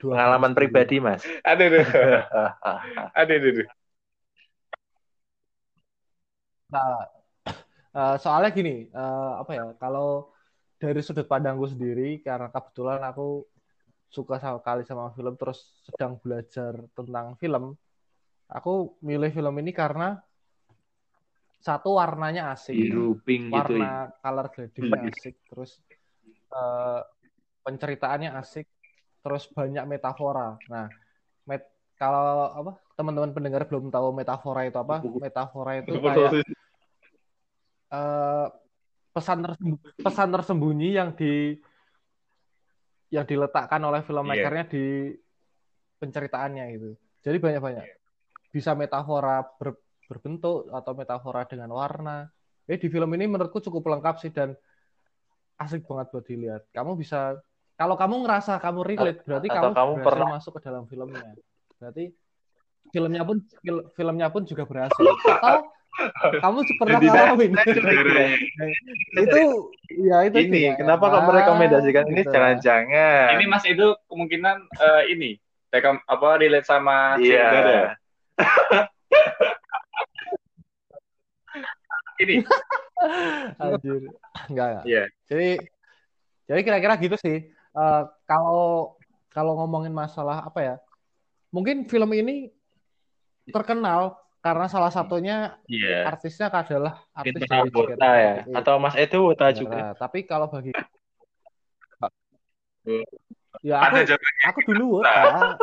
dua 0.00 0.16
pengalaman 0.16 0.52
dulu. 0.58 0.58
pribadi, 0.58 0.96
Mas. 1.02 1.22
Aduh, 1.44 1.66
aduh. 1.70 1.86
Aduh, 3.18 3.34
aduh, 3.38 3.50
aduh. 3.52 3.68
Nah, 6.72 7.08
eh, 7.96 8.14
soalnya 8.22 8.50
gini, 8.58 8.70
eh, 8.92 9.30
apa 9.42 9.52
ya? 9.58 9.64
Kalau 9.82 10.06
dari 10.82 11.00
sudut 11.06 11.26
pandangku 11.32 11.66
sendiri, 11.72 12.02
karena 12.26 12.48
kebetulan 12.54 13.00
aku 13.10 13.22
suka 14.16 14.34
sama 14.42 14.58
kali 14.66 14.82
sama 14.88 15.04
film, 15.16 15.34
terus 15.40 15.58
sedang 15.88 16.12
belajar 16.24 16.74
tentang 16.96 17.26
film, 17.42 17.64
aku 18.48 18.96
milih 19.04 19.28
film 19.28 19.54
ini 19.60 19.76
karena 19.76 20.16
satu 21.58 21.98
warnanya 22.00 22.54
asik, 22.54 22.72
Biru 22.74 23.18
pink 23.26 23.50
gitu 23.50 23.76
ya. 23.76 23.82
warna 23.82 23.92
color 24.24 24.46
gradingnya 24.48 25.00
asik, 25.10 25.34
terus 25.50 25.82
eh, 26.54 27.00
penceritaannya 27.66 28.30
asik, 28.40 28.66
terus 29.20 29.44
banyak 29.52 29.84
metafora. 29.84 30.56
Nah, 30.70 30.86
met- 31.44 31.74
kalau 31.98 32.54
apa 32.54 32.72
teman-teman 32.94 33.34
pendengar 33.34 33.66
belum 33.66 33.90
tahu 33.90 34.14
metafora 34.14 34.64
itu 34.70 34.78
apa? 34.78 35.02
Metafora 35.02 35.72
itu 35.82 35.92
kayak 35.98 36.32
eh, 37.90 38.46
pesan 39.12 39.38
tersembunyi, 39.44 39.78
pesan 39.98 40.28
tersembunyi 40.30 40.88
yang 40.94 41.10
di 41.18 41.58
yang 43.08 43.26
diletakkan 43.26 43.82
oleh 43.82 44.04
filmmakernya 44.04 44.64
di 44.68 45.10
penceritaannya 45.98 46.64
gitu. 46.76 46.90
Jadi 47.24 47.36
banyak-banyak. 47.42 47.97
Bisa 48.58 48.74
metafora 48.74 49.46
ber- 49.54 49.78
berbentuk 50.10 50.66
atau 50.74 50.92
metafora 50.98 51.46
dengan 51.46 51.70
warna. 51.70 52.26
Eh 52.66 52.74
di 52.74 52.90
film 52.90 53.06
ini 53.14 53.30
menurutku 53.30 53.62
cukup 53.62 53.86
lengkap 53.86 54.18
sih 54.18 54.34
dan 54.34 54.58
asik 55.62 55.86
banget 55.86 56.06
buat 56.10 56.24
dilihat. 56.26 56.62
Kamu 56.74 56.98
bisa 56.98 57.38
kalau 57.78 57.94
kamu 57.94 58.26
ngerasa 58.26 58.58
kamu 58.58 58.80
relate 58.82 59.22
berarti 59.22 59.46
Atau 59.46 59.54
kamu, 59.54 59.70
kamu 59.78 59.92
berhasil 59.94 60.06
pernah- 60.10 60.30
masuk 60.34 60.52
ke 60.58 60.60
dalam 60.66 60.84
filmnya. 60.90 61.30
Berarti 61.78 62.04
filmnya 62.90 63.22
pun 63.22 63.36
fil- 63.62 63.86
filmnya 63.94 64.26
pun 64.26 64.42
juga 64.42 64.66
berhasil. 64.66 65.06
Atau 65.22 65.70
kamu 66.42 66.58
pernah 66.78 66.98
ngalamin 66.98 67.52
itu 69.22 69.42
ya 70.02 70.18
itu 70.26 70.36
Ini 70.46 70.58
juga. 70.74 70.74
kenapa 70.78 71.04
kok 71.10 71.18
Ah, 71.18 71.26
merekomendasikan 71.26 72.04
ini 72.10 72.22
gitu. 72.22 72.30
jangan-jangan 72.34 73.28
Ini 73.38 73.44
Mas 73.46 73.64
Edo 73.66 73.98
kemungkinan 74.06 74.56
eh, 74.66 75.02
ini 75.14 75.30
rekom 75.68 75.98
apa 76.06 76.28
relate 76.40 76.66
sama 76.66 77.18
si 77.20 77.28
Iya. 77.30 77.46
Dada. 77.50 77.78
Ini. 82.18 82.42
Anjir. 83.62 84.10
Enggak, 84.50 84.66
enggak. 84.74 84.84
Iya. 84.84 85.04
Jadi 85.30 85.48
jadi 86.48 86.60
kira-kira 86.64 86.94
gitu 86.98 87.16
sih. 87.20 87.38
Eh, 87.52 88.02
kalau 88.26 88.98
kalau 89.30 89.54
ngomongin 89.62 89.94
masalah 89.94 90.42
apa 90.42 90.60
ya? 90.60 90.74
Mungkin 91.54 91.86
film 91.86 92.10
ini 92.12 92.50
terkenal 93.48 94.18
karena 94.38 94.66
salah 94.68 94.92
satunya 94.92 95.56
Iya. 95.66 96.06
artisnya 96.10 96.50
adalah 96.52 97.02
artis 97.10 97.32
Mungkin 97.34 97.48
dari 97.48 97.70
JKT. 97.70 97.98
ya 97.98 98.34
atau 98.54 98.74
Mas 98.78 98.94
Edo 98.94 99.24
Wota 99.26 99.50
Nah, 99.50 99.54
juga 99.56 99.80
tapi 99.96 100.22
kalau 100.24 100.46
bagi 100.50 100.70
Hmm. 102.88 103.04
Ya 103.62 103.76
aku 103.82 103.96
aku 104.46 104.58
dulu 104.70 104.84
Wota. 105.02 105.58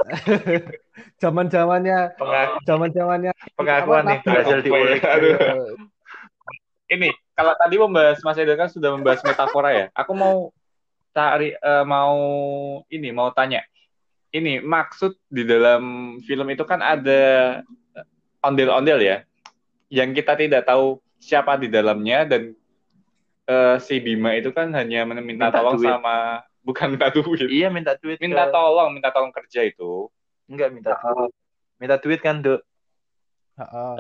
Zaman-zamannya 1.20 1.98
Pengaku- 2.20 2.60
zaman-zamannya 2.68 3.32
pengakuan 3.56 4.04
apa, 4.04 4.10
nih 4.12 4.18
Nabi- 4.20 4.28
berhasil 4.28 4.60
diulik 4.64 5.02
eh, 5.04 5.70
ini 6.96 7.10
kalau 7.36 7.54
tadi 7.60 7.76
membahas 7.76 8.20
Mas 8.24 8.40
Edo 8.40 8.56
kan 8.56 8.70
sudah 8.72 8.96
membahas 8.96 9.20
metafora 9.26 9.70
ya. 9.74 9.86
Aku 9.96 10.16
mau 10.16 10.56
cari 11.12 11.56
uh, 11.60 11.84
mau 11.88 12.16
ini 12.92 13.12
mau 13.12 13.32
tanya. 13.32 13.64
Ini 14.36 14.60
maksud 14.60 15.16
di 15.32 15.48
dalam 15.48 16.16
film 16.28 16.48
itu 16.52 16.68
kan 16.68 16.84
ada 16.84 17.64
ondel-ondel 18.44 19.00
ya, 19.00 19.18
yang 19.88 20.12
kita 20.12 20.36
tidak 20.36 20.68
tahu 20.68 21.00
siapa 21.24 21.56
di 21.56 21.72
dalamnya 21.72 22.28
dan 22.28 22.52
uh, 23.48 23.80
si 23.80 24.04
Bima 24.04 24.36
itu 24.36 24.52
kan 24.52 24.70
hanya 24.76 25.08
minta, 25.08 25.24
minta 25.24 25.48
tolong 25.56 25.80
duit. 25.80 25.88
sama 25.88 26.44
bukan 26.66 26.98
minta 26.98 27.14
duit. 27.14 27.46
Iya 27.46 27.70
minta 27.70 27.94
duit. 27.96 28.18
Minta 28.18 28.50
ke... 28.50 28.52
tolong, 28.52 28.90
minta 28.90 29.10
tolong 29.14 29.30
kerja 29.30 29.62
itu. 29.62 30.10
Enggak 30.50 30.74
minta 30.74 30.98
duit. 30.98 31.32
Minta 31.78 31.96
duit 32.02 32.20
kan, 32.20 32.42
Dok. 32.42 32.62
Uh, 33.56 33.96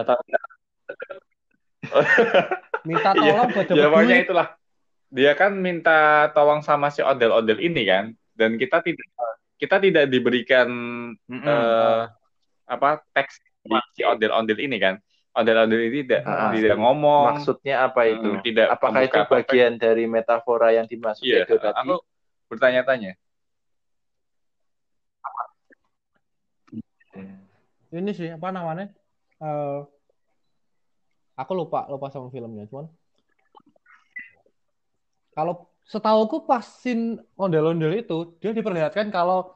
minta 2.89 3.09
iya, 3.15 3.31
tolong 3.33 3.49
buat 3.53 3.67
ya, 3.69 3.85
pokoknya 3.87 4.17
itulah 4.25 4.47
dia 5.15 5.31
kan 5.37 5.53
minta 5.55 6.27
tolong 6.35 6.59
sama 6.65 6.89
si 6.91 6.99
ondel-ondel 6.99 7.61
ini 7.61 7.87
kan 7.87 8.05
dan 8.35 8.59
kita 8.59 8.83
tidak 8.83 9.07
kita 9.55 9.79
tidak 9.79 10.05
diberikan 10.11 10.67
mm 11.15 11.39
-hmm. 11.39 11.47
uh, 11.47 12.11
apa 12.67 13.05
teks 13.13 13.39
si 13.95 14.01
ondel-ondel 14.03 14.59
ini 14.59 14.77
kan 14.81 14.99
ondel-ondel 15.35 15.81
ini 15.87 16.03
tidak 16.05 16.21
uh, 16.25 16.51
tidak 16.51 16.77
ngomong 16.77 17.25
maksudnya 17.37 17.75
apa 17.85 18.01
itu 18.11 18.29
hmm, 18.33 18.41
tidak 18.43 18.67
apakah 18.71 19.01
itu 19.03 19.19
bagian 19.27 19.73
apa, 19.77 19.81
dari 19.81 20.03
metafora 20.09 20.69
yang 20.73 20.87
dimaksud 20.89 21.25
iya, 21.25 21.43
itu 21.45 21.55
tadi 21.59 21.75
aku 21.75 21.95
bertanya-tanya 22.51 23.17
ini 27.95 28.11
sih 28.11 28.27
apa 28.27 28.51
namanya 28.51 28.91
uh, 29.39 29.87
Aku 31.35 31.51
lupa 31.51 31.83
lupa 31.91 32.07
sama 32.07 32.31
filmnya, 32.31 32.63
cuman 32.71 32.87
kalau 35.35 35.67
setahuku 35.83 36.47
pasin 36.47 37.19
ondel-ondel 37.35 37.91
itu 37.91 38.39
dia 38.39 38.55
diperlihatkan 38.55 39.11
kalau 39.11 39.51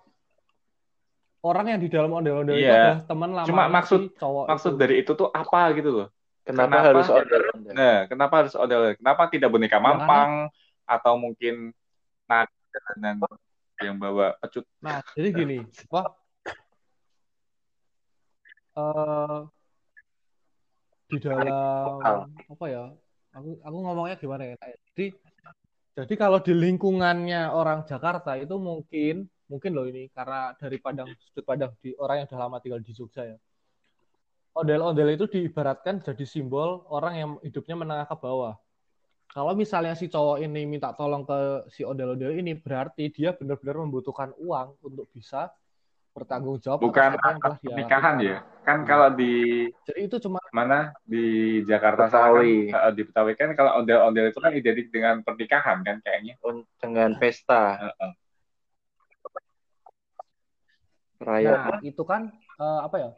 orang 1.40 1.72
yang 1.72 1.80
di 1.80 1.88
dalam 1.88 2.12
ondel-ondel 2.12 2.60
yeah. 2.60 2.68
itu 2.68 2.68
iya. 2.68 2.84
adalah 2.84 3.00
teman 3.08 3.30
lama 3.32 3.48
Cuma 3.48 3.64
maksud 3.72 4.12
si 4.12 4.20
cowok 4.20 4.46
maksud 4.52 4.72
itu. 4.76 4.80
dari 4.84 4.96
itu 5.00 5.12
tuh 5.16 5.32
apa 5.32 5.72
gitu 5.72 5.90
loh. 6.04 6.08
Kenapa, 6.44 6.68
kenapa 6.68 6.88
harus 6.92 7.08
ondel-ondel? 7.08 7.72
Nah, 7.72 7.98
kenapa 8.12 8.34
harus 8.44 8.54
ondel-ondel? 8.60 8.96
Kenapa 9.00 9.22
tidak 9.32 9.50
boneka 9.56 9.78
ya, 9.80 9.84
mampang 9.88 10.32
karena... 10.52 10.92
atau 11.00 11.14
mungkin 11.16 11.56
naga 12.28 12.59
dan 12.72 13.20
yang 13.80 13.96
bawa 13.96 14.36
pecut? 14.44 14.68
Nah, 14.84 15.00
jadi 15.16 15.30
gini, 15.32 15.58
apa? 15.90 16.02
Uh, 18.80 19.50
di 21.10 21.18
dalam 21.18 22.30
apa 22.30 22.66
ya 22.70 22.94
aku 23.34 23.58
aku 23.66 23.78
ngomongnya 23.82 24.16
gimana 24.22 24.46
ya 24.46 24.56
jadi 24.94 25.10
jadi 25.98 26.14
kalau 26.16 26.38
di 26.40 26.54
lingkungannya 26.54 27.50
orang 27.50 27.84
Jakarta 27.90 28.38
itu 28.38 28.56
mungkin 28.62 29.26
mungkin 29.50 29.72
loh 29.74 29.90
ini 29.90 30.14
karena 30.14 30.54
dari 30.54 30.78
Padang 30.78 31.10
sudut 31.18 31.42
Padang 31.42 31.74
di 31.82 31.98
orang 31.98 32.24
yang 32.24 32.28
sudah 32.30 32.42
lama 32.46 32.62
tinggal 32.62 32.86
di 32.86 32.94
Jogja 32.94 33.26
ya 33.26 33.38
ondel-ondel 34.54 35.18
itu 35.18 35.26
diibaratkan 35.26 36.06
jadi 36.06 36.26
simbol 36.30 36.86
orang 36.94 37.14
yang 37.18 37.30
hidupnya 37.42 37.74
menengah 37.74 38.06
ke 38.06 38.16
bawah 38.22 38.54
kalau 39.30 39.54
misalnya 39.54 39.94
si 39.94 40.10
cowok 40.10 40.42
ini 40.42 40.66
minta 40.66 40.90
tolong 40.98 41.22
ke 41.22 41.70
si 41.70 41.86
ondel-ondel 41.86 42.34
ini 42.34 42.58
berarti 42.58 43.14
dia 43.14 43.30
benar-benar 43.38 43.78
membutuhkan 43.86 44.34
uang 44.42 44.82
untuk 44.82 45.06
bisa 45.14 45.54
bertanggung 46.18 46.58
jawab 46.60 46.82
bukan 46.82 47.16
pernikahan 47.62 48.18
ya. 48.20 48.42
Kan 48.66 48.84
kalau 48.84 49.14
di 49.14 49.66
jadi 49.86 50.10
itu 50.10 50.18
cuma 50.26 50.42
mana? 50.50 50.92
Di 51.06 51.62
Jakarta 51.64 52.10
Betawi. 52.10 52.74
kan, 52.74 52.92
di 52.92 53.02
Betawi 53.06 53.34
kan 53.38 53.50
kalau 53.54 53.80
ondel-ondel 53.80 54.34
itu 54.34 54.40
kan 54.42 54.52
identik 54.52 54.90
dengan 54.90 55.22
pernikahan 55.22 55.86
kan 55.86 56.02
kayaknya. 56.02 56.36
Dengan 56.82 57.16
pesta. 57.22 57.94
Raya. 61.22 61.78
Nah, 61.78 61.80
itu 61.86 62.04
kan 62.04 62.34
uh, 62.58 62.82
apa 62.84 62.96
ya? 62.98 63.10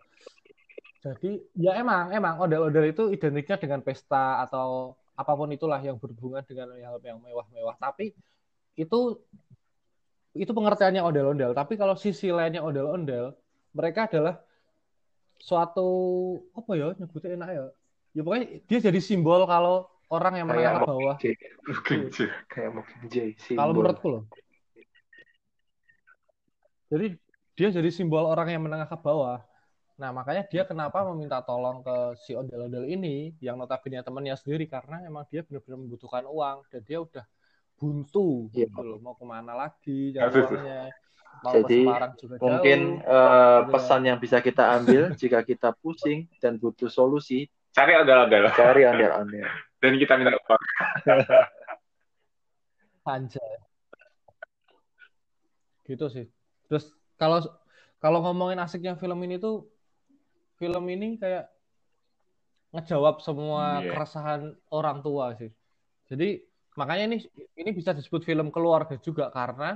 Jadi 1.01 1.41
ya 1.57 1.79
emang 1.79 2.13
emang 2.13 2.37
ondel-ondel 2.37 2.91
itu 2.91 3.09
identiknya 3.09 3.57
dengan 3.57 3.79
pesta 3.81 4.43
atau 4.45 4.99
apa 5.21 5.31
pun 5.37 5.49
itulah 5.53 5.77
yang 5.79 6.01
berhubungan 6.01 6.41
dengan 6.43 6.73
hal 6.81 6.97
yang 7.05 7.21
mewah-mewah 7.21 7.77
tapi 7.77 8.17
itu 8.75 9.21
itu 10.31 10.51
pengertiannya 10.51 11.03
ondel-ondel. 11.03 11.51
Tapi 11.51 11.75
kalau 11.75 11.95
sisi 11.99 12.31
lainnya 12.31 12.63
ondel-ondel, 12.63 13.35
mereka 13.75 14.07
adalah 14.07 14.39
suatu 15.41 15.89
apa 16.55 16.71
ya 16.77 16.95
nyebutnya 16.95 17.29
enak 17.35 17.49
ya. 17.51 17.63
Ya 18.11 18.21
pokoknya 18.23 18.47
dia 18.67 18.79
jadi 18.79 18.99
simbol 18.99 19.43
kalau 19.47 19.87
orang 20.11 20.33
yang 20.39 20.47
menengah 20.47 20.83
ke 20.83 20.87
bawah. 20.87 21.15
Kayak 22.51 22.71
J. 23.11 23.15
Kalau 23.55 23.73
menurutku 23.75 24.07
loh. 24.07 24.23
Jadi 26.91 27.15
dia 27.55 27.69
jadi 27.71 27.89
simbol 27.91 28.27
orang 28.27 28.51
yang 28.51 28.63
menengah 28.63 28.87
ke 28.87 28.97
bawah. 28.99 29.39
Nah, 30.01 30.09
makanya 30.09 30.49
dia 30.49 30.65
kenapa 30.65 31.05
meminta 31.13 31.37
tolong 31.45 31.85
ke 31.85 32.17
si 32.25 32.33
ondel-ondel 32.33 32.89
ini 32.89 33.37
yang 33.37 33.61
notabene 33.61 34.01
temannya 34.01 34.33
sendiri 34.33 34.65
karena 34.65 35.05
emang 35.05 35.29
dia 35.29 35.45
benar-benar 35.45 35.77
membutuhkan 35.77 36.25
uang 36.25 36.65
dan 36.73 36.81
dia 36.81 36.97
udah 37.05 37.21
buntu 37.77 38.49
ya. 38.49 38.65
gitu 38.65 38.81
loh. 38.81 38.97
Mau 38.97 39.13
ke 39.13 39.25
mana 39.29 39.53
lagi 39.53 40.09
jadwalnya 40.09 40.89
mau 41.41 41.53
jadi 41.57 41.81
juga 42.19 42.35
mungkin 42.37 43.01
uh, 43.01 43.65
pesan 43.71 44.05
yang 44.05 44.19
bisa 44.21 44.43
kita 44.43 44.77
ambil 44.77 45.09
jika 45.21 45.41
kita 45.41 45.73
pusing 45.79 46.29
dan 46.43 46.59
butuh 46.59 46.91
solusi 46.91 47.49
cari 47.71 47.93
ondel-ondel. 47.97 48.49
cari 48.57 48.83
ondel-ondel. 48.89 49.49
Dan 49.81 49.97
kita 50.01 50.17
minta 50.17 50.33
uang. 50.33 50.61
Anjay. 53.13 53.53
gitu 55.85 56.05
sih. 56.09 56.25
Terus 56.69 56.89
kalau 57.17 57.41
kalau 58.01 58.21
ngomongin 58.25 58.57
asiknya 58.61 58.97
film 58.97 59.17
ini 59.25 59.37
tuh 59.37 59.70
film 60.61 60.85
ini 60.93 61.17
kayak 61.17 61.49
ngejawab 62.77 63.25
semua 63.25 63.81
yeah. 63.81 63.97
keresahan 63.97 64.41
orang 64.69 65.01
tua 65.01 65.33
sih. 65.33 65.49
Jadi 66.05 66.37
makanya 66.77 67.09
ini 67.09 67.17
ini 67.57 67.71
bisa 67.73 67.97
disebut 67.97 68.21
film 68.21 68.53
keluarga 68.53 68.95
juga 69.01 69.33
karena 69.33 69.75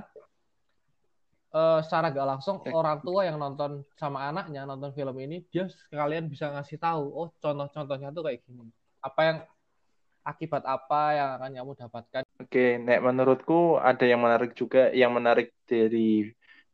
uh, 1.52 1.82
secara 1.82 2.14
gak 2.14 2.28
langsung 2.38 2.62
orang 2.70 3.02
tua 3.02 3.26
yang 3.26 3.36
nonton 3.36 3.84
sama 3.98 4.30
anaknya 4.30 4.64
nonton 4.64 4.96
film 4.96 5.12
ini 5.20 5.44
dia 5.52 5.68
sekalian 5.68 6.30
bisa 6.30 6.48
ngasih 6.54 6.80
tahu 6.80 7.04
oh 7.12 7.28
contoh-contohnya 7.42 8.14
tuh 8.14 8.22
kayak 8.22 8.46
gini. 8.46 8.70
Apa 9.02 9.20
yang 9.26 9.38
akibat 10.22 10.62
apa 10.64 11.02
yang 11.18 11.28
akan 11.36 11.50
kamu 11.52 11.72
dapatkan? 11.82 12.22
Oke 12.38 12.78
nek 12.78 13.02
menurutku 13.02 13.82
ada 13.82 14.04
yang 14.06 14.22
menarik 14.22 14.54
juga. 14.54 14.88
Yang 14.94 15.12
menarik 15.12 15.48
dari 15.66 16.30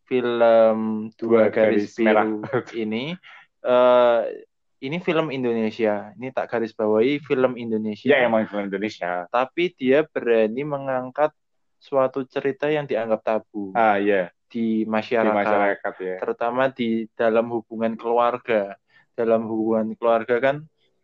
film 0.07 1.09
dua, 1.17 1.49
garis, 1.49 1.97
garis 1.97 2.45
biru 2.45 2.61
ini 2.77 3.17
uh, 3.67 4.27
ini 4.83 4.99
film 4.99 5.31
Indonesia. 5.31 6.11
Ini 6.19 6.35
tak 6.35 6.51
garis 6.51 6.75
bawahi 6.75 7.23
film 7.23 7.55
Indonesia. 7.55 8.11
Ya, 8.11 8.27
emang 8.27 8.51
film 8.51 8.67
Indonesia. 8.67 9.31
Tapi 9.31 9.73
dia 9.79 10.03
berani 10.07 10.63
mengangkat 10.67 11.31
suatu 11.79 12.27
cerita 12.27 12.67
yang 12.71 12.87
dianggap 12.87 13.23
tabu. 13.23 13.71
Ah, 13.75 13.99
iya. 13.99 14.35
Di 14.51 14.83
masyarakat. 14.87 15.31
Di 15.31 15.39
masyarakat 15.39 15.95
ya. 16.03 16.17
Terutama 16.19 16.63
di 16.75 17.07
dalam 17.15 17.47
hubungan 17.51 17.95
keluarga. 17.95 18.75
Dalam 19.13 19.45
hubungan 19.47 19.93
keluarga 19.95 20.41
kan 20.41 20.57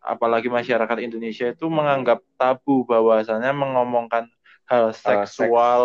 apalagi 0.03 0.49
masyarakat 0.49 0.99
Indonesia 1.03 1.51
itu 1.51 1.67
menganggap 1.69 2.23
tabu 2.39 2.87
bahwasanya 2.87 3.51
mengomongkan 3.53 4.31
hal 4.65 4.95
seksual, 4.95 5.27
seksual. 5.27 5.81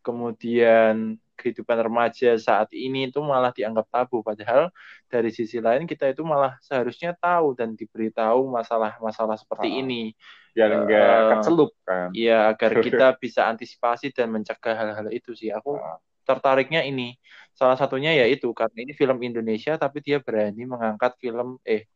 kemudian 0.00 1.18
kehidupan 1.38 1.86
remaja 1.86 2.34
saat 2.34 2.68
ini 2.74 3.06
itu 3.06 3.22
malah 3.22 3.54
dianggap 3.54 3.86
tabu 3.86 4.26
padahal 4.26 4.74
dari 5.06 5.30
sisi 5.30 5.62
lain 5.62 5.86
kita 5.86 6.10
itu 6.10 6.26
malah 6.26 6.58
seharusnya 6.58 7.14
tahu 7.14 7.54
dan 7.54 7.78
diberitahu 7.78 8.50
masalah-masalah 8.50 9.38
seperti 9.38 9.70
oh. 9.70 9.80
ini 9.86 10.02
biar 10.50 10.70
enggak 10.74 11.06
uh, 11.06 11.14
eh, 11.14 11.28
kecelup 11.38 11.70
kan 11.86 12.08
iya 12.10 12.50
agar 12.50 12.70
kita 12.86 13.06
bisa 13.22 13.46
antisipasi 13.46 14.10
dan 14.10 14.34
mencegah 14.34 14.74
hal-hal 14.74 15.08
itu 15.14 15.30
sih 15.38 15.54
aku 15.54 15.78
oh. 15.78 15.98
tertariknya 16.26 16.82
ini 16.82 17.14
salah 17.54 17.78
satunya 17.78 18.10
yaitu 18.18 18.50
karena 18.50 18.82
ini 18.82 18.92
film 18.98 19.22
Indonesia 19.22 19.78
tapi 19.78 20.02
dia 20.02 20.18
berani 20.18 20.66
mengangkat 20.66 21.14
film 21.22 21.62
eh 21.62 21.86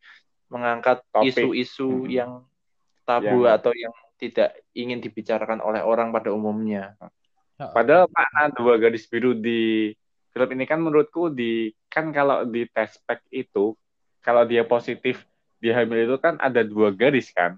mengangkat 0.46 1.02
isu-isu 1.26 2.06
hmm. 2.06 2.12
yang 2.12 2.32
tabu 3.02 3.48
yang... 3.48 3.56
atau 3.58 3.72
yang 3.74 3.94
tidak 4.22 4.54
ingin 4.78 5.02
dibicarakan 5.02 5.58
oleh 5.58 5.82
orang 5.82 6.14
pada 6.14 6.30
umumnya. 6.30 6.94
Padahal 7.70 8.10
makna 8.10 8.50
dua 8.50 8.74
garis 8.82 9.06
biru 9.06 9.36
di 9.38 9.92
film 10.32 10.48
ini 10.56 10.64
kan 10.66 10.82
menurutku 10.82 11.30
di 11.30 11.70
kan 11.86 12.10
kalau 12.10 12.42
di 12.48 12.66
test 12.72 12.98
pack 13.06 13.22
itu 13.28 13.76
kalau 14.24 14.42
dia 14.48 14.64
positif 14.64 15.22
dia 15.62 15.78
hamil 15.78 16.08
itu 16.08 16.16
kan 16.18 16.40
ada 16.42 16.66
dua 16.66 16.90
garis 16.90 17.30
kan? 17.30 17.54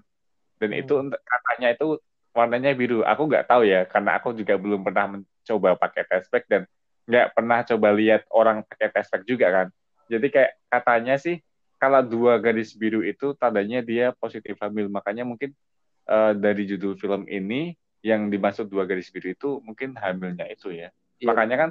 Dan 0.61 0.75
hmm. 0.75 0.81
itu 0.85 0.93
katanya 1.09 1.67
itu 1.73 1.87
warnanya 2.35 2.71
biru. 2.77 3.01
Aku 3.01 3.25
nggak 3.25 3.49
tahu 3.49 3.65
ya 3.65 3.87
karena 3.89 4.19
aku 4.19 4.35
juga 4.37 4.59
belum 4.59 4.85
pernah 4.85 5.17
mencoba 5.17 5.79
pakai 5.79 6.03
test 6.05 6.29
pack 6.29 6.45
dan 6.45 6.69
nggak 7.09 7.33
pernah 7.33 7.63
coba 7.65 7.87
lihat 7.95 8.21
orang 8.29 8.61
pakai 8.67 8.93
test 8.93 9.09
pack 9.09 9.23
juga 9.25 9.47
kan? 9.49 9.67
Jadi 10.05 10.27
kayak 10.29 10.51
katanya 10.69 11.15
sih 11.17 11.41
kalau 11.81 12.05
dua 12.05 12.37
garis 12.37 12.77
biru 12.77 13.01
itu 13.01 13.33
tandanya 13.39 13.81
dia 13.81 14.13
positif 14.13 14.53
hamil. 14.61 14.85
Makanya 14.91 15.25
mungkin 15.25 15.55
uh, 16.05 16.35
dari 16.37 16.69
judul 16.69 16.93
film 16.99 17.25
ini 17.25 17.73
yang 18.05 18.29
dimaksud 18.29 18.69
dua 18.69 18.85
garis 18.85 19.09
biru 19.09 19.33
itu 19.33 19.49
mungkin 19.65 19.97
hamilnya 19.97 20.45
itu 20.45 20.69
ya. 20.69 20.93
Iya, 21.17 21.25
Makanya 21.25 21.55
kan 21.57 21.69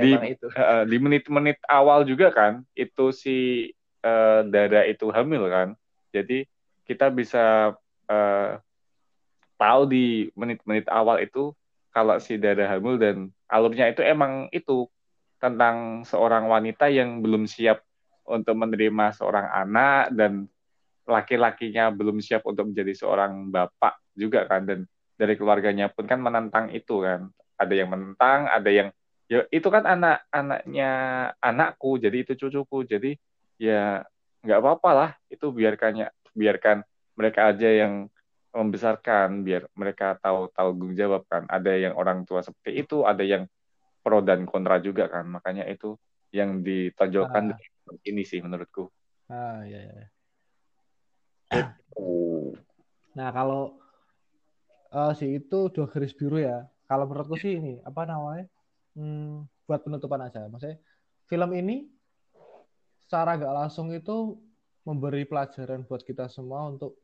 di 0.00 0.16
itu. 0.32 0.48
Uh, 0.56 0.84
di 0.90 0.96
menit-menit 0.96 1.60
awal 1.68 2.08
juga 2.08 2.32
kan 2.32 2.64
itu 2.72 3.12
si 3.12 3.68
uh, 4.00 4.40
Dara 4.48 4.88
itu 4.88 5.12
hamil 5.12 5.44
kan. 5.52 5.68
Jadi 6.08 6.48
kita 6.88 7.12
bisa 7.12 7.76
uh, 8.08 8.50
tahu 9.60 9.82
di 9.84 10.32
menit-menit 10.32 10.88
awal 10.88 11.20
itu 11.20 11.52
kalau 11.92 12.16
si 12.16 12.40
Dara 12.40 12.64
hamil 12.64 12.96
dan 12.96 13.16
alurnya 13.52 13.92
itu 13.92 14.00
emang 14.00 14.48
itu 14.56 14.88
tentang 15.36 16.08
seorang 16.08 16.48
wanita 16.48 16.88
yang 16.88 17.20
belum 17.20 17.44
siap 17.44 17.84
untuk 18.24 18.56
menerima 18.56 19.12
seorang 19.12 19.52
anak 19.52 20.16
dan 20.16 20.48
laki-lakinya 21.04 21.92
belum 21.92 22.24
siap 22.24 22.48
untuk 22.48 22.72
menjadi 22.72 22.96
seorang 22.96 23.52
bapak 23.52 24.00
juga 24.16 24.48
kan 24.48 24.64
dan 24.64 24.88
dari 25.14 25.34
keluarganya 25.38 25.90
pun 25.90 26.04
kan 26.06 26.20
menentang 26.20 26.70
itu 26.74 27.02
kan. 27.02 27.30
Ada 27.54 27.74
yang 27.74 27.88
menentang 27.94 28.50
ada 28.50 28.70
yang 28.70 28.88
ya 29.24 29.46
itu 29.48 29.68
kan 29.72 29.88
anak 29.88 30.26
anaknya 30.28 30.90
anakku 31.38 31.96
jadi 31.98 32.26
itu 32.26 32.34
cucuku. 32.34 32.84
Jadi 32.86 33.10
ya 33.58 34.02
nggak 34.42 34.60
apa-apa 34.60 34.90
lah. 34.92 35.10
Itu 35.30 35.54
biarkannya 35.54 36.10
biarkan 36.34 36.82
mereka 37.14 37.54
aja 37.54 37.70
yang 37.70 38.10
membesarkan 38.54 39.42
biar 39.42 39.66
mereka 39.74 40.18
tahu 40.18 40.50
tanggung 40.54 40.94
jawab 40.94 41.26
kan. 41.30 41.46
Ada 41.50 41.78
yang 41.78 41.94
orang 41.98 42.26
tua 42.26 42.42
seperti 42.42 42.82
itu 42.82 43.02
ada 43.06 43.22
yang 43.22 43.46
pro 44.02 44.22
dan 44.22 44.46
kontra 44.46 44.78
juga 44.82 45.06
kan. 45.10 45.26
Makanya 45.26 45.66
itu 45.70 45.98
yang 46.34 46.66
ditonjolkan 46.66 47.54
ah. 47.54 47.58
ini 48.02 48.26
sih 48.26 48.42
menurutku. 48.42 48.90
Ah 49.30 49.62
ya, 49.62 49.78
ya. 49.78 50.06
nah 53.14 53.30
kalau 53.30 53.78
uh, 54.94 55.12
si 55.12 55.42
itu 55.42 55.68
dua 55.74 55.90
garis 55.90 56.14
biru 56.14 56.38
ya 56.38 56.64
kalau 56.86 57.10
menurutku 57.10 57.34
sih 57.34 57.58
ini 57.58 57.82
apa 57.82 58.06
namanya 58.06 58.46
hmm, 58.94 59.66
buat 59.66 59.82
penutupan 59.82 60.22
aja 60.22 60.46
maksudnya 60.46 60.78
film 61.26 61.50
ini 61.52 61.90
secara 63.04 63.36
gak 63.36 63.54
langsung 63.54 63.90
itu 63.92 64.38
memberi 64.86 65.26
pelajaran 65.26 65.84
buat 65.84 66.06
kita 66.06 66.30
semua 66.30 66.70
untuk 66.70 66.96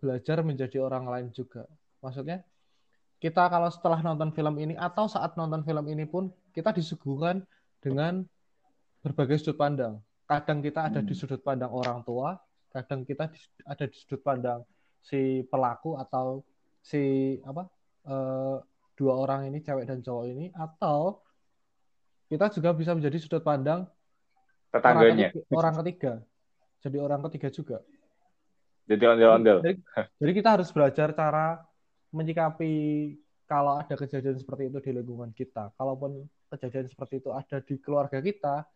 belajar 0.00 0.40
menjadi 0.40 0.80
orang 0.80 1.04
lain 1.06 1.28
juga 1.34 1.68
maksudnya 2.00 2.42
kita 3.18 3.50
kalau 3.50 3.66
setelah 3.66 3.98
nonton 3.98 4.30
film 4.30 4.54
ini 4.62 4.78
atau 4.78 5.10
saat 5.10 5.34
nonton 5.34 5.66
film 5.66 5.84
ini 5.90 6.06
pun 6.06 6.30
kita 6.54 6.70
disuguhkan 6.70 7.42
dengan 7.82 8.22
berbagai 9.02 9.42
sudut 9.42 9.58
pandang. 9.58 9.98
Kadang 10.22 10.62
kita 10.62 10.86
ada 10.86 11.00
di 11.02 11.14
hmm. 11.14 11.18
sudut 11.18 11.42
pandang 11.42 11.74
orang 11.74 12.06
tua, 12.06 12.38
kadang 12.70 13.02
kita 13.02 13.26
ada 13.66 13.84
di 13.90 13.96
sudut 13.98 14.22
pandang 14.22 14.62
si 15.02 15.42
pelaku 15.50 15.98
atau 15.98 16.46
si 16.88 17.36
apa 17.44 17.68
uh, 18.08 18.56
dua 18.96 19.14
orang 19.20 19.52
ini 19.52 19.60
cewek 19.60 19.84
dan 19.84 20.00
cowok 20.00 20.24
ini 20.32 20.48
atau 20.56 21.20
kita 22.32 22.48
juga 22.48 22.72
bisa 22.72 22.96
menjadi 22.96 23.16
sudut 23.20 23.44
pandang 23.44 23.84
tetangganya 24.72 25.28
orang 25.28 25.36
ketiga, 25.36 25.52
orang 25.52 25.74
ketiga. 25.84 26.12
jadi 26.80 26.96
orang 27.04 27.20
ketiga 27.28 27.48
juga 27.52 27.78
jadi 28.88 29.04
ondel-ondel 29.04 29.58
jadi, 29.60 29.76
jadi 30.16 30.32
kita 30.32 30.48
harus 30.56 30.68
belajar 30.72 31.12
cara 31.12 31.60
menyikapi 32.08 32.72
kalau 33.48 33.80
ada 33.80 33.96
kejadian 33.96 34.36
seperti 34.36 34.68
itu 34.68 34.78
di 34.84 34.90
lingkungan 34.92 35.32
kita. 35.32 35.72
Kalaupun 35.80 36.20
kejadian 36.52 36.84
seperti 36.84 37.24
itu 37.24 37.32
ada 37.32 37.64
di 37.64 37.74
keluarga 37.80 38.20
kita, 38.20 38.68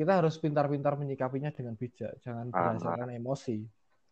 kita 0.00 0.12
harus 0.24 0.40
pintar-pintar 0.40 0.96
menyikapinya 0.96 1.52
dengan 1.52 1.76
bijak, 1.76 2.16
jangan 2.24 2.48
berdasarkan 2.48 3.12
emosi. 3.12 3.60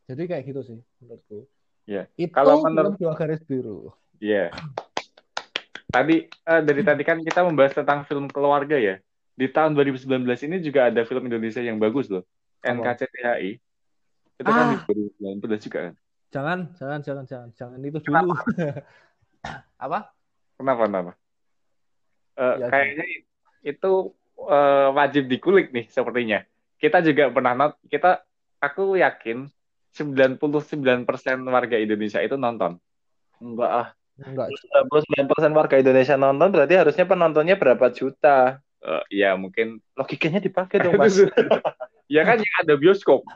Jadi 0.04 0.22
kayak 0.28 0.44
gitu 0.44 0.60
sih 0.60 0.78
menurutku. 1.00 1.48
Yeah. 1.88 2.04
Itu 2.20 2.36
kalau 2.36 2.60
menurut 2.60 3.00
dua 3.00 3.16
garis 3.16 3.40
biru. 3.48 3.88
Iya. 4.20 4.52
Yeah. 4.52 4.60
Tadi 5.88 6.28
uh, 6.44 6.60
dari 6.60 6.84
tadi 6.84 7.00
kan 7.00 7.24
kita 7.24 7.40
membahas 7.40 7.72
tentang 7.72 8.04
film 8.04 8.28
keluarga 8.28 8.76
ya. 8.76 9.00
Di 9.32 9.48
tahun 9.48 9.72
2019 9.72 10.28
ini 10.44 10.56
juga 10.60 10.92
ada 10.92 11.00
film 11.08 11.24
Indonesia 11.24 11.64
yang 11.64 11.80
bagus 11.80 12.12
loh. 12.12 12.28
NKCTHI. 12.60 13.56
Itu 14.36 14.50
kan 14.52 14.52
ah. 14.52 14.84
kan 14.84 14.92
di 14.92 15.08
2019 15.16 15.64
juga 15.64 15.78
kan. 15.88 15.94
Jangan, 16.28 16.58
jangan, 16.76 17.00
jangan, 17.00 17.24
jangan, 17.24 17.48
jangan 17.56 17.78
itu 17.80 17.98
dulu. 18.04 18.36
Apa? 19.84 20.12
Kenapa, 20.60 20.82
kenapa? 20.84 21.12
Uh, 22.36 22.54
ya, 22.60 22.66
kayaknya 22.68 23.04
itu 23.64 23.92
uh, 24.44 24.88
wajib 24.92 25.24
dikulik 25.24 25.72
nih 25.72 25.88
sepertinya. 25.88 26.44
Kita 26.76 27.00
juga 27.00 27.32
pernah 27.32 27.56
not, 27.56 27.72
kita 27.88 28.22
aku 28.60 29.00
yakin 29.00 29.48
99% 29.98 30.38
warga 31.50 31.76
Indonesia 31.78 32.22
itu 32.22 32.38
nonton. 32.38 32.78
Enggak 33.42 33.70
ah. 33.70 33.88
Enggak. 34.18 34.50
99% 34.86 35.58
warga 35.58 35.76
Indonesia 35.78 36.14
nonton 36.14 36.48
berarti 36.54 36.74
harusnya 36.74 37.04
penontonnya 37.06 37.54
berapa 37.58 37.90
juta? 37.90 38.62
Uh, 38.78 39.02
ya 39.10 39.34
mungkin 39.34 39.82
logikanya 39.98 40.38
dipakai 40.38 40.78
dong 40.78 40.94
mas. 40.94 41.18
ya 42.14 42.22
kan 42.22 42.38
yang 42.38 42.56
ada 42.62 42.74
bioskop 42.78 43.26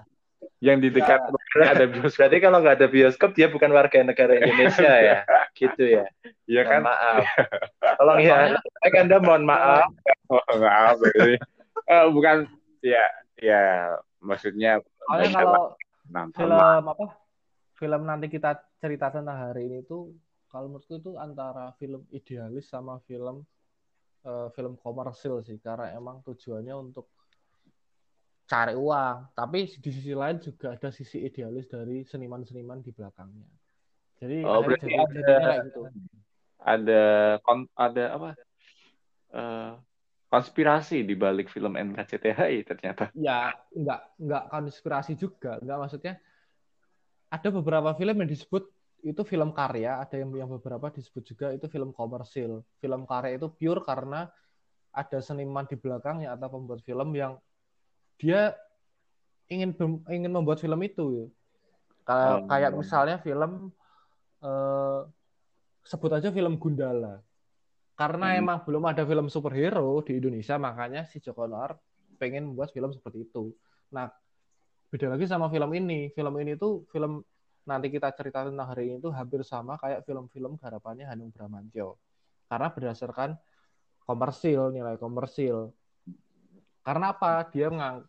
yang 0.62 0.78
di 0.78 0.94
dekat 0.94 1.18
ya, 1.58 1.74
ada 1.74 1.90
bioskop. 1.90 2.22
Berarti 2.22 2.38
kalau 2.38 2.58
nggak 2.62 2.76
ada 2.78 2.86
bioskop 2.86 3.30
dia 3.34 3.50
bukan 3.50 3.74
warga 3.74 3.98
negara 4.06 4.38
Indonesia 4.38 4.92
ya, 5.10 5.16
gitu 5.58 5.82
ya. 5.82 6.06
Iya 6.46 6.62
kan? 6.62 6.86
Maaf. 6.86 7.26
Tolong 7.98 8.22
ya, 8.22 8.54
saya 8.54 8.98
Anda 9.02 9.18
mohon 9.18 9.42
maaf. 9.42 9.90
Oh, 10.32 10.40
maaf. 10.56 10.96
Ini. 11.12 11.36
Uh, 11.92 12.08
bukan 12.08 12.48
ya 12.80 13.04
ya 13.36 13.92
maksudnya. 14.24 14.80
Soalnya 15.04 15.28
kalau 15.28 15.76
film 16.12 16.84
apa? 16.92 17.06
Film 17.74 18.02
nanti 18.06 18.26
kita 18.30 18.54
cerita 18.78 19.10
tentang 19.10 19.34
hari 19.34 19.66
ini 19.66 19.82
tuh 19.82 20.12
kalau 20.52 20.68
menurutku 20.68 21.00
itu 21.00 21.16
antara 21.16 21.72
film 21.80 22.04
idealis 22.12 22.68
sama 22.68 23.00
film 23.08 23.42
uh, 24.28 24.48
film 24.52 24.76
komersil 24.78 25.40
sih. 25.42 25.58
Karena 25.58 25.90
emang 25.96 26.20
tujuannya 26.22 26.74
untuk 26.76 27.08
cari 28.46 28.76
uang. 28.76 29.32
Tapi 29.32 29.64
di 29.80 29.90
sisi 29.90 30.12
lain 30.12 30.36
juga 30.38 30.76
ada 30.76 30.92
sisi 30.92 31.24
idealis 31.24 31.66
dari 31.72 32.04
seniman-seniman 32.04 32.84
di 32.84 32.92
belakangnya. 32.92 33.48
Jadi 34.22 34.38
oh, 34.46 34.62
berarti 34.62 34.86
jadi, 34.86 35.02
ada 35.02 35.34
kayak 35.40 35.60
gitu. 35.66 35.80
ada 36.62 37.02
kon, 37.42 37.66
ada 37.74 38.04
apa? 38.14 38.30
Uh, 39.32 39.72
konspirasi 40.32 41.04
di 41.04 41.12
balik 41.12 41.52
film 41.52 41.76
NKCTHI 41.76 42.64
ternyata. 42.64 43.12
Ya 43.12 43.52
enggak 43.76 44.00
enggak 44.16 44.44
konspirasi 44.48 45.12
juga 45.20 45.60
enggak 45.60 45.78
maksudnya. 45.84 46.14
Ada 47.28 47.52
beberapa 47.52 47.92
film 47.92 48.16
yang 48.24 48.30
disebut 48.32 48.64
itu 49.04 49.20
film 49.28 49.52
karya 49.52 50.00
ada 50.00 50.14
yang 50.16 50.32
yang 50.32 50.48
beberapa 50.48 50.88
disebut 50.88 51.22
juga 51.28 51.46
itu 51.52 51.68
film 51.68 51.92
komersil. 51.92 52.64
Film 52.80 53.04
karya 53.04 53.36
itu 53.36 53.52
pure 53.52 53.84
karena 53.84 54.32
ada 54.96 55.18
seniman 55.20 55.68
di 55.68 55.76
belakangnya 55.76 56.32
atau 56.32 56.48
pembuat 56.48 56.80
film 56.80 57.12
yang 57.12 57.36
dia 58.16 58.56
ingin 59.52 59.76
ingin 60.08 60.32
membuat 60.32 60.64
film 60.64 60.80
itu. 60.80 61.28
Kalau 62.08 62.40
oh, 62.40 62.48
kayak 62.48 62.72
misalnya 62.72 63.20
film 63.20 63.68
eh, 64.40 65.00
sebut 65.84 66.10
aja 66.16 66.32
film 66.32 66.56
Gundala 66.56 67.20
karena 68.02 68.34
hmm. 68.34 68.40
emang 68.42 68.58
belum 68.66 68.82
ada 68.90 69.06
film 69.06 69.30
superhero 69.30 70.02
di 70.02 70.18
Indonesia 70.18 70.58
makanya 70.58 71.06
si 71.06 71.22
Joko 71.22 71.46
Anwar 71.46 71.78
pengen 72.18 72.50
membuat 72.50 72.74
film 72.74 72.90
seperti 72.90 73.30
itu. 73.30 73.54
Nah 73.94 74.10
beda 74.90 75.14
lagi 75.14 75.30
sama 75.30 75.46
film 75.46 75.70
ini. 75.70 76.10
Film 76.10 76.34
ini 76.42 76.58
tuh 76.58 76.82
film 76.90 77.22
nanti 77.62 77.94
kita 77.94 78.10
cerita 78.10 78.42
tentang 78.42 78.66
hari 78.66 78.90
ini 78.90 78.98
tuh 78.98 79.14
hampir 79.14 79.46
sama 79.46 79.78
kayak 79.78 80.02
film-film 80.02 80.58
garapannya 80.58 81.06
Hanung 81.06 81.30
Bramantyo. 81.30 81.94
Karena 82.50 82.74
berdasarkan 82.74 83.38
komersil 84.02 84.74
nilai 84.74 84.98
komersil. 84.98 85.70
Karena 86.82 87.14
apa? 87.14 87.46
Dia 87.54 87.70
mengang 87.70 88.02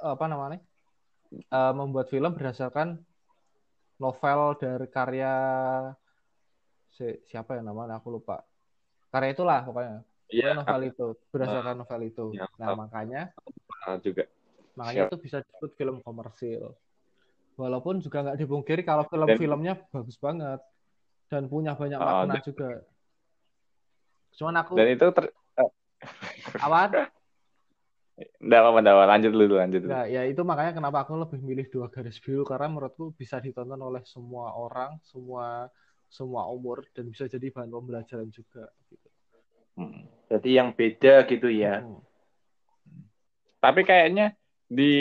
apa 0.00 0.24
namanya? 0.32 0.64
Uh, 1.52 1.76
membuat 1.76 2.08
film 2.08 2.32
berdasarkan 2.32 3.04
novel 4.00 4.56
dari 4.56 4.88
karya 4.88 5.34
si, 6.88 7.20
siapa 7.28 7.60
ya 7.60 7.60
namanya? 7.60 8.00
Aku 8.00 8.08
lupa 8.08 8.40
karya 9.16 9.30
itulah 9.32 9.60
pokoknya 9.64 9.96
yeah. 10.28 10.52
novel 10.52 10.82
itu 10.84 11.06
berdasarkan 11.32 11.76
novel 11.80 12.00
itu 12.04 12.26
yeah. 12.36 12.48
nah 12.60 12.76
makanya 12.76 13.32
juga 14.04 14.28
makanya 14.76 15.08
Siap. 15.08 15.10
itu 15.10 15.16
bisa 15.24 15.36
disebut 15.40 15.70
film 15.80 15.96
komersil 16.04 16.76
walaupun 17.56 18.04
juga 18.04 18.20
nggak 18.20 18.38
dipungkiri 18.44 18.84
kalau 18.84 19.08
film-filmnya 19.08 19.80
bagus 19.88 20.20
banget 20.20 20.60
dan 21.32 21.48
punya 21.48 21.72
banyak 21.72 21.96
oh, 21.96 22.04
makna 22.04 22.36
juga 22.44 22.84
cuman 24.36 24.54
aku 24.60 24.72
dan 24.76 24.88
itu 24.92 25.06
ter... 25.08 25.24
apa 26.60 27.08
Nggak 28.16 28.60
apa-apa, 28.64 28.80
apa. 28.80 29.04
Lanjut 29.12 29.30
dulu, 29.36 29.60
lanjut 29.60 29.80
dulu. 29.84 29.92
Nah, 29.92 30.08
ya 30.08 30.24
itu 30.24 30.40
makanya 30.40 30.72
kenapa 30.80 31.04
aku 31.04 31.20
lebih 31.20 31.40
milih 31.44 31.66
dua 31.68 31.92
garis 31.92 32.16
biru 32.16 32.48
karena 32.48 32.72
menurutku 32.72 33.12
bisa 33.12 33.36
ditonton 33.44 33.76
oleh 33.76 34.00
semua 34.08 34.56
orang, 34.56 34.96
semua 35.04 35.68
semua 36.08 36.48
umur 36.48 36.86
dan 36.94 37.10
bisa 37.10 37.26
jadi 37.26 37.50
bahan 37.50 37.70
pembelajaran 37.70 38.28
juga. 38.30 38.70
Gitu. 38.88 39.08
Hmm. 39.76 40.06
Jadi 40.32 40.50
yang 40.56 40.72
beda 40.72 41.26
gitu 41.28 41.48
ya. 41.50 41.82
Hmm. 41.82 42.00
Tapi 43.60 43.82
kayaknya 43.82 44.34
di 44.66 44.94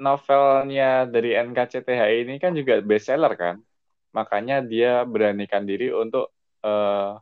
novelnya 0.00 1.04
dari 1.04 1.36
NKCTH 1.36 2.02
ini 2.24 2.40
kan 2.40 2.56
juga 2.56 2.80
bestseller 2.80 3.34
kan? 3.36 3.56
makanya 4.12 4.60
dia 4.60 5.02
beranikan 5.08 5.64
diri 5.64 5.88
untuk 5.90 6.30
uh, 6.62 7.16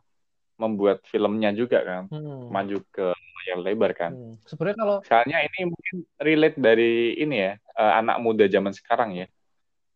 membuat 0.59 1.01
filmnya 1.09 1.49
juga 1.55 1.81
kan, 1.81 2.03
hmm. 2.11 2.53
maju 2.53 2.77
ke 2.93 3.07
layar 3.15 3.59
lebar 3.65 3.91
kan. 3.97 4.11
Hmm. 4.13 4.35
Sebenarnya 4.45 4.77
kalau 4.77 4.97
soalnya 5.01 5.37
ini 5.41 5.59
mungkin 5.71 5.95
relate 6.21 6.57
dari 6.59 7.17
ini 7.17 7.35
ya 7.49 7.53
uh, 7.79 7.93
anak 7.97 8.21
muda 8.21 8.45
zaman 8.45 8.75
sekarang 8.75 9.17
ya, 9.17 9.27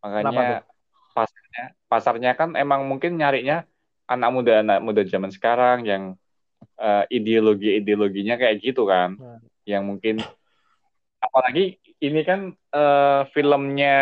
makanya 0.01 0.65
pasarnya. 1.15 1.63
Pasarnya 1.87 2.31
kan 2.35 2.59
emang 2.59 2.83
mungkin 2.83 3.15
nyarinya 3.15 3.63
anak 4.05 4.29
muda 4.35 4.53
anak 4.61 4.79
muda 4.83 5.01
zaman 5.07 5.31
sekarang 5.31 5.87
yang 5.87 6.03
uh, 6.77 7.03
ideologi 7.07 7.79
ideologinya 7.79 8.35
kayak 8.35 8.59
gitu 8.59 8.83
kan, 8.85 9.15
hmm. 9.15 9.39
yang 9.63 9.87
mungkin 9.87 10.19
apalagi 11.23 11.79
ini 12.03 12.21
kan 12.27 12.51
uh, 12.75 13.23
filmnya 13.31 13.97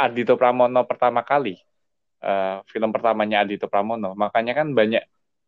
Adito 0.00 0.34
Pramono 0.40 0.88
pertama 0.88 1.20
kali. 1.20 1.60
Uh, 2.20 2.60
film 2.68 2.92
pertamanya 2.92 3.44
Adito 3.44 3.68
Pramono. 3.68 4.16
Makanya 4.16 4.52
kan 4.56 4.72
banyak 4.72 5.04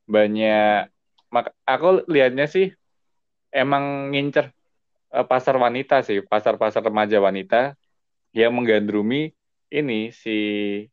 banyak 0.09 0.89
mak 1.33 1.57
aku 1.65 2.05
lihatnya 2.13 2.45
sih 2.45 2.73
emang 3.49 4.13
ngincer 4.13 4.53
uh, 5.13 5.25
pasar 5.25 5.57
wanita 5.57 6.05
sih 6.05 6.21
pasar-pasar 6.21 6.85
remaja 6.85 7.17
wanita 7.21 7.77
yang 8.37 8.53
menggandrumi 8.53 9.33
ini 9.73 10.13
si 10.13 10.37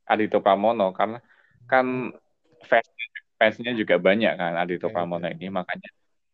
Adito 0.08 0.40
Pramono 0.40 0.96
karena 0.96 1.20
kan 1.68 2.16
fans 2.64 2.88
fansnya 3.36 3.76
juga 3.76 4.00
banyak 4.00 4.34
kan 4.40 4.56
Adito 4.56 4.88
Pramono 4.88 5.28
ini 5.28 5.52
makanya 5.52 5.90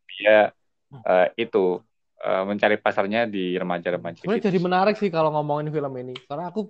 dia 0.05 0.53
uh, 0.93 1.27
itu 1.35 1.81
uh, 2.21 2.43
mencari 2.45 2.77
pasarnya 2.79 3.27
di 3.27 3.57
remaja-remaja. 3.57 4.21
Gitu. 4.23 4.29
jadi 4.29 4.59
menarik 4.61 4.95
sih 4.95 5.09
kalau 5.09 5.33
ngomongin 5.33 5.73
film 5.73 5.93
ini 5.97 6.13
karena 6.29 6.53
aku 6.53 6.69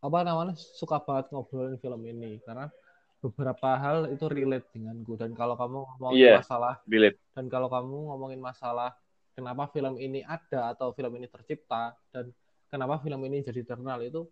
apa 0.00 0.18
namanya 0.24 0.56
suka 0.56 0.96
banget 1.00 1.28
ngobrolin 1.30 1.76
film 1.76 2.00
ini 2.08 2.40
karena 2.40 2.72
beberapa 3.20 3.76
hal 3.76 4.08
itu 4.08 4.24
relate 4.32 4.72
denganku 4.72 5.12
dan 5.20 5.36
kalau 5.36 5.52
kamu 5.60 5.84
ngomongin 5.84 6.24
yeah, 6.24 6.40
masalah 6.40 6.80
relate. 6.88 7.20
dan 7.36 7.52
kalau 7.52 7.68
kamu 7.68 8.08
ngomongin 8.08 8.40
masalah 8.40 8.96
kenapa 9.36 9.68
film 9.68 10.00
ini 10.00 10.24
ada 10.24 10.72
atau 10.72 10.96
film 10.96 11.12
ini 11.20 11.28
tercipta 11.28 11.92
dan 12.16 12.32
kenapa 12.70 13.02
film 13.02 13.20
ini 13.26 13.42
jadi 13.42 13.66
terkenal 13.66 14.00
itu 14.00 14.24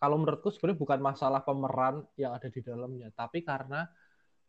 kalau 0.00 0.18
menurutku 0.18 0.50
sebenarnya 0.50 0.80
bukan 0.80 1.00
masalah 1.00 1.40
pemeran 1.44 2.02
yang 2.18 2.34
ada 2.34 2.48
di 2.50 2.60
dalamnya 2.64 3.12
tapi 3.14 3.44
karena 3.44 3.86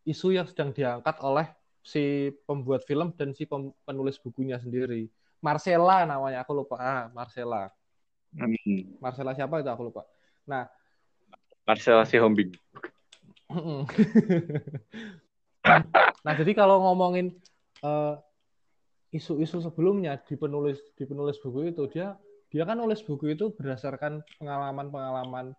isu 0.08 0.34
yang 0.34 0.48
sedang 0.48 0.72
diangkat 0.72 1.18
oleh 1.22 1.50
si 1.86 2.34
pembuat 2.50 2.82
film 2.90 3.14
dan 3.14 3.34
si 3.38 3.46
penulis 3.86 4.18
bukunya 4.18 4.58
sendiri. 4.58 5.06
Marcella 5.46 6.02
namanya, 6.10 6.42
aku 6.42 6.58
lupa. 6.58 6.82
Ah, 6.82 7.06
Marcella. 7.14 7.70
Hmm. 8.34 8.98
Marcella 8.98 9.38
siapa 9.38 9.62
itu 9.62 9.70
aku 9.70 9.94
lupa. 9.94 10.02
Nah, 10.50 10.66
Marcella 11.66 12.06
si 12.10 12.18
Hombing. 12.18 12.54
nah, 16.26 16.34
jadi 16.34 16.52
kalau 16.58 16.82
ngomongin 16.82 17.38
uh, 17.86 18.18
isu-isu 19.14 19.62
sebelumnya 19.62 20.18
di 20.26 20.34
penulis 20.34 20.82
di 20.98 21.06
penulis 21.06 21.38
buku 21.38 21.70
itu 21.70 21.86
dia 21.94 22.18
dia 22.56 22.64
kan 22.64 22.80
nulis 22.80 23.04
buku 23.04 23.36
itu 23.36 23.52
berdasarkan 23.52 24.24
pengalaman-pengalaman 24.40 25.52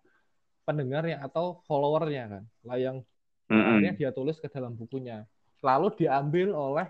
pendengarnya 0.65 1.21
atau 1.21 1.61
followernya 1.69 2.25
kan. 2.25 2.43
Lah 2.65 2.77
yang 2.81 3.05
mm 3.53 3.53
-hmm. 3.53 3.93
dia 4.01 4.09
tulis 4.09 4.41
ke 4.41 4.49
dalam 4.49 4.73
bukunya. 4.73 5.29
Lalu 5.61 5.93
diambil 5.93 6.57
oleh 6.57 6.89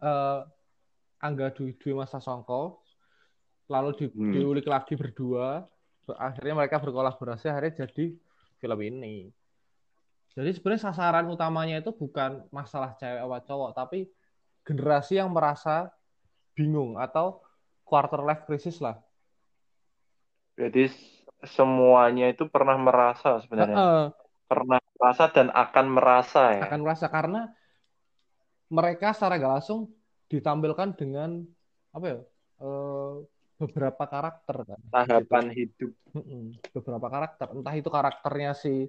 uh, 0.00 0.40
Angga 1.20 1.52
Dwi, 1.52 1.76
Dwi 1.76 1.92
Masa 1.92 2.16
Songko 2.16 2.80
lalu 3.68 3.90
di, 3.96 4.06
hmm. 4.08 4.32
diulik 4.32 4.66
lagi 4.66 4.96
berdua. 4.96 5.68
Akhirnya 6.16 6.64
mereka 6.64 6.80
berkolaborasi 6.80 7.52
akhirnya 7.52 7.86
jadi 7.86 8.16
film 8.58 8.80
ini. 8.82 9.28
Jadi 10.32 10.50
sebenarnya 10.56 10.88
sasaran 10.88 11.28
utamanya 11.28 11.84
itu 11.84 11.92
bukan 11.92 12.48
masalah 12.48 12.96
cewek 12.96 13.20
atau 13.20 13.40
cowok 13.52 13.70
tapi 13.76 14.08
generasi 14.64 15.20
yang 15.20 15.28
merasa 15.28 15.92
bingung 16.56 16.96
atau 16.96 17.41
quarter 17.92 18.24
life 18.24 18.48
crisis 18.48 18.80
lah 18.80 18.96
jadi 20.56 20.88
semuanya 21.44 22.32
itu 22.32 22.48
pernah 22.48 22.80
merasa 22.80 23.36
sebenarnya 23.44 23.76
uh, 23.76 23.84
uh, 23.84 24.06
pernah 24.52 24.80
merasa 25.00 25.24
dan 25.32 25.48
akan 25.48 25.86
merasa 25.88 26.42
ya. 26.54 26.62
Akan 26.68 26.84
merasa 26.84 27.08
karena 27.08 27.48
mereka 28.68 29.16
secara 29.16 29.40
gak 29.40 29.54
langsung 29.58 29.90
ditampilkan 30.28 30.92
dengan 30.92 31.40
apa 31.90 32.04
ya? 32.04 32.18
Uh, 32.60 33.24
beberapa 33.56 34.04
karakter 34.06 34.56
kan. 34.62 34.80
Tahapan 34.92 35.44
gitu. 35.56 35.56
hidup. 35.58 35.90
Beberapa 36.76 37.06
karakter, 37.08 37.46
entah 37.56 37.74
itu 37.74 37.88
karakternya 37.88 38.52
si 38.52 38.86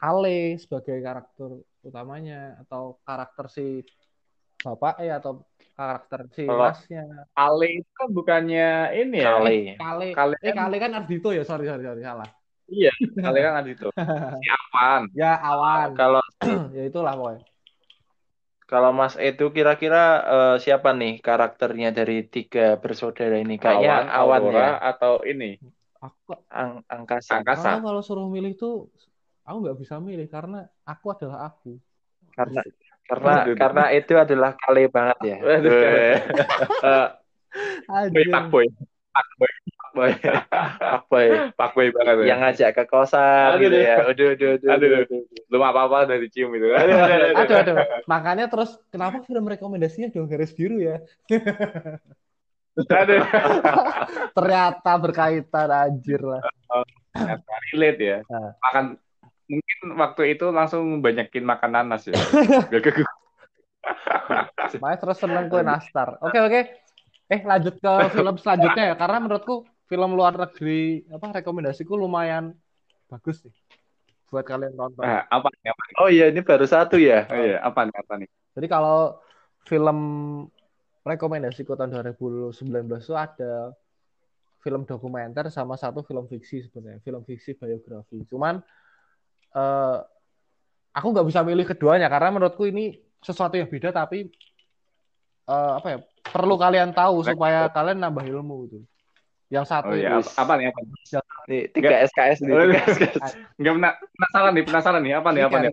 Ale 0.00 0.56
sebagai 0.56 1.00
karakter 1.02 1.60
utamanya 1.84 2.60
atau 2.64 3.00
karakter 3.04 3.46
si 3.52 3.66
bapak 4.60 5.00
ya 5.04 5.20
atau 5.20 5.44
karakter 5.80 6.20
si 6.36 6.44
masnya. 6.44 7.24
Ale 7.32 7.80
itu 7.80 7.90
kan 7.96 8.08
bukannya 8.12 8.92
ini 8.92 9.24
ya? 9.24 9.32
Kale. 9.32 9.56
Kale. 9.80 10.08
Kale. 10.12 10.34
Eh 10.44 10.52
Kale 10.52 10.76
kan 10.76 10.92
Ardito 10.92 11.32
ya, 11.32 11.42
sorry 11.48 11.64
sorry 11.64 11.88
sorry 11.88 12.04
salah. 12.04 12.28
Iya, 12.68 12.92
kalian 13.24 13.52
kan 13.56 13.64
itu. 13.64 13.88
Si 14.44 14.48
Awan. 14.52 15.02
Ya, 15.16 15.32
Awan. 15.40 15.96
Kalau 15.96 16.22
ya 16.76 16.82
itulah 16.84 17.16
pokoknya. 17.16 17.44
Kalau 18.70 18.94
Mas 18.94 19.18
itu 19.18 19.50
kira-kira 19.50 20.22
uh, 20.22 20.56
siapa 20.62 20.94
nih 20.94 21.18
karakternya 21.18 21.90
dari 21.90 22.22
tiga 22.22 22.78
bersaudara 22.78 23.42
ini? 23.42 23.58
Kayaknya 23.58 24.14
Awan, 24.14 24.46
Awan 24.46 24.54
ya 24.54 24.70
atau 24.78 25.26
ini? 25.26 25.58
Aku 25.98 26.38
Ang 26.54 26.86
angkasa. 26.86 27.42
angkasa. 27.42 27.82
Kalau, 27.82 27.82
kalau 27.82 28.00
suruh 28.06 28.28
milih 28.30 28.54
tuh 28.54 28.86
aku 29.42 29.56
nggak 29.66 29.78
bisa 29.82 29.98
milih 29.98 30.30
karena 30.30 30.70
aku 30.86 31.06
adalah 31.10 31.50
aku. 31.50 31.82
Karena 32.30 32.62
karena 33.10 33.34
karena 33.58 33.84
itu 33.90 34.14
adalah 34.14 34.54
kali 34.54 34.86
banget 34.86 35.18
ya. 35.26 35.36
Pak 37.90 38.44
Boy. 38.54 38.66
Pak 39.10 39.26
Boy 39.34 39.50
boy 39.90 40.12
pak 40.22 41.02
boy 41.10 41.28
pak 41.58 41.70
boy 41.74 41.86
banget 41.90 42.14
ya. 42.22 42.26
yang 42.30 42.38
ngajak 42.42 42.70
ke 42.78 42.84
kosan 42.86 43.58
aduh, 43.58 43.66
gitu 43.66 43.78
ya. 43.78 43.96
aduh. 44.06 44.28
Aduh 44.34 44.50
aduh, 44.54 44.70
aduh, 44.70 44.88
aduh. 45.02 45.22
belum 45.50 45.62
apa 45.66 45.80
apa 45.90 45.98
dari 46.06 46.26
cium 46.30 46.54
itu. 46.54 46.70
Aduh, 46.70 46.94
aduh, 46.94 47.18
aduh, 47.34 47.34
aduh, 47.42 47.56
aduh. 47.58 47.76
makanya 48.06 48.46
terus 48.46 48.78
kenapa 48.94 49.22
film 49.26 49.44
rekomendasinya 49.50 50.14
dong 50.14 50.30
garis 50.30 50.54
biru 50.54 50.78
ya? 50.78 51.02
Aduh. 52.78 53.20
ternyata 54.36 54.92
berkaitan 54.94 55.70
anjir 55.74 56.22
lah. 56.22 56.42
Oh, 56.70 56.86
relate 57.74 57.98
ya. 57.98 58.18
Nah. 58.30 58.54
makan 58.62 58.84
mungkin 59.50 59.78
waktu 59.98 60.38
itu 60.38 60.46
langsung 60.54 61.02
banyakin 61.02 61.42
makan 61.42 61.70
nanas 61.74 62.06
ya 62.06 62.14
Makanya 64.82 64.98
terus 65.00 65.18
seneng 65.18 65.50
gue 65.50 65.62
nastar. 65.64 66.20
Oke 66.22 66.38
oke. 66.38 66.60
Eh 67.30 67.40
lanjut 67.46 67.74
ke 67.78 67.92
film 68.16 68.34
selanjutnya 68.38 68.84
ya 68.92 68.96
karena 68.98 69.18
menurutku 69.22 69.66
film 69.90 70.14
luar 70.14 70.38
negeri 70.38 71.02
apa 71.10 71.42
rekomendasiku 71.42 71.98
lumayan 71.98 72.54
bagus 73.10 73.42
sih 73.42 73.52
buat 74.30 74.46
kalian 74.46 74.78
nonton. 74.78 75.02
Eh, 75.02 75.22
apa, 75.26 75.50
apa 75.50 75.82
Oh 75.98 76.06
iya 76.06 76.30
ini 76.30 76.38
baru 76.46 76.62
satu 76.62 76.94
ya. 76.94 77.26
Oh 77.26 77.42
iya 77.42 77.58
apa 77.66 77.90
nih 77.90 77.96
apa 77.98 78.12
nih? 78.22 78.28
Jadi 78.54 78.66
kalau 78.70 79.18
film 79.66 79.98
rekomendasiku 81.02 81.74
tahun 81.74 82.14
2019 82.14 82.54
itu 83.02 83.14
ada 83.18 83.74
film 84.60 84.86
dokumenter 84.86 85.48
sama 85.50 85.74
satu 85.74 86.04
film 86.06 86.30
fiksi 86.30 86.62
sebenarnya 86.68 87.02
film 87.02 87.26
fiksi 87.26 87.58
biografi. 87.58 88.22
Cuman 88.30 88.62
uh, 89.54 90.04
aku 90.90 91.06
nggak 91.14 91.26
bisa 91.28 91.40
milih 91.46 91.66
keduanya 91.66 92.10
karena 92.10 92.34
menurutku 92.34 92.66
ini 92.66 92.98
sesuatu 93.20 93.54
yang 93.54 93.68
beda 93.68 93.92
tapi 93.92 94.32
uh, 95.50 95.78
apa 95.78 95.88
ya 95.92 95.98
perlu 96.24 96.54
kalian 96.56 96.94
tahu 96.94 97.26
supaya 97.26 97.66
kalian 97.70 97.98
nambah 97.98 98.24
ilmu 98.26 98.56
gitu. 98.70 98.78
Yang 99.50 99.66
satu. 99.66 99.90
Oh, 99.90 99.98
iya. 99.98 100.22
apa, 100.22 100.30
apa 100.38 100.52
nih 100.62 100.66
apa? 100.70 100.78
Nih, 101.50 101.62
tiga 101.74 101.96
SKS 102.06 102.38
nih. 102.46 102.52
Oh, 102.54 102.64
tiga 102.70 102.82
SKS. 102.86 103.32
Enggak 103.58 103.94
penasaran 104.14 104.52
nih, 104.54 104.64
penasaran 104.64 105.00
nih 105.02 105.14
apa 105.18 105.28
nih 105.34 105.42
apa 105.50 105.56
nih? 105.58 105.70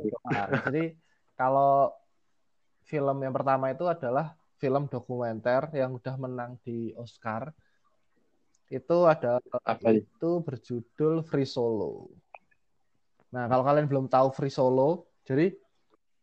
Jadi 0.65 0.84
kalau 1.38 1.93
film 2.89 3.17
yang 3.21 3.34
pertama 3.38 3.69
itu 3.69 3.86
adalah 3.86 4.34
film 4.57 4.89
dokumenter 4.89 5.69
yang 5.78 5.93
udah 5.93 6.15
menang 6.17 6.57
di 6.65 6.89
Oscar. 6.97 7.53
Itu 8.67 9.05
ada 9.05 9.39
apa 9.63 9.93
itu 9.93 10.41
berjudul 10.41 11.21
Free 11.21 11.47
Solo. 11.47 12.09
Nah, 13.32 13.45
kalau 13.51 13.63
kalian 13.67 13.88
belum 13.91 14.05
tahu 14.07 14.32
Free 14.32 14.53
Solo, 14.53 15.07
jadi 15.28 15.51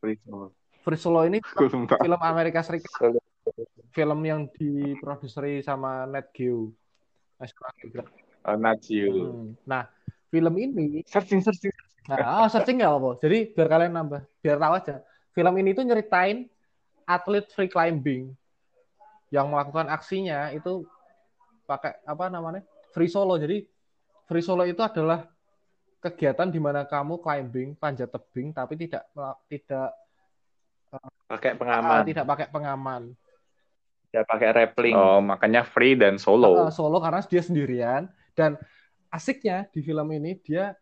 Free 0.00 0.16
Solo. 0.24 0.46
Free 0.84 1.00
Solo 1.00 1.20
ini 1.24 1.40
film 2.04 2.20
Amerika 2.20 2.60
Serikat. 2.64 3.20
Film 3.92 4.20
yang 4.24 4.48
diproduseri 4.52 5.60
sama 5.60 6.08
Net 6.08 6.32
Geo. 6.32 6.72
National 7.40 7.72
Geographic. 7.76 8.24
Uh, 8.44 8.56
Nat 8.60 8.80
Hmm. 8.84 9.56
Nah, 9.64 9.88
film 10.28 10.54
ini 10.60 11.00
searching 11.08 11.40
searching. 11.40 11.72
Nah, 12.04 12.44
oh, 12.44 12.48
searching 12.52 12.76
nggak 12.76 12.92
apa 12.92 13.10
Jadi 13.24 13.38
biar 13.56 13.68
kalian 13.72 13.92
nambah, 13.96 14.22
biar 14.44 14.60
tahu 14.60 14.72
aja. 14.76 14.94
Film 15.32 15.54
ini 15.56 15.72
tuh 15.72 15.84
nyeritain 15.88 16.44
atlet 17.08 17.48
free 17.52 17.72
climbing 17.72 18.32
yang 19.32 19.48
melakukan 19.48 19.88
aksinya 19.88 20.52
itu 20.52 20.84
pakai 21.64 21.96
apa 22.04 22.28
namanya 22.28 22.60
free 22.92 23.08
solo. 23.08 23.40
Jadi 23.40 23.64
free 24.28 24.44
solo 24.44 24.68
itu 24.68 24.84
adalah 24.84 25.24
kegiatan 26.04 26.48
di 26.52 26.60
mana 26.60 26.84
kamu 26.84 27.16
climbing, 27.24 27.72
panjat 27.80 28.12
tebing, 28.12 28.52
tapi 28.52 28.76
tidak 28.76 29.08
tidak 29.48 29.90
pakai 31.24 31.52
pengaman. 31.56 32.00
Uh, 32.00 32.06
tidak 32.06 32.26
pakai 32.28 32.46
pengaman. 32.52 33.02
Tidak 34.12 34.24
pakai 34.28 34.48
rappling. 34.52 34.94
Oh, 34.94 35.18
makanya 35.24 35.64
free 35.64 35.96
dan 35.96 36.20
solo. 36.20 36.68
Uh, 36.68 36.72
solo 36.72 37.00
karena 37.00 37.24
dia 37.24 37.42
sendirian 37.42 38.06
dan 38.36 38.60
asiknya 39.08 39.66
di 39.72 39.80
film 39.80 40.10
ini 40.12 40.36
dia 40.42 40.74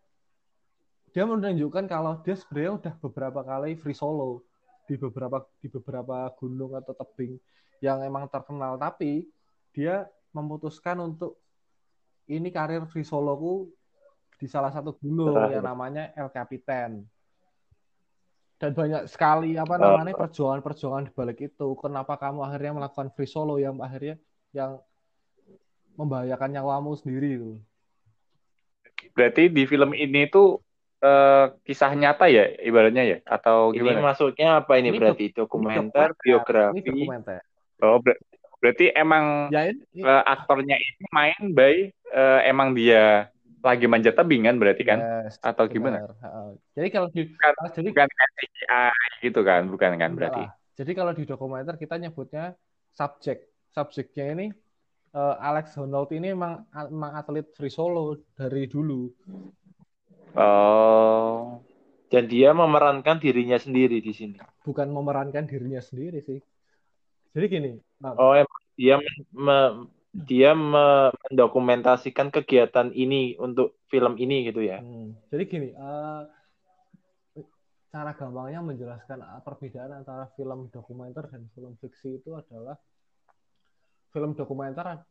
dia 1.13 1.23
menunjukkan 1.29 1.85
kalau 1.85 2.17
dia 2.25 2.33
sebenarnya 2.33 2.71
udah 2.81 2.93
beberapa 2.97 3.39
kali 3.45 3.77
free 3.77 3.93
solo 3.93 4.41
di 4.89 4.97
beberapa 4.97 5.45
di 5.61 5.69
beberapa 5.69 6.27
gunung 6.41 6.73
atau 6.73 6.97
tebing 6.97 7.37
yang 7.79 8.01
emang 8.01 8.25
terkenal 8.25 8.75
tapi 8.81 9.29
dia 9.69 10.09
memutuskan 10.33 10.97
untuk 11.05 11.37
ini 12.25 12.49
karir 12.49 12.89
free 12.89 13.05
soloku 13.05 13.69
di 14.43 14.51
salah 14.51 14.75
satu 14.75 14.91
gunung 14.99 15.31
Terakhir. 15.31 15.55
yang 15.55 15.63
namanya 15.63 16.03
El 16.19 16.27
Capitan 16.27 17.07
dan 18.59 18.71
banyak 18.75 19.07
sekali 19.07 19.55
apa 19.55 19.79
namanya 19.79 20.11
perjuangan-perjuangan 20.19 21.07
di 21.07 21.11
balik 21.15 21.39
itu 21.47 21.67
kenapa 21.79 22.19
kamu 22.19 22.43
akhirnya 22.43 22.75
melakukan 22.75 23.07
free 23.15 23.27
solo 23.27 23.55
yang 23.55 23.79
akhirnya 23.79 24.19
yang 24.51 24.83
membahayakan 25.95 26.59
nyawamu 26.59 26.91
sendiri 26.99 27.39
itu 27.39 27.51
berarti 29.15 29.47
di 29.47 29.63
film 29.63 29.95
ini 29.95 30.27
tuh 30.27 30.59
uh, 30.99 31.55
kisah 31.63 31.91
nyata 31.95 32.27
ya 32.27 32.51
ibaratnya 32.63 33.03
ya 33.03 33.17
atau 33.23 33.71
gimana? 33.71 33.99
Ini 33.99 34.03
maksudnya 34.03 34.47
apa 34.63 34.79
ini, 34.79 34.91
ini 34.91 34.99
berarti 34.99 35.25
dokumenter, 35.35 36.11
dokumenter 36.11 36.23
biografi? 36.23 36.79
Ini 36.79 36.87
dokumenter. 36.87 37.39
Oh 37.83 37.99
ber 37.99 38.15
berarti 38.63 38.95
emang 38.95 39.51
ya, 39.51 39.75
ini, 39.75 39.83
uh, 40.07 40.23
aktornya 40.23 40.79
ini 40.79 41.03
main 41.11 41.41
by 41.51 41.91
uh, 42.15 42.39
emang 42.47 42.71
dia 42.71 43.27
lagi 43.63 43.87
manjat 43.87 44.19
tebing 44.19 44.43
kan 44.43 44.59
berarti 44.59 44.83
kan 44.83 44.99
yes, 44.99 45.39
atau 45.39 45.65
gimana? 45.71 46.03
Uh, 46.19 46.59
jadi 46.75 46.87
kalau 46.91 47.07
di 47.07 47.31
bukan, 47.31 47.53
jadi 47.71 47.87
bukan 47.95 48.09
CGI 48.11 49.09
gitu 49.23 49.39
kan 49.41 49.61
bukan 49.71 49.91
kan 49.95 50.11
berarti? 50.13 50.43
Jadi 50.75 50.91
kalau 50.91 51.15
di 51.15 51.23
dokumenter 51.23 51.79
kita 51.79 51.95
nyebutnya 51.95 52.51
subjek. 52.91 53.47
Subjeknya 53.73 54.25
ini 54.37 54.45
uh, 55.15 55.35
Alex 55.39 55.79
Honnold 55.79 56.11
ini 56.13 56.35
emang, 56.35 56.67
emang 56.75 57.11
atlet 57.15 57.47
free 57.55 57.71
solo 57.71 58.19
dari 58.35 58.67
dulu. 58.67 59.09
Oh. 60.37 61.61
Dan 62.09 62.29
dia 62.29 62.53
memerankan 62.53 63.17
dirinya 63.17 63.57
sendiri 63.57 63.97
di 63.97 64.13
sini. 64.13 64.37
Bukan 64.61 64.93
memerankan 64.93 65.49
dirinya 65.49 65.81
sendiri 65.81 66.21
sih. 66.21 66.37
Jadi 67.33 67.45
gini. 67.49 67.71
Nah. 68.05 68.13
Oh, 68.21 68.37
emang 68.37 68.61
dia 68.77 69.01
me, 69.33 69.89
dia 70.13 70.53
me, 70.53 71.09
mendokumentasikan 71.27 72.29
kegiatan 72.29 72.93
ini 72.93 73.33
untuk 73.41 73.81
film 73.89 74.13
ini 74.21 74.45
gitu 74.45 74.61
ya. 74.61 74.77
Hmm. 74.77 75.17
Jadi 75.33 75.43
gini, 75.49 75.69
uh, 75.73 76.29
cara 77.89 78.13
gampangnya 78.13 78.61
menjelaskan 78.61 79.25
perbedaan 79.41 80.05
antara 80.05 80.29
film 80.37 80.69
dokumenter 80.69 81.29
dan 81.33 81.49
film 81.57 81.73
fiksi 81.81 82.21
itu 82.21 82.33
adalah 82.37 82.77
film 84.13 84.37
dokumenter 84.37 85.01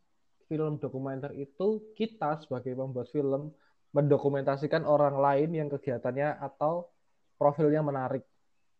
film 0.47 0.79
dokumenter 0.79 1.31
itu 1.35 1.95
kita 1.95 2.43
sebagai 2.43 2.75
pembuat 2.75 3.07
film 3.11 3.55
mendokumentasikan 3.95 4.83
orang 4.83 5.15
lain 5.15 5.49
yang 5.55 5.67
kegiatannya 5.71 6.43
atau 6.43 6.91
profilnya 7.39 7.79
menarik 7.79 8.27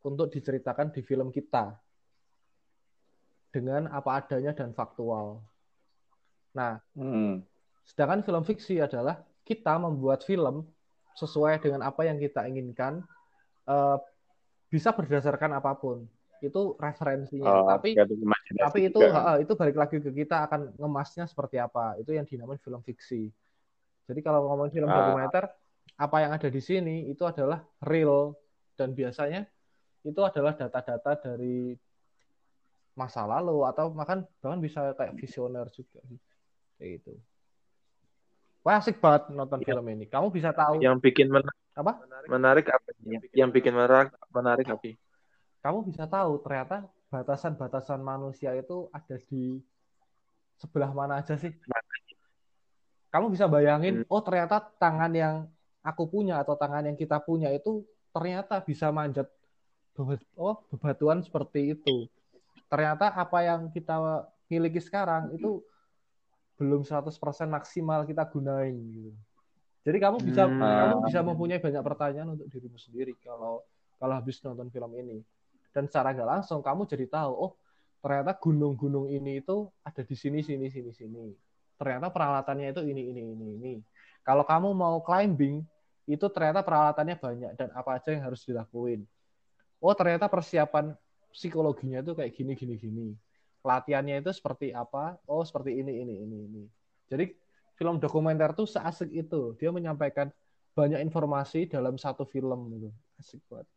untuk 0.03 0.27
diceritakan 0.31 0.91
di 0.91 0.99
film 1.05 1.31
kita 1.31 1.79
dengan 3.53 3.87
apa 3.87 4.19
adanya 4.19 4.51
dan 4.57 4.73
faktual. 4.73 5.39
Nah, 6.53 6.79
hmm. 6.93 7.41
sedangkan 7.83 8.21
film 8.21 8.43
fiksi 8.45 8.79
adalah 8.79 9.21
kita 9.43 9.75
membuat 9.81 10.23
film 10.23 10.63
sesuai 11.17 11.61
dengan 11.61 11.85
apa 11.85 12.05
yang 12.07 12.17
kita 12.17 12.45
inginkan, 12.49 13.05
uh, 13.69 13.97
bisa 14.69 14.93
berdasarkan 14.93 15.57
apa 15.57 15.73
pun. 15.77 16.05
Itu 16.41 16.75
referensinya. 16.77 17.63
Oh, 17.63 17.67
tapi 17.69 17.95
tapi 18.57 18.79
itu 18.89 18.99
uh, 18.99 19.37
itu 19.39 19.53
balik 19.55 19.77
lagi 19.77 19.97
ke 20.01 20.11
kita 20.11 20.49
akan 20.49 20.75
ngemasnya 20.77 21.25
seperti 21.29 21.61
apa. 21.61 21.97
Itu 21.99 22.13
yang 22.13 22.25
dinamakan 22.25 22.61
film 22.61 22.81
fiksi. 22.81 23.29
Jadi 24.09 24.19
kalau 24.19 24.49
ngomong 24.51 24.69
film 24.73 24.89
uh. 24.89 24.93
dokumenter, 24.93 25.47
apa 25.97 26.17
yang 26.19 26.31
ada 26.33 26.49
di 26.49 26.61
sini 26.61 27.07
itu 27.09 27.23
adalah 27.23 27.61
real 27.85 28.33
dan 28.73 28.97
biasanya 28.97 29.45
itu 30.03 30.19
adalah 30.19 30.57
data-data 30.57 31.15
dari 31.15 31.77
masa 32.93 33.25
lalu 33.25 33.65
atau 33.65 33.89
bahkan 33.89 34.21
bahkan 34.43 34.59
bisa 34.61 34.93
kayak 34.93 35.17
visioner 35.17 35.65
juga 35.73 36.01
kayak 36.77 37.01
gitu. 37.01 37.13
Wah 38.63 38.79
asik 38.79 39.03
banget 39.03 39.31
nonton 39.35 39.59
ya. 39.61 39.75
film 39.75 39.85
ini. 39.91 40.05
Kamu 40.07 40.31
bisa 40.31 40.55
tahu. 40.55 40.79
Yang 40.79 41.03
bikin 41.03 41.27
menarik 41.27 41.63
apa? 41.75 41.91
Menarik 42.31 42.65
apa? 42.71 42.87
Yang, 43.03 43.23
yang 43.35 43.49
bikin 43.51 43.73
menarik 43.75 44.11
menarik 44.31 44.65
apa? 44.71 44.95
Kamu 45.63 45.79
bisa 45.83 46.07
tahu 46.07 46.39
ternyata 46.43 46.87
batasan-batasan 47.11 47.99
manusia 47.99 48.55
itu 48.55 48.87
ada 48.89 49.19
di 49.29 49.59
sebelah 50.57 50.91
mana 50.95 51.19
aja 51.19 51.35
sih? 51.35 51.51
kamu 53.13 53.29
bisa 53.29 53.45
bayangin 53.45 54.01
hmm. 54.01 54.09
oh 54.09 54.21
ternyata 54.25 54.57
tangan 54.81 55.13
yang 55.13 55.35
aku 55.85 56.09
punya 56.09 56.41
atau 56.41 56.57
tangan 56.57 56.89
yang 56.89 56.97
kita 56.97 57.21
punya 57.21 57.53
itu 57.53 57.85
ternyata 58.09 58.57
bisa 58.65 58.89
manjat 58.89 59.29
oh 60.33 60.65
bebatuan 60.73 61.21
seperti 61.21 61.77
itu 61.77 62.09
ternyata 62.65 63.13
apa 63.13 63.45
yang 63.45 63.69
kita 63.69 64.25
miliki 64.49 64.81
sekarang 64.81 65.29
itu 65.37 65.61
belum 66.63 66.87
100% 66.87 67.11
maksimal 67.51 68.07
kita 68.07 68.23
gunain 68.31 68.71
gitu. 68.71 69.11
Jadi 69.83 69.97
kamu 69.99 70.23
bisa 70.23 70.47
hmm. 70.47 70.63
kamu 70.63 70.97
bisa 71.11 71.19
mempunyai 71.19 71.59
banyak 71.59 71.83
pertanyaan 71.83 72.39
untuk 72.39 72.47
dirimu 72.47 72.79
sendiri 72.79 73.19
kalau 73.19 73.59
kalau 73.99 74.13
habis 74.15 74.39
nonton 74.39 74.71
film 74.71 74.95
ini. 74.95 75.19
Dan 75.75 75.91
secara 75.91 76.15
nggak 76.15 76.29
langsung 76.39 76.63
kamu 76.63 76.87
jadi 76.87 77.11
tahu, 77.11 77.31
oh 77.35 77.51
ternyata 77.99 78.31
gunung-gunung 78.39 79.11
ini 79.11 79.43
itu 79.43 79.67
ada 79.83 79.99
di 80.07 80.15
sini 80.15 80.39
sini 80.39 80.71
sini 80.71 80.91
sini 80.95 81.35
ternyata 81.83 82.07
peralatannya 82.07 82.71
itu 82.71 82.81
ini 82.87 83.11
ini 83.11 83.21
ini 83.35 83.47
ini. 83.59 83.73
Kalau 84.23 84.47
kamu 84.47 84.71
mau 84.71 85.03
climbing 85.03 85.59
itu 86.07 86.25
ternyata 86.31 86.63
peralatannya 86.63 87.15
banyak 87.19 87.51
dan 87.59 87.69
apa 87.75 87.99
aja 87.99 88.15
yang 88.15 88.23
harus 88.23 88.47
dilakuin. 88.47 89.03
Oh 89.83 89.91
ternyata 89.91 90.31
persiapan 90.31 90.95
psikologinya 91.35 91.99
itu 91.99 92.15
kayak 92.15 92.31
gini 92.31 92.53
gini 92.55 92.75
gini. 92.79 93.07
Latihannya 93.63 94.19
itu 94.19 94.31
seperti 94.35 94.75
apa? 94.75 95.15
Oh 95.25 95.41
seperti 95.41 95.79
ini 95.79 96.03
ini 96.03 96.13
ini 96.19 96.37
ini. 96.51 96.63
Jadi 97.07 97.31
film 97.79 97.97
dokumenter 97.97 98.51
tuh 98.51 98.67
seasik 98.67 99.09
itu. 99.09 99.55
Dia 99.55 99.71
menyampaikan 99.71 100.29
banyak 100.75 100.99
informasi 101.01 101.71
dalam 101.71 101.95
satu 101.95 102.27
film 102.27 102.69
gitu. 102.75 102.89
Asik 103.17 103.41
banget. 103.47 103.67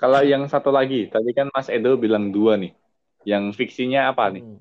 Kalau 0.00 0.24
yang 0.24 0.48
satu 0.48 0.72
lagi, 0.72 1.12
tadi 1.12 1.36
kan 1.36 1.52
Mas 1.52 1.68
Edo 1.68 1.92
bilang 2.00 2.32
dua 2.32 2.56
nih. 2.56 2.72
Yang 3.28 3.52
fiksinya 3.52 4.08
apa 4.08 4.32
nih? 4.32 4.40
Hmm. 4.40 4.60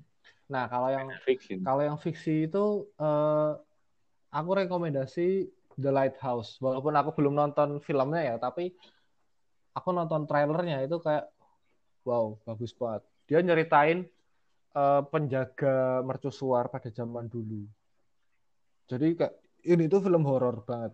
Nah, 0.51 0.67
kalau 0.67 0.91
yang 0.91 1.07
fiksi. 1.23 1.63
Kalau 1.63 1.79
yang 1.79 1.95
fiksi 1.95 2.51
itu 2.51 2.91
uh, 2.99 3.55
aku 4.35 4.51
rekomendasi 4.59 5.47
The 5.79 5.95
Lighthouse. 5.95 6.59
Walaupun 6.59 6.91
aku 6.91 7.15
belum 7.15 7.39
nonton 7.39 7.79
filmnya 7.79 8.19
ya, 8.19 8.35
tapi 8.35 8.75
aku 9.73 9.89
nonton 9.93 10.25
trailernya 10.25 10.85
itu 10.85 10.97
kayak 11.01 11.29
wow, 12.07 12.37
bagus 12.45 12.73
banget. 12.73 13.03
Dia 13.29 13.39
nyeritain 13.45 14.07
uh, 14.73 15.01
penjaga 15.05 16.01
mercusuar 16.01 16.69
pada 16.73 16.89
zaman 16.89 17.29
dulu. 17.29 17.65
Jadi 18.89 19.13
kayak 19.13 19.33
ini 19.69 19.85
tuh 19.85 20.01
film 20.01 20.25
horor 20.25 20.65
banget. 20.65 20.93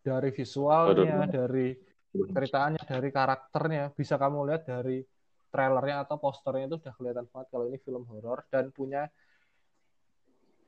Dari 0.00 0.32
visualnya, 0.32 1.28
dari 1.28 1.76
ceritanya, 2.10 2.80
dari 2.80 3.08
karakternya 3.12 3.92
bisa 3.92 4.16
kamu 4.16 4.48
lihat 4.48 4.64
dari 4.64 5.04
trailernya 5.50 6.06
atau 6.06 6.16
posternya 6.16 6.70
itu 6.70 6.76
udah 6.78 6.94
kelihatan 6.94 7.26
banget 7.28 7.46
kalau 7.50 7.64
ini 7.66 7.78
film 7.82 8.06
horor 8.06 8.46
dan 8.48 8.70
punya 8.70 9.10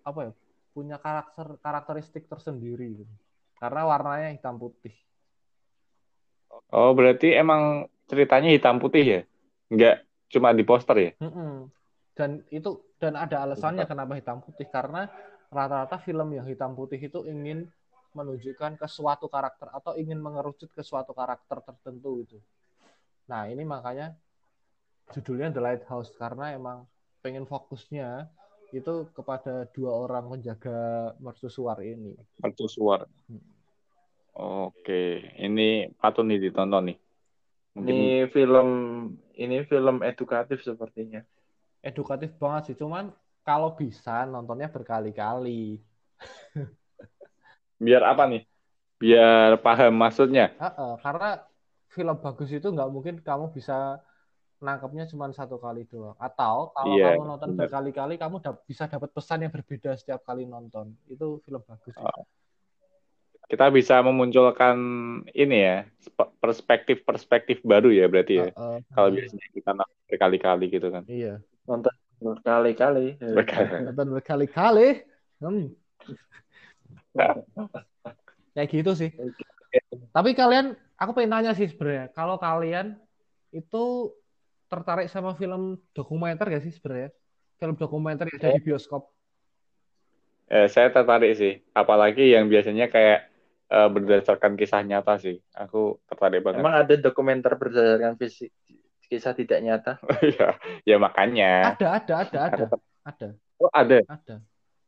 apa 0.03 0.21
ya 0.27 0.33
punya 0.75 0.97
karakter 0.99 1.63
karakteristik 1.63 2.27
tersendiri 2.27 3.07
gitu. 3.07 3.15
karena 3.63 3.87
warnanya 3.87 4.35
hitam 4.35 4.59
putih 4.59 4.91
oh 6.71 6.93
berarti 6.95 7.35
emang 7.35 7.91
ceritanya 8.07 8.53
hitam 8.55 8.79
putih 8.79 9.05
ya 9.05 9.21
nggak 9.73 9.97
cuma 10.31 10.55
di 10.55 10.63
poster 10.63 10.97
ya 11.01 11.11
mm 11.19 11.31
-mm. 11.33 11.55
dan 12.15 12.31
itu 12.55 12.79
dan 13.03 13.19
ada 13.19 13.43
alasannya 13.43 13.89
kenapa 13.89 14.15
hitam 14.15 14.39
putih 14.39 14.69
karena 14.71 15.11
rata-rata 15.51 15.99
film 16.01 16.33
yang 16.33 16.47
hitam 16.47 16.79
putih 16.79 17.03
itu 17.03 17.27
ingin 17.27 17.67
menunjukkan 18.13 18.77
ke 18.77 18.87
suatu 18.87 19.27
karakter 19.27 19.73
atau 19.73 19.97
ingin 19.97 20.21
mengerucut 20.21 20.69
ke 20.71 20.85
suatu 20.85 21.17
karakter 21.17 21.65
tertentu 21.65 22.23
itu 22.23 22.39
nah 23.27 23.49
ini 23.49 23.65
makanya 23.65 24.15
judulnya 25.11 25.51
The 25.51 25.61
Lighthouse 25.61 26.13
karena 26.15 26.55
emang 26.55 26.87
pengen 27.25 27.49
fokusnya 27.49 28.29
itu 28.73 29.05
kepada 29.13 29.69
dua 29.77 29.93
orang 30.09 30.33
menjaga 30.33 31.13
mercusuar 31.21 31.85
ini. 31.85 32.17
Mercusuar. 32.41 33.05
Hmm. 33.29 33.45
Oke, 34.33 35.29
ini 35.37 35.93
patut 36.01 36.25
nih 36.25 36.41
ditonton 36.41 36.93
nih. 36.93 36.99
Mungkin... 37.77 37.93
Ini 37.93 38.11
film 38.33 38.69
ini 39.37 39.65
film 39.69 40.01
edukatif 40.01 40.65
sepertinya. 40.65 41.21
Edukatif 41.85 42.33
banget 42.41 42.73
sih, 42.73 42.77
cuman 42.79 43.13
kalau 43.45 43.77
bisa 43.77 44.25
nontonnya 44.25 44.73
berkali-kali. 44.73 45.83
Biar 47.85 48.03
apa 48.07 48.25
nih? 48.31 48.43
Biar 48.97 49.59
paham 49.61 49.99
maksudnya. 49.99 50.55
Uh 50.57 50.67
-uh, 50.71 50.93
karena 51.03 51.43
film 51.91 52.17
bagus 52.23 52.49
itu 52.55 52.71
nggak 52.71 52.89
mungkin 52.89 53.21
kamu 53.21 53.53
bisa 53.53 54.01
nangkepnya 54.63 55.11
cuma 55.11 55.29
satu 55.35 55.59
kali 55.59 55.85
doang. 55.91 56.15
Atau 56.17 56.71
kalau 56.73 56.95
yeah, 56.95 57.19
kamu 57.19 57.25
nonton 57.27 57.51
berkali-kali, 57.59 58.15
kamu 58.17 58.39
da 58.41 58.55
bisa 58.55 58.87
dapat 58.87 59.11
pesan 59.11 59.43
yang 59.45 59.53
berbeda 59.53 59.99
setiap 59.99 60.23
kali 60.23 60.47
nonton. 60.47 60.95
Itu 61.11 61.43
film 61.43 61.61
bagus. 61.67 61.99
Oh. 61.99 62.25
Kita 63.51 63.69
bisa 63.69 64.01
memunculkan 64.01 64.77
ini 65.37 65.59
ya 65.61 65.77
perspektif-perspektif 66.41 67.61
baru 67.63 67.93
ya 67.93 68.09
berarti 68.09 68.35
ya. 68.41 68.49
Uh, 68.57 68.77
uh, 68.77 68.77
kalau 68.97 69.09
biasanya 69.13 69.49
kita 69.53 69.71
nonton 69.77 69.99
berkali-kali 70.09 70.67
gitu 70.73 70.89
kan. 70.89 71.03
Iya. 71.05 71.35
Nonton 71.69 71.95
berkali-kali. 72.23 73.07
Nonton 73.87 74.09
berkali-kali. 74.17 75.05
Hmm. 75.43 75.75
Kayak 78.55 78.69
gitu 78.69 78.93
sih. 78.97 79.11
Tapi 80.13 80.37
kalian, 80.37 80.77
aku 81.01 81.17
pengen 81.17 81.33
nanya 81.33 81.53
sih 81.57 81.69
sebenarnya, 81.69 82.13
kalau 82.13 82.37
kalian 82.37 83.01
itu 83.53 84.13
tertarik 84.69 85.09
sama 85.09 85.33
film 85.37 85.81
dokumenter 85.97 86.49
gak 86.49 86.65
sih 86.65 86.73
sebenarnya? 86.73 87.13
Film 87.57 87.77
dokumenter 87.77 88.29
yang 88.29 88.41
ada 88.41 88.57
di 88.61 88.65
bioskop? 88.65 89.09
Eh, 90.53 90.69
saya 90.69 90.93
tertarik 90.93 91.33
sih, 91.33 91.65
apalagi 91.73 92.37
yang 92.37 92.53
biasanya 92.53 92.93
kayak 92.93 93.32
uh, 93.73 93.89
berdasarkan 93.89 94.55
kisah 94.61 94.85
nyata 94.85 95.17
sih. 95.17 95.41
Aku 95.57 95.97
tertarik 96.05 96.45
banget. 96.45 96.61
Emang 96.61 96.77
ada 96.77 96.95
dokumenter 97.01 97.57
berdasarkan 97.57 98.21
fisik 98.21 98.53
kisah 99.09 99.33
tidak 99.33 99.61
nyata? 99.65 99.93
ya, 100.37 100.57
ya 100.85 100.97
makanya. 101.01 101.77
Ada, 101.77 101.87
ada, 102.01 102.15
ada, 102.29 102.39
ada, 102.49 102.65
ada. 103.05 103.29
Oh 103.61 103.73
ada. 103.73 103.99
Ada. 104.05 104.37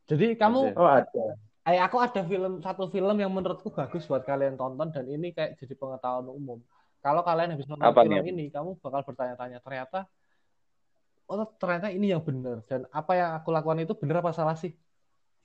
Jadi 0.05 0.37
kamu 0.37 0.77
Oh 0.77 0.89
ada. 0.89 1.25
Eh, 1.65 1.81
aku 1.81 1.97
ada 1.97 2.21
film 2.29 2.61
satu 2.61 2.93
film 2.93 3.17
yang 3.17 3.33
menurutku 3.33 3.73
bagus 3.73 4.05
buat 4.05 4.21
kalian 4.29 4.61
tonton 4.61 4.93
dan 4.93 5.09
ini 5.09 5.33
kayak 5.33 5.57
jadi 5.57 5.73
pengetahuan 5.81 6.29
umum. 6.29 6.61
Kalau 7.01 7.25
kalian 7.25 7.57
habis 7.57 7.69
nonton 7.69 7.85
apa 7.85 8.05
film 8.05 8.21
nih? 8.21 8.33
ini, 8.33 8.45
kamu 8.53 8.77
bakal 8.85 9.01
bertanya-tanya 9.05 9.65
ternyata 9.65 10.09
oh 11.25 11.41
ternyata 11.57 11.89
ini 11.89 12.13
yang 12.13 12.21
benar 12.21 12.61
dan 12.69 12.85
apa 12.93 13.17
yang 13.17 13.33
aku 13.41 13.49
lakukan 13.49 13.81
itu 13.81 13.97
benar 13.97 14.21
apa 14.21 14.37
salah 14.37 14.57
sih? 14.61 14.77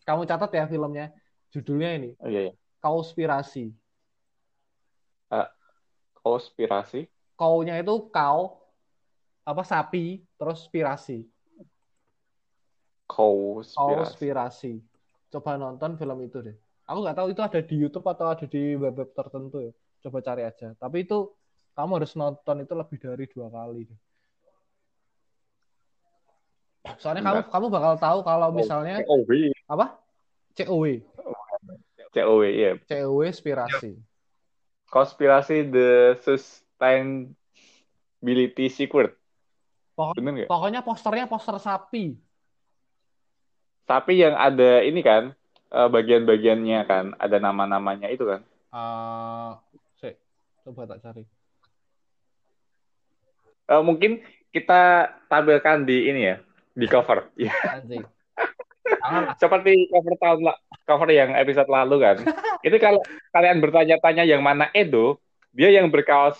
Kamu 0.03 0.27
catat 0.27 0.51
ya 0.51 0.67
filmnya. 0.67 1.15
Judulnya 1.55 1.89
ini. 1.95 2.09
Oh, 2.19 2.27
iya, 2.27 2.51
iya. 2.51 2.53
Kauspirasi. 2.79 3.75
Uh, 5.29 5.47
konspirasi? 6.19 7.05
Kau-nya 7.35 7.79
itu 7.79 7.95
kau 8.11 8.59
apa 9.43 9.63
sapi 9.63 10.23
terus 10.35 10.65
spirasi. 10.67 11.27
Kauspirasi. 13.05 13.75
Kauspirasi 13.75 14.73
coba 15.29 15.55
nonton 15.55 15.95
film 15.95 16.17
itu 16.25 16.41
deh. 16.41 16.57
Aku 16.89 17.05
nggak 17.05 17.17
tahu 17.21 17.27
itu 17.29 17.41
ada 17.45 17.59
di 17.61 17.75
YouTube 17.77 18.07
atau 18.09 18.33
ada 18.33 18.45
di 18.49 18.73
web-web 18.73 19.13
tertentu 19.13 19.61
ya. 19.61 19.71
Coba 20.01 20.25
cari 20.25 20.41
aja. 20.41 20.73
Tapi 20.73 21.05
itu 21.05 21.29
kamu 21.77 22.01
harus 22.01 22.13
nonton 22.17 22.65
itu 22.65 22.73
lebih 22.73 22.97
dari 22.97 23.25
dua 23.29 23.47
kali 23.53 23.85
deh. 23.85 23.99
Soalnya 26.97 27.21
kamu 27.21 27.41
kamu 27.53 27.65
bakal 27.69 27.93
tahu 28.01 28.19
kalau 28.25 28.49
misalnya 28.49 29.05
COW. 29.05 29.53
apa? 29.69 29.85
COW. 30.57 30.85
COW 32.13 32.43
ya. 32.45 32.51
Yeah. 32.51 32.77
COW 32.85 33.23
inspirasi. 33.25 33.97
Konspirasi 34.89 35.69
the 35.69 36.17
sustainability 36.25 38.69
secret. 38.73 39.13
Pokok, 39.93 40.17
pokoknya 40.47 40.81
posternya 40.81 41.27
poster 41.27 41.59
sapi 41.59 42.15
tapi 43.89 44.21
yang 44.21 44.37
ada 44.37 44.85
ini 44.85 45.01
kan 45.01 45.33
uh, 45.73 45.89
bagian-bagiannya 45.89 46.85
kan 46.85 47.17
ada 47.17 47.41
nama-namanya 47.41 48.05
itu 48.13 48.21
kan 48.21 48.45
uh, 48.69 49.57
coba 50.61 50.93
tak 50.93 51.01
cari 51.01 51.25
uh, 53.73 53.81
mungkin 53.81 54.21
kita 54.53 55.09
tampilkan 55.25 55.89
di 55.89 56.05
ini 56.05 56.21
ya 56.29 56.37
di 56.77 56.85
cover 56.85 57.33
seperti 59.39 59.87
cover 59.89 60.15
tahun 60.19 60.39
cover 60.85 61.09
yang 61.09 61.33
episode 61.35 61.69
lalu 61.69 62.03
kan. 62.03 62.15
Itu 62.67 62.77
kalau 62.77 63.01
kalian 63.33 63.59
bertanya-tanya 63.63 64.23
yang 64.27 64.43
mana 64.43 64.67
Edo 64.75 65.19
dia 65.55 65.73
yang 65.73 65.89
berkaos 65.89 66.39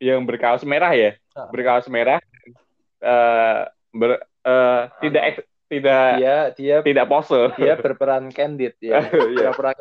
yang 0.00 0.24
berkaos 0.24 0.62
merah 0.64 0.92
ya? 0.92 1.16
Berkaos 1.52 1.86
merah 1.92 2.20
uh, 3.02 3.68
ber, 3.92 4.22
uh, 4.44 4.82
tidak 5.02 5.44
tidak 5.66 6.08
dia 6.22 6.36
dia 6.54 6.76
tidak 6.86 7.06
pose. 7.10 7.50
dia 7.58 7.74
berperan 7.74 8.30
candid 8.30 8.78
ya. 8.78 9.02
Iya. 9.34 9.50
berperan 9.50 9.76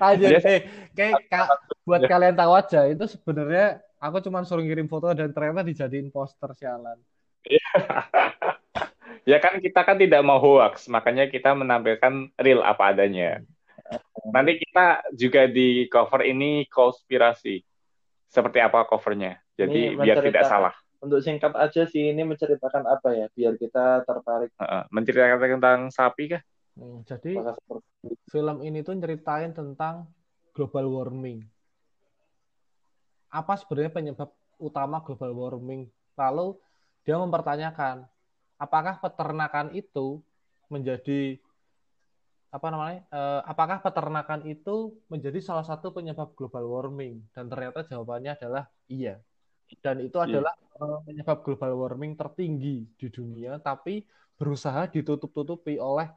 aja 0.00 0.26
yes. 0.26 0.44
eh, 0.48 0.60
kayak 0.96 1.20
ka, 1.28 1.44
buat 1.84 2.04
yeah. 2.04 2.10
kalian 2.10 2.34
tahu 2.36 2.52
aja 2.56 2.80
itu 2.88 3.04
sebenarnya 3.04 3.82
aku 4.00 4.24
cuma 4.24 4.40
suruh 4.46 4.64
ngirim 4.64 4.88
foto 4.88 5.12
dan 5.12 5.34
ternyata 5.34 5.66
dijadiin 5.66 6.08
poster 6.08 6.50
sialan 6.56 6.96
ya 9.28 9.36
kan 9.44 9.60
kita 9.60 9.84
kan 9.84 10.00
tidak 10.00 10.24
mau 10.24 10.40
hoax 10.40 10.88
makanya 10.88 11.28
kita 11.28 11.52
menampilkan 11.52 12.32
real 12.40 12.64
apa 12.64 12.96
adanya. 12.96 13.44
Nanti 14.32 14.56
kita 14.60 15.04
juga 15.12 15.44
di 15.44 15.84
cover 15.92 16.24
ini 16.24 16.64
konspirasi. 16.68 17.60
Seperti 18.28 18.60
apa 18.60 18.84
covernya? 18.88 19.40
Jadi 19.56 19.96
ini 19.96 20.00
biar 20.00 20.24
tidak 20.24 20.48
salah. 20.48 20.74
untuk 20.98 21.22
singkat 21.22 21.54
aja 21.54 21.86
sih 21.86 22.10
ini 22.10 22.26
menceritakan 22.26 22.82
apa 22.90 23.14
ya 23.14 23.26
biar 23.30 23.54
kita 23.54 24.02
tertarik. 24.02 24.50
Menceritakan 24.90 25.38
tentang 25.38 25.78
sapi 25.94 26.34
kah? 26.34 26.42
Hmm, 26.74 27.06
jadi 27.06 27.38
film 28.26 28.56
ini 28.66 28.82
tuh 28.82 28.98
ceritain 28.98 29.54
tentang 29.54 30.10
global 30.50 30.90
warming. 30.90 31.46
Apa 33.30 33.54
sebenarnya 33.62 33.94
penyebab 33.94 34.34
utama 34.58 34.98
global 35.06 35.30
warming? 35.38 35.86
Lalu 36.18 36.58
dia 37.06 37.14
mempertanyakan 37.14 38.10
apakah 38.58 38.98
peternakan 38.98 39.72
itu 39.72 40.20
menjadi 40.68 41.40
apa 42.48 42.68
namanya 42.72 43.04
uh, 43.12 43.40
apakah 43.44 43.78
peternakan 43.84 44.40
itu 44.48 44.96
menjadi 45.12 45.36
salah 45.44 45.64
satu 45.64 45.92
penyebab 45.92 46.32
global 46.32 46.64
warming 46.64 47.20
dan 47.36 47.46
ternyata 47.46 47.84
jawabannya 47.84 48.40
adalah 48.40 48.64
iya 48.88 49.20
dan 49.84 50.00
itu 50.00 50.16
iya. 50.16 50.24
adalah 50.24 50.54
yeah. 50.56 50.98
penyebab 51.04 51.38
global 51.44 51.72
warming 51.76 52.16
tertinggi 52.16 52.88
di 52.96 53.06
dunia 53.12 53.60
tapi 53.60 54.00
berusaha 54.40 54.88
ditutup-tutupi 54.88 55.76
oleh 55.76 56.08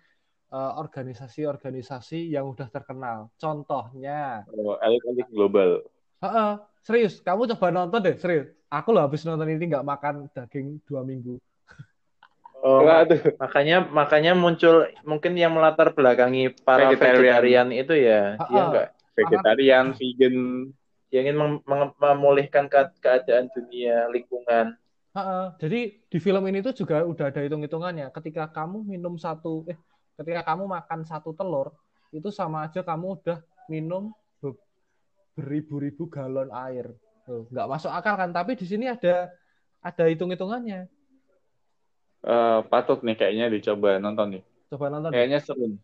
uh, 0.53 0.77
organisasi-organisasi 0.77 2.31
yang 2.31 2.45
udah 2.47 2.69
terkenal. 2.69 3.34
Contohnya 3.39 4.45
oh, 4.53 4.77
elit-elit 4.80 5.27
global. 5.34 5.81
Uh 6.22 6.27
-uh, 6.30 6.51
serius, 6.85 7.18
kamu 7.26 7.49
coba 7.57 7.73
nonton 7.73 7.99
deh, 8.05 8.15
serius. 8.22 8.53
Aku 8.69 8.93
loh 8.93 9.03
habis 9.03 9.26
nonton 9.26 9.49
ini 9.49 9.68
nggak 9.68 9.84
makan 9.84 10.30
daging 10.31 10.80
dua 10.85 11.01
minggu. 11.01 11.41
Oh, 12.61 12.85
makanya 13.41 13.89
makanya 13.89 14.38
muncul 14.38 14.85
mungkin 15.01 15.33
yang 15.33 15.49
melatar 15.49 15.97
belakangi 15.97 16.53
para 16.61 16.93
vegetarian, 16.93 17.17
vegetarian 17.17 17.67
itu 17.73 17.93
ya, 17.97 18.38
uh 18.38 18.45
dia 18.45 18.61
enggak 18.69 18.88
vegetarian, 19.17 19.85
vegan, 19.97 20.35
yang 21.11 21.23
ingin 21.27 21.35
mem 21.67 21.89
memulihkan 21.99 22.71
ke 22.71 22.79
keadaan 23.03 23.51
dunia 23.51 24.07
lingkungan. 24.13 24.79
Ha 25.11 25.21
-ha. 25.21 25.39
Jadi 25.59 26.07
di 26.07 26.17
film 26.23 26.43
ini 26.47 26.63
tuh 26.63 26.71
juga 26.71 27.03
udah 27.03 27.33
ada 27.33 27.43
hitung-hitungannya. 27.43 28.07
Ketika 28.15 28.47
kamu 28.47 28.88
minum 28.88 29.19
satu, 29.19 29.67
eh, 29.67 29.75
ketika 30.15 30.47
kamu 30.47 30.71
makan 30.71 31.03
satu 31.03 31.35
telur, 31.35 31.75
itu 32.15 32.31
sama 32.31 32.69
aja 32.69 32.79
kamu 32.79 33.19
udah 33.19 33.43
minum 33.67 34.15
beribu-ribu 35.35 36.07
galon 36.07 36.51
air. 36.69 36.91
Nggak 37.27 37.67
masuk 37.67 37.91
akal 37.91 38.15
kan? 38.15 38.31
Tapi 38.31 38.55
di 38.55 38.65
sini 38.67 38.88
ada 38.88 39.31
ada 39.83 40.03
hitung-hitungannya. 40.07 40.88
Uh, 42.22 42.61
patut 42.69 43.02
nih 43.02 43.18
kayaknya 43.18 43.49
dicoba 43.49 43.98
nonton 43.98 44.38
nih. 44.38 44.43
Coba 44.69 44.93
nonton. 44.93 45.10
Kayaknya 45.10 45.39
seru. 45.41 45.77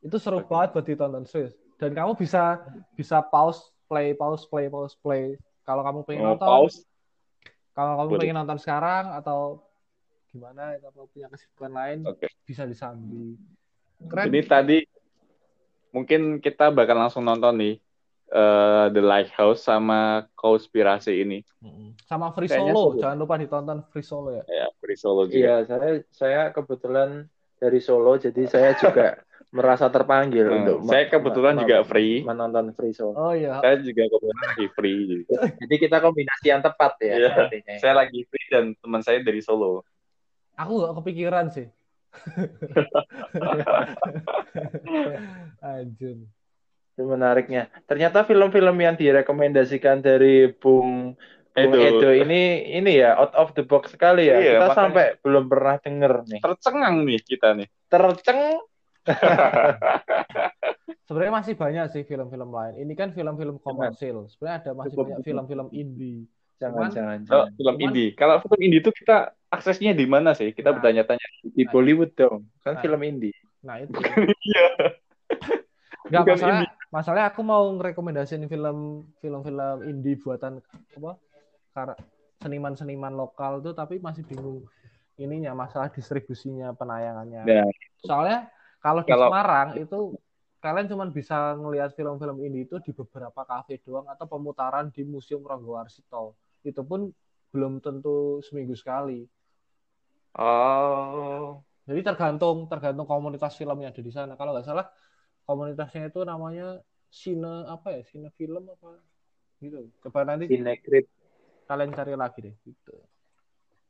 Itu 0.00 0.16
seru 0.22 0.38
banget 0.46 0.70
buat 0.74 0.86
ditonton 0.86 1.26
serius. 1.26 1.54
Dan 1.82 1.96
kamu 1.96 2.14
bisa 2.14 2.62
bisa 2.94 3.18
pause 3.24 3.74
play 3.90 4.14
pause 4.14 4.46
play 4.46 4.70
pause 4.70 4.94
play 5.02 5.34
kalau 5.66 5.82
kamu 5.82 5.98
pengen 6.06 6.22
oh, 6.22 6.28
nonton 6.38 6.46
pause. 6.46 6.86
kalau 7.74 7.98
kamu 7.98 8.08
Boleh. 8.14 8.20
pengen 8.22 8.36
nonton 8.38 8.58
sekarang 8.62 9.04
atau 9.18 9.66
gimana 10.30 10.78
atau 10.78 11.10
punya 11.10 11.26
kesibukan 11.26 11.72
lain 11.74 11.98
okay. 12.06 12.30
bisa 12.46 12.62
disambi 12.70 13.34
Keren. 14.06 14.30
jadi 14.30 14.40
tadi 14.46 14.78
mungkin 15.90 16.38
kita 16.38 16.70
bakal 16.70 17.02
langsung 17.02 17.26
nonton 17.26 17.58
nih 17.58 17.74
uh, 18.32 18.86
The 18.90 19.02
Lighthouse 19.02 19.66
sama 19.66 20.26
konspirasi 20.34 21.22
ini 21.22 21.38
sama 22.06 22.34
Free 22.34 22.50
Kayaknya 22.50 22.74
Solo 22.74 22.98
jangan 22.98 23.18
lupa 23.18 23.34
ditonton 23.38 23.78
Free 23.90 24.06
Solo 24.06 24.30
ya 24.38 24.44
ya 24.48 24.66
Free 24.78 24.98
Solo 24.98 25.26
juga 25.26 25.36
iya 25.36 25.56
saya 25.66 25.90
saya 26.10 26.40
kebetulan 26.50 27.26
dari 27.60 27.80
Solo 27.82 28.16
jadi 28.16 28.42
saya 28.48 28.72
juga 28.78 29.06
merasa 29.50 29.90
terpanggil 29.90 30.46
hmm. 30.46 30.56
untuk 30.62 30.78
saya 30.86 31.10
kebetulan 31.10 31.58
juga 31.58 31.82
free 31.82 32.22
menonton 32.22 32.70
free 32.70 32.94
show. 32.94 33.10
Oh 33.18 33.34
iya. 33.34 33.58
Saya 33.58 33.82
juga 33.82 34.06
kebetulan 34.06 34.46
lagi 34.46 34.66
free. 34.78 34.98
Gitu. 35.10 35.34
Jadi 35.66 35.74
kita 35.74 35.98
kombinasi 35.98 36.54
yang 36.54 36.62
tepat 36.62 36.94
ya. 37.02 37.18
Iya. 37.18 37.50
Saya 37.82 37.98
lagi 37.98 38.22
free 38.30 38.46
dan 38.46 38.78
teman 38.78 39.02
saya 39.02 39.18
dari 39.26 39.42
Solo. 39.42 39.82
Aku 40.54 40.86
gak 40.86 41.02
kepikiran 41.02 41.50
sih. 41.50 41.66
Anjir. 45.66 46.30
Itu 47.00 47.08
menariknya. 47.08 47.72
Ternyata 47.88 48.22
film-film 48.22 48.76
yang 48.76 48.92
direkomendasikan 48.92 49.98
dari 49.98 50.52
Bung 50.52 51.16
Bung 51.50 51.56
Edo. 51.56 51.80
Edo 51.80 52.10
ini 52.12 52.68
ini 52.70 52.92
ya 52.94 53.16
out 53.16 53.32
of 53.32 53.56
the 53.56 53.64
box 53.64 53.96
sekali 53.96 54.28
ya. 54.28 54.36
Iya, 54.36 54.38
kita 54.38 54.52
makanya- 54.60 54.76
sampai 54.76 55.04
belum 55.18 55.44
pernah 55.48 55.76
denger 55.80 56.12
nih. 56.28 56.40
Tercengang 56.44 56.96
nih 57.02 57.18
kita 57.24 57.48
nih. 57.56 57.66
Terceng. 57.88 58.40
Sebenarnya 61.08 61.32
masih 61.34 61.54
banyak 61.56 61.84
sih 61.90 62.02
film-film 62.04 62.50
lain. 62.52 62.74
Ini 62.78 62.92
kan 62.92 63.08
film-film 63.10 63.56
komersil. 63.58 64.28
Sebenarnya 64.28 64.56
ada 64.60 64.70
masih 64.76 64.92
Cukup, 64.92 65.00
banyak 65.00 65.16
cukup. 65.16 65.26
film-film 65.26 65.66
indie. 65.72 66.20
Jangan, 66.60 66.76
Cuman- 66.76 66.92
jangan, 66.92 67.18
Oh, 67.32 67.46
film 67.50 67.72
Cuman- 67.72 67.82
indie. 67.88 68.08
Kalau 68.12 68.36
film 68.38 68.60
indie 68.60 68.78
itu 68.78 68.92
kita 68.92 69.16
aksesnya 69.48 69.90
di 69.90 70.04
mana 70.04 70.36
sih? 70.36 70.52
Kita 70.52 70.70
Nah. 70.70 70.74
bertanya-tanya. 70.76 71.26
Di 71.42 71.64
Bollywood 71.64 72.12
dong. 72.12 72.44
Kan 72.60 72.76
Nah. 72.76 72.82
film 72.84 73.00
indie. 73.00 73.34
Nah, 73.64 73.80
itu. 73.80 73.90
Iya. 74.44 74.66
Enggak 76.08 76.24
masalah. 76.36 76.54
indie. 76.62 76.70
Masalahnya 76.90 77.26
aku 77.30 77.40
mau 77.44 77.62
ngerekomendasiin 77.76 78.44
film 78.46 78.78
film-film 79.20 79.76
indie 79.86 80.18
buatan 80.18 80.58
apa? 80.96 81.12
kar- 81.70 82.00
seniman-seniman 82.40 83.14
lokal 83.14 83.60
tuh 83.60 83.76
tapi 83.76 84.00
masih 84.00 84.24
bingung 84.24 84.64
ininya 85.20 85.52
masalah 85.52 85.92
distribusinya 85.92 86.72
penayangannya. 86.72 87.44
Nah, 87.44 87.68
Soalnya 88.00 88.48
kalau 88.80 89.04
di 89.04 89.12
Kalau- 89.12 89.28
Semarang 89.28 89.68
itu 89.76 89.98
kalian 90.60 90.88
cuma 90.88 91.04
bisa 91.08 91.52
ngelihat 91.56 91.92
film-film 91.92 92.40
ini 92.40 92.64
itu 92.64 92.80
di 92.80 92.92
beberapa 92.92 93.44
kafe 93.44 93.80
doang 93.84 94.08
atau 94.08 94.24
pemutaran 94.24 94.88
di 94.88 95.04
Museum 95.04 95.44
Ranggawarsito. 95.44 96.32
Itu 96.64 96.80
pun 96.84 97.12
belum 97.52 97.80
tentu 97.80 98.40
seminggu 98.40 98.72
sekali. 98.72 99.24
Oh. 100.36 101.60
Jadi 101.84 102.00
tergantung 102.06 102.70
tergantung 102.70 103.06
komunitas 103.08 103.56
film 103.56 103.82
yang 103.82 103.90
ada 103.90 104.02
di 104.04 104.12
sana. 104.12 104.32
Kalau 104.38 104.54
nggak 104.54 104.66
salah 104.66 104.86
komunitasnya 105.50 106.14
itu 106.14 106.22
namanya 106.22 106.78
Sine 107.10 107.66
apa 107.66 107.98
ya? 107.98 108.00
Sine 108.06 108.30
Film 108.38 108.70
apa? 108.70 109.02
Gitu. 109.58 109.90
Coba 110.06 110.22
nanti 110.22 110.46
Cinecrit. 110.46 111.10
kalian 111.66 111.90
cari 111.90 112.14
lagi 112.14 112.38
deh. 112.38 112.54
Gitu. 112.62 112.94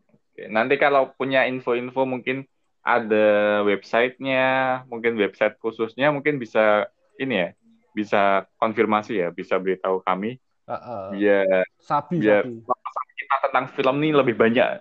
Oke, 0.08 0.48
Nanti 0.48 0.80
kalau 0.80 1.12
punya 1.12 1.44
info-info 1.44 2.08
mungkin 2.08 2.48
ada 2.80 3.60
websitenya, 3.60 4.82
mungkin 4.88 5.20
website 5.20 5.60
khususnya 5.60 6.08
mungkin 6.08 6.40
bisa 6.40 6.88
ini 7.20 7.34
ya, 7.36 7.48
bisa 7.92 8.48
konfirmasi 8.56 9.20
ya, 9.20 9.28
bisa 9.28 9.60
beritahu 9.60 10.00
kami 10.00 10.40
Heeh. 10.64 11.04
biar 11.12 11.68
Sabi, 11.76 12.24
Biar- 12.24 12.48
sabi. 12.48 12.64
kita 13.20 13.36
tentang 13.44 13.66
film 13.76 13.96
ini 14.00 14.16
lebih 14.16 14.32
banyak. 14.32 14.80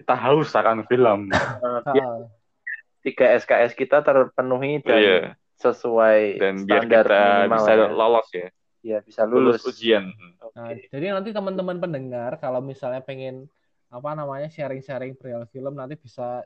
Kita 0.00 0.16
haus 0.16 0.56
akan 0.56 0.88
film. 0.88 1.28
Tiga 3.04 3.26
SKS 3.36 3.76
kita 3.76 4.00
terpenuhi 4.00 4.80
dan 4.80 4.96
Iya. 4.96 5.18
Sesuai 5.56 6.18
Dan 6.36 6.54
biar 6.64 6.82
standar 6.84 7.04
kita 7.06 7.22
minimal 7.44 7.56
bisa 7.56 7.72
ya. 7.72 7.86
lolos 7.88 8.28
ya, 8.30 8.48
Ya, 8.84 8.98
bisa 9.00 9.22
lulus 9.24 9.64
lulus. 9.64 9.70
ujian. 9.70 10.04
Nah, 10.52 10.68
Oke. 10.68 10.92
jadi 10.92 11.16
nanti 11.16 11.32
teman-teman 11.32 11.80
pendengar 11.80 12.36
kalau 12.36 12.60
misalnya 12.60 13.00
pengen 13.00 13.48
apa 13.88 14.12
namanya 14.12 14.46
sharing-sharing 14.46 15.14
perihal 15.14 15.48
film 15.48 15.72
nanti 15.72 15.96
bisa 15.96 16.44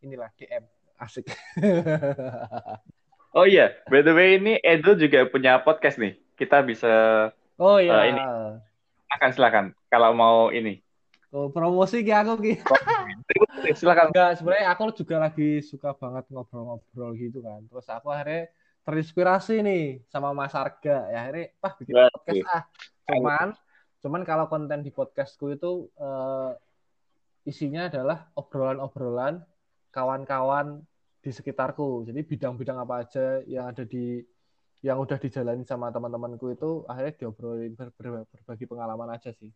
inilah 0.00 0.28
DM 0.34 0.64
asik. 0.98 1.24
Oh 3.30 3.44
iya, 3.44 3.76
by 3.86 4.00
the 4.00 4.10
way 4.10 4.40
ini 4.40 4.56
Edo 4.64 4.96
juga 4.96 5.28
punya 5.28 5.60
podcast 5.60 6.00
nih. 6.00 6.16
Kita 6.34 6.64
bisa 6.64 6.88
oh 7.56 7.76
iya. 7.76 8.08
Eh, 8.08 8.16
ini. 8.16 8.22
akan 9.10 9.30
silakan 9.30 9.64
kalau 9.86 10.16
mau 10.16 10.48
ini. 10.48 10.80
Oh, 11.28 11.52
promosi 11.52 12.00
ki 12.00 12.08
aku 12.10 12.40
ki. 12.40 12.54
Silakan. 13.74 14.14
Enggak, 14.14 14.30
sebenarnya 14.40 14.66
aku 14.72 14.82
juga 14.94 15.16
lagi 15.20 15.60
suka 15.60 15.90
banget 15.92 16.24
ngobrol-ngobrol 16.32 17.12
gitu 17.18 17.42
kan. 17.42 17.60
Terus 17.66 17.86
aku 17.90 18.08
akhirnya 18.08 18.48
terinspirasi 18.86 19.60
nih 19.60 19.84
sama 20.08 20.32
Mas 20.32 20.56
Arga. 20.56 21.08
Ya 21.12 21.18
akhirnya, 21.28 21.46
wah 21.60 21.72
bikin 21.76 21.94
Wah, 21.96 22.08
podcast 22.08 22.44
ah. 22.48 22.62
Cuman, 23.08 23.48
cuman 24.00 24.22
kalau 24.24 24.46
konten 24.48 24.80
di 24.80 24.88
podcastku 24.88 25.52
itu 25.52 25.92
eh, 26.00 26.50
isinya 27.48 27.88
adalah 27.88 28.28
obrolan-obrolan 28.36 29.44
kawan-kawan 29.92 30.84
di 31.20 31.30
sekitarku. 31.32 32.08
Jadi 32.08 32.20
bidang-bidang 32.24 32.78
apa 32.80 33.04
aja 33.04 33.44
yang 33.44 33.68
ada 33.68 33.84
di 33.84 34.22
yang 34.78 35.02
udah 35.02 35.18
dijalani 35.18 35.66
sama 35.66 35.90
teman-temanku 35.90 36.54
itu 36.54 36.86
akhirnya 36.86 37.18
diobrolin 37.18 37.74
ber- 37.74 37.90
ber- 37.98 38.28
berbagi 38.30 38.64
pengalaman 38.70 39.10
aja 39.10 39.34
sih. 39.34 39.50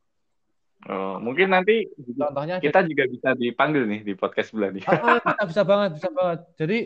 Oh, 0.91 1.15
mungkin 1.23 1.55
nanti 1.55 1.87
Contohnya 1.95 2.59
kita 2.59 2.83
juga 2.83 3.07
bisa 3.07 3.29
dipanggil 3.39 3.87
nih 3.87 4.01
di 4.03 4.13
podcast 4.19 4.51
sebelah 4.51 4.75
nih. 4.75 4.83
Ah, 4.91 5.23
ah, 5.23 5.47
bisa, 5.47 5.63
banget, 5.63 5.95
bisa 5.95 6.11
banget. 6.11 6.39
Jadi 6.59 6.77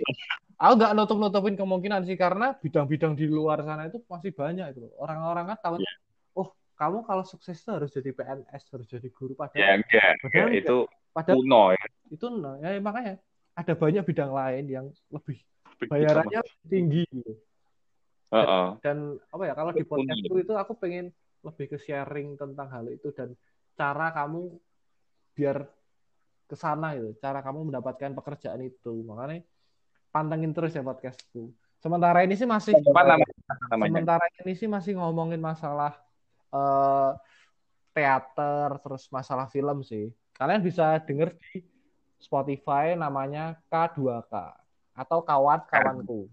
aku 0.60 0.72
nggak 0.76 0.92
nutup-nutupin 0.92 1.56
kemungkinan 1.56 2.04
sih 2.04 2.12
karena 2.20 2.52
bidang-bidang 2.60 3.16
di 3.16 3.24
luar 3.24 3.64
sana 3.64 3.88
itu 3.88 4.04
masih 4.04 4.36
banyak 4.36 4.76
itu. 4.76 4.92
Orang-orang 5.00 5.48
kan 5.48 5.58
tahu, 5.64 5.74
Iya. 5.80 5.92
oh 6.36 6.52
kamu 6.76 7.08
kalau 7.08 7.24
sukses 7.24 7.56
tuh 7.64 7.80
harus 7.80 7.88
jadi 7.88 8.12
PNS, 8.12 8.62
harus 8.68 8.84
jadi 8.84 9.08
guru. 9.08 9.32
Ya 9.32 9.48
Padahal, 9.48 9.80
enggak, 9.80 10.10
padahal 10.20 10.28
enggak. 10.28 10.44
enggak. 10.44 10.60
itu 10.60 10.76
padahal 11.16 11.36
kuno 11.40 11.62
ya. 11.72 11.86
itu 12.12 12.26
nah, 12.28 12.54
ya 12.60 12.70
makanya 12.84 13.14
ada 13.56 13.72
banyak 13.72 14.04
bidang 14.04 14.32
lain 14.36 14.64
yang 14.68 14.86
lebih 15.08 15.40
bayarannya 15.88 16.40
lebih 16.44 16.68
tinggi 16.68 17.02
gitu. 17.08 17.32
sama. 18.28 18.44
Heeh. 18.44 18.68
Dan 18.84 18.96
apa 19.32 19.42
ya 19.48 19.54
kalau 19.56 19.72
di 19.72 19.80
Unik. 19.80 19.88
podcastku 19.88 20.34
itu 20.36 20.52
aku 20.52 20.72
pengen 20.76 21.08
lebih 21.40 21.72
ke 21.72 21.78
sharing 21.80 22.36
tentang 22.36 22.68
hal 22.68 22.84
itu 22.92 23.08
dan 23.16 23.32
cara 23.76 24.10
kamu 24.10 24.56
biar 25.36 25.68
ke 26.48 26.56
sana 26.56 26.96
gitu, 26.96 27.12
cara 27.20 27.44
kamu 27.44 27.68
mendapatkan 27.70 28.16
pekerjaan 28.16 28.64
itu. 28.64 29.04
Makanya 29.04 29.44
pantengin 30.10 30.56
terus 30.56 30.72
ya 30.72 30.80
podcastku. 30.80 31.52
Sementara 31.76 32.24
ini 32.24 32.34
sih 32.34 32.48
masih 32.48 32.72
Apa 32.72 33.04
namanya? 33.04 33.28
namanya? 33.68 33.84
sementara 33.92 34.24
ini 34.42 34.52
sih 34.56 34.66
masih 34.66 34.96
ngomongin 34.96 35.38
masalah 35.38 35.92
eh, 36.50 37.10
teater 37.92 38.80
terus 38.80 39.06
masalah 39.12 39.46
film 39.52 39.84
sih. 39.84 40.08
Kalian 40.32 40.64
bisa 40.64 40.96
denger 41.04 41.36
di 41.36 41.64
Spotify 42.16 42.96
namanya 42.96 43.60
K2K 43.68 44.32
atau 44.96 45.20
kawan-kawanku. 45.20 46.32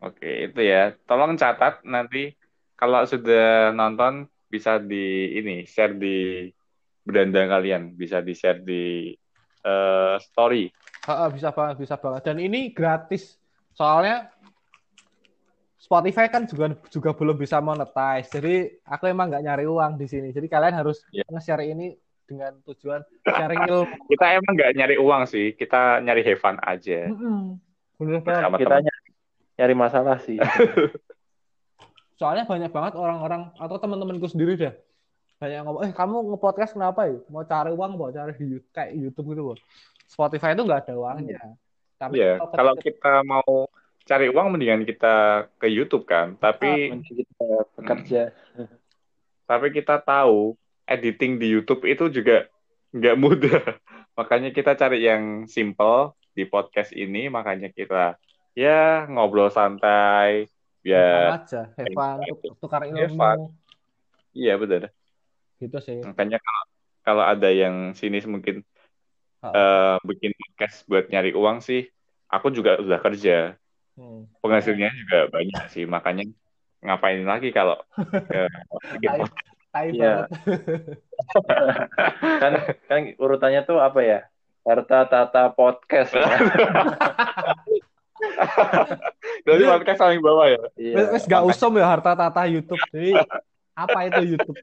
Oke, 0.00 0.48
itu 0.48 0.60
ya. 0.64 0.96
Tolong 1.04 1.36
catat 1.36 1.84
nanti 1.84 2.32
kalau 2.76 3.04
sudah 3.04 3.72
nonton 3.76 4.24
bisa 4.50 4.82
di 4.82 5.38
ini 5.38 5.62
share 5.62 5.94
di 5.94 6.50
beranda 7.00 7.46
kalian, 7.46 7.94
bisa 7.94 8.18
di 8.18 8.34
share 8.34 8.60
di 8.60 9.14
eh, 9.62 10.16
story. 10.18 10.66
Heeh, 11.00 11.28
bisa 11.32 11.54
banget, 11.54 11.76
bisa 11.80 11.94
banget. 11.96 12.22
Dan 12.26 12.42
ini 12.42 12.74
gratis. 12.74 13.38
Soalnya 13.72 14.28
Spotify 15.80 16.28
kan 16.28 16.44
juga 16.44 16.76
juga 16.92 17.16
belum 17.16 17.40
bisa 17.40 17.56
monetize. 17.62 18.28
Jadi 18.28 18.82
aku 18.84 19.08
emang 19.08 19.32
nggak 19.32 19.44
nyari 19.48 19.64
uang 19.64 19.96
di 19.96 20.04
sini. 20.04 20.28
Jadi 20.28 20.44
kalian 20.44 20.76
harus 20.76 21.00
Ya. 21.08 21.24
nge-share 21.24 21.64
ini 21.64 21.96
dengan 22.28 22.60
tujuan 22.68 23.00
sharing 23.24 23.64
ilmu. 23.64 23.88
Kita 24.12 24.26
emang 24.36 24.52
nggak 24.54 24.72
nyari 24.76 24.96
uang 25.00 25.22
sih, 25.26 25.56
kita 25.56 25.98
nyari 25.98 26.22
have 26.22 26.38
fun 26.38 26.60
aja 26.62 27.10
Mm-mm. 27.10 27.58
Bener 27.98 28.20
banget. 28.22 28.42
sama 28.44 28.56
Kita 28.60 28.76
nyari, 28.78 29.08
nyari 29.58 29.74
masalah 29.74 30.16
sih. 30.20 30.36
Soalnya 32.20 32.44
banyak 32.44 32.68
banget 32.68 32.92
orang-orang 33.00 33.48
atau 33.56 33.80
teman-temanku 33.80 34.28
sendiri 34.28 34.60
dah. 34.60 34.76
Banyak 35.40 35.56
yang 35.56 35.64
ngomong, 35.64 35.82
eh 35.88 35.92
kamu 35.96 36.36
nge-podcast 36.36 36.76
kenapa 36.76 37.08
ya? 37.08 37.16
Mau 37.32 37.48
cari 37.48 37.72
uang, 37.72 37.96
mau 37.96 38.12
cari 38.12 38.36
di 38.36 38.60
YouTube, 38.60 38.72
kayak 38.76 38.90
YouTube 38.92 39.26
gitu 39.32 39.42
loh. 39.48 39.58
Spotify 40.04 40.52
itu 40.52 40.68
nggak 40.68 40.84
ada 40.84 40.94
uangnya. 41.00 41.40
Tapi 41.96 42.20
Iya, 42.20 42.44
kalau 42.44 42.52
kalau 42.52 42.74
kita 42.76 43.24
mau 43.24 43.72
cari 44.04 44.26
uang 44.28 44.46
mendingan 44.52 44.84
kita 44.84 45.48
ke 45.56 45.72
YouTube 45.72 46.04
kan. 46.04 46.36
Tapi 46.36 46.92
Mending 46.92 47.24
kita 47.24 47.46
bekerja. 47.80 48.22
tapi 49.48 49.66
kita 49.72 49.96
tahu 50.04 50.60
editing 50.84 51.40
di 51.40 51.56
YouTube 51.56 51.88
itu 51.88 52.12
juga 52.12 52.44
nggak 52.92 53.16
mudah. 53.16 53.60
Makanya 54.20 54.52
kita 54.52 54.76
cari 54.76 55.08
yang 55.08 55.48
simple 55.48 56.12
di 56.36 56.44
podcast 56.44 56.92
ini. 56.92 57.32
Makanya 57.32 57.72
kita 57.72 58.20
ya 58.52 59.08
ngobrol 59.08 59.48
santai. 59.48 60.52
Ya, 60.80 61.36
aja, 61.36 61.68
tuk- 61.76 62.56
tukar 62.56 62.88
ilmu. 62.88 63.52
iya 64.32 64.56
betul. 64.56 64.88
Gitu 65.60 65.78
sih. 65.78 66.00
Makanya 66.00 66.40
kalau 66.40 66.64
kalau 67.00 67.24
ada 67.24 67.48
yang 67.48 67.92
sinis 67.92 68.24
mungkin 68.24 68.64
Oh. 69.40 69.52
eh, 69.52 69.96
bikin 70.04 70.36
podcast 70.36 70.84
buat 70.84 71.08
nyari 71.08 71.32
uang 71.32 71.64
sih, 71.64 71.88
aku 72.28 72.52
juga 72.52 72.76
udah 72.76 73.00
kerja. 73.00 73.56
Hmm. 73.96 74.28
Penghasilnya 74.40 74.92
juga 74.92 75.32
banyak 75.32 75.64
sih. 75.68 75.84
Makanya 75.84 76.28
ngapain 76.80 77.24
lagi 77.24 77.48
kalau 77.48 77.76
eh, 78.36 78.48
bikin 78.96 79.08
Tai- 79.08 79.20
podcast. 79.20 79.48
tai 79.72 79.88
Iya. 79.92 80.12
banget. 80.24 80.28
kan 82.42 82.52
kan 82.84 83.00
urutannya 83.16 83.60
tuh 83.64 83.80
apa 83.80 84.00
ya? 84.00 84.18
Harta 84.60 85.08
tata 85.08 85.52
podcast. 85.52 86.12
ya. 86.12 86.24
Jadi 89.46 89.62
podcast 89.66 89.98
saling 90.00 90.20
bawah 90.20 90.46
ya. 90.48 90.62
Iya. 90.76 90.94
Wes 90.96 91.06
wes 91.16 91.24
gak 91.28 91.44
usum 91.46 91.72
ya 91.76 91.86
harta 91.86 92.12
tata 92.12 92.42
YouTube. 92.46 92.80
Jadi 92.92 93.16
apa 93.80 93.98
itu 94.12 94.36
YouTube? 94.36 94.58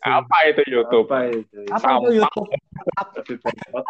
Apa 0.00 0.38
itu 0.48 0.62
YouTube? 0.64 1.06
Apa 1.08 1.18
itu? 1.28 1.58
Apa 1.68 1.88
itu 2.00 2.08
YouTube? 2.24 2.48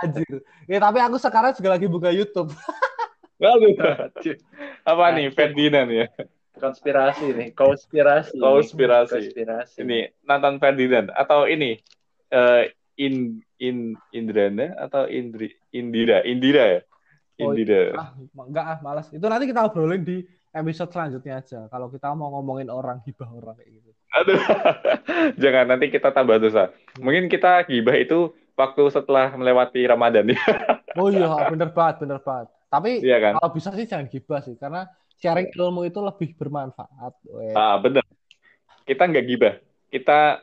Anjir. 0.02 0.36
Ya, 0.66 0.78
tapi 0.82 0.98
aku 0.98 1.16
sekarang 1.22 1.54
juga 1.54 1.68
lagi 1.78 1.86
buka 1.86 2.10
YouTube. 2.10 2.50
Waduh. 3.40 3.72
Apa 4.84 5.04
nih 5.16 5.32
Ferdinand 5.32 5.88
ya? 5.88 6.06
Konspirasi 6.60 7.32
nih, 7.32 7.48
konspirasi. 7.56 8.36
Konspirasi. 8.36 9.32
Konspirasi. 9.32 9.76
Ini 9.80 10.12
Nathan 10.28 10.60
Ferdinand 10.60 11.08
atau 11.16 11.48
ini 11.48 11.80
uh, 12.34 12.68
in 13.00 13.40
in 13.56 13.96
Indrana 14.12 14.76
atau 14.76 15.08
Indri 15.08 15.56
Indira 15.72 16.20
Indira 16.26 16.64
ya? 16.68 16.80
Oh, 17.42 18.00
ah, 18.00 18.10
enggak 18.46 18.66
ah, 18.66 18.78
malas. 18.84 19.06
Itu 19.10 19.24
nanti 19.26 19.48
kita 19.48 19.64
obrolin 19.64 20.04
di 20.04 20.22
episode 20.50 20.90
selanjutnya 20.90 21.40
aja. 21.40 21.66
Kalau 21.70 21.88
kita 21.88 22.10
mau 22.12 22.30
ngomongin 22.38 22.68
orang 22.68 23.00
gibah 23.06 23.30
orang 23.30 23.56
kayak 23.56 23.70
gitu. 23.80 23.90
Aduh, 24.10 24.40
jangan 25.42 25.64
nanti 25.70 25.86
kita 25.88 26.10
tambah 26.10 26.42
dosa. 26.42 26.74
Mungkin 26.98 27.30
kita 27.30 27.62
gibah 27.70 27.94
itu 27.94 28.34
waktu 28.58 28.82
setelah 28.90 29.32
melewati 29.38 29.86
Ramadan 29.86 30.34
ya. 30.34 30.42
oh 31.00 31.08
iya, 31.08 31.30
bener 31.46 31.70
banget, 31.70 32.02
bener 32.02 32.18
banget. 32.20 32.50
Tapi 32.70 33.02
iya 33.02 33.18
kan? 33.18 33.38
kalau 33.38 33.50
bisa 33.54 33.70
sih 33.74 33.86
jangan 33.86 34.06
gibah 34.10 34.40
sih, 34.42 34.54
karena 34.58 34.86
sharing 35.18 35.50
ilmu 35.54 35.86
itu 35.86 36.00
lebih 36.02 36.34
bermanfaat. 36.34 37.12
Weh. 37.30 37.54
Ah, 37.54 37.78
bener. 37.78 38.02
Kita 38.82 39.06
nggak 39.06 39.24
gibah. 39.26 39.54
Kita 39.90 40.42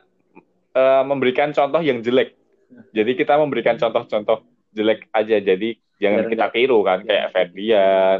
uh, 0.72 1.02
memberikan 1.04 1.52
contoh 1.52 1.80
yang 1.84 2.00
jelek. 2.00 2.36
Jadi 2.92 3.16
kita 3.16 3.36
memberikan 3.40 3.80
contoh-contoh 3.80 4.44
jelek 4.72 5.08
aja. 5.12 5.40
Jadi 5.40 5.76
jangan 5.98 6.26
Biar 6.26 6.32
kita 6.32 6.46
tiru 6.54 6.78
kan, 6.86 6.98
kayak 7.04 7.30
Ferdian, 7.34 8.18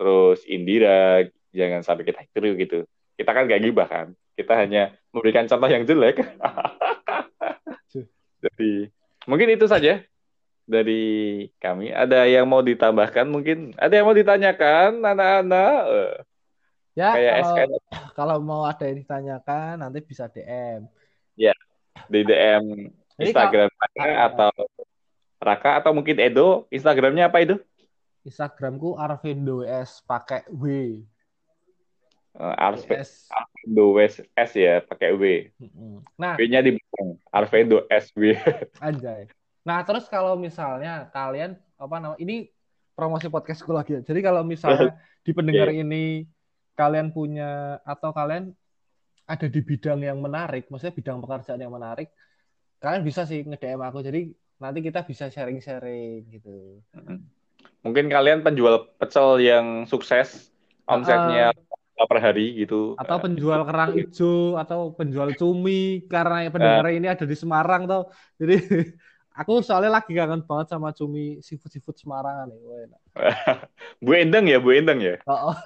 terus 0.00 0.40
Indira, 0.48 1.24
jangan 1.52 1.80
sampai 1.84 2.04
kita 2.08 2.24
tiru 2.32 2.56
gitu. 2.56 2.88
Kita 3.16 3.30
kan 3.36 3.44
gak 3.46 3.60
gibah 3.60 3.88
kan, 3.88 4.06
kita 4.36 4.52
hanya 4.56 4.96
memberikan 5.12 5.44
contoh 5.44 5.68
yang 5.68 5.84
jelek. 5.84 6.20
Jadi 8.40 8.88
mungkin 9.28 9.52
itu 9.52 9.68
saja 9.68 10.00
dari 10.64 11.04
kami. 11.60 11.92
Ada 11.92 12.24
yang 12.24 12.48
mau 12.48 12.64
ditambahkan 12.64 13.28
mungkin? 13.28 13.76
Ada 13.76 14.00
yang 14.00 14.06
mau 14.08 14.16
ditanyakan 14.16 15.04
anak-anak? 15.04 15.80
Ya, 16.96 17.12
kayak 17.14 17.34
kalau, 17.44 17.78
kalau 18.18 18.36
mau 18.40 18.62
ada 18.64 18.88
yang 18.88 19.04
ditanyakan 19.04 19.84
nanti 19.84 19.98
bisa 20.00 20.26
DM. 20.32 20.88
Ya, 21.36 21.54
di 22.08 22.24
DM 22.24 22.88
Instagram 23.20 23.68
Jadi, 23.68 24.10
atau 24.16 24.52
Raka 25.40 25.80
atau 25.80 25.96
mungkin 25.96 26.20
Edo, 26.20 26.68
Instagramnya 26.68 27.32
apa 27.32 27.40
itu? 27.40 27.56
Instagramku 28.28 29.00
Arvindo 29.00 29.64
S 29.64 30.04
pakai 30.04 30.44
W. 30.52 30.64
Uh, 32.36 32.54
Arvindo 32.60 33.96
S, 33.96 34.20
S 34.36 34.50
ya 34.52 34.84
pakai 34.84 35.16
W. 35.16 35.48
Nah, 36.20 36.36
W-nya 36.36 36.60
di 36.60 36.76
belakang. 36.76 37.16
Arvindo 37.32 37.88
S 37.88 38.12
W. 38.12 38.36
Anjay. 38.84 39.32
Nah, 39.64 39.80
terus 39.80 40.04
kalau 40.12 40.36
misalnya 40.36 41.08
kalian 41.08 41.56
apa 41.80 41.96
nama 41.96 42.16
ini 42.20 42.52
promosi 42.92 43.32
podcastku 43.32 43.72
lagi 43.72 43.96
ya. 43.96 44.00
Jadi 44.04 44.20
kalau 44.20 44.44
misalnya 44.44 44.92
di 45.26 45.32
pendengar 45.32 45.72
yeah. 45.72 45.80
ini 45.80 46.28
kalian 46.76 47.16
punya 47.16 47.80
atau 47.88 48.12
kalian 48.12 48.52
ada 49.24 49.46
di 49.48 49.60
bidang 49.64 50.04
yang 50.04 50.20
menarik, 50.20 50.68
maksudnya 50.68 50.92
bidang 50.92 51.24
pekerjaan 51.24 51.60
yang 51.64 51.72
menarik, 51.72 52.12
kalian 52.76 53.00
bisa 53.00 53.24
sih 53.24 53.40
nge-DM 53.40 53.80
aku. 53.80 54.04
Jadi 54.04 54.36
nanti 54.60 54.84
kita 54.84 55.00
bisa 55.08 55.32
sharing-sharing 55.32 56.28
gitu. 56.28 56.84
Mungkin 57.80 58.12
kalian 58.12 58.44
penjual 58.44 58.92
pecel 59.00 59.40
yang 59.40 59.88
sukses, 59.88 60.52
omsetnya 60.84 61.56
uh, 61.56 62.06
per 62.06 62.20
hari 62.20 62.60
gitu. 62.60 62.92
Atau 63.00 63.16
penjual 63.24 63.64
kerang 63.64 63.96
hijau 63.96 64.60
atau 64.60 64.92
penjual 64.92 65.32
cumi 65.32 66.04
karena 66.04 66.52
pendengar 66.52 66.86
uh, 66.88 66.92
ini 66.92 67.08
ada 67.08 67.24
di 67.24 67.32
Semarang 67.32 67.88
tau. 67.88 68.12
Jadi 68.36 68.60
aku 69.40 69.64
soalnya 69.64 69.96
lagi 69.96 70.12
kangen 70.12 70.44
banget 70.44 70.76
sama 70.76 70.92
cumi 70.92 71.40
seafood-seafood 71.40 71.96
Semarang 71.96 72.52
nih. 72.52 72.60
Bu 74.04 74.12
Endang 74.12 74.44
ya, 74.44 74.60
Bu 74.60 74.76
Endang 74.76 75.00
ya. 75.00 75.16
Oh, 75.24 75.52
oh. 75.52 75.56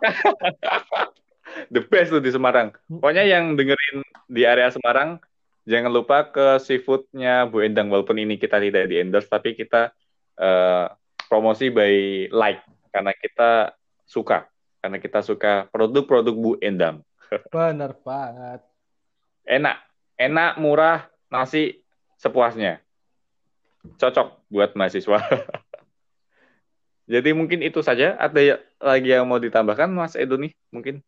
The 1.74 1.82
best 1.86 2.10
tuh 2.10 2.22
di 2.22 2.30
Semarang. 2.34 2.74
Pokoknya 2.90 3.22
yang 3.22 3.54
dengerin 3.54 4.02
di 4.26 4.42
area 4.46 4.70
Semarang 4.70 5.22
jangan 5.68 5.92
lupa 5.92 6.28
ke 6.28 6.60
seafoodnya 6.62 7.48
Bu 7.48 7.64
Endang 7.64 7.92
walaupun 7.92 8.16
ini 8.16 8.40
kita 8.40 8.60
tidak 8.60 8.88
di 8.88 9.00
endorse 9.00 9.28
tapi 9.28 9.52
kita 9.56 9.92
uh, 10.40 10.86
promosi 11.28 11.68
by 11.68 12.26
like 12.32 12.64
karena 12.90 13.12
kita 13.14 13.74
suka 14.08 14.50
karena 14.80 14.96
kita 14.96 15.20
suka 15.20 15.68
produk-produk 15.68 16.34
Bu 16.34 16.52
Endang. 16.64 17.04
Benar 17.52 17.94
banget. 18.00 18.60
Enak, 19.44 19.76
enak, 20.16 20.52
murah, 20.56 21.06
nasi 21.28 21.84
sepuasnya. 22.16 22.80
Cocok 23.96 24.44
buat 24.52 24.72
mahasiswa. 24.76 25.20
Jadi 27.12 27.30
mungkin 27.34 27.60
itu 27.64 27.80
saja. 27.82 28.16
Ada 28.16 28.60
lagi 28.78 29.08
yang 29.10 29.26
mau 29.26 29.40
ditambahkan, 29.40 29.90
Mas 29.90 30.14
Edo 30.14 30.38
nih? 30.38 30.52
Mungkin? 30.70 31.02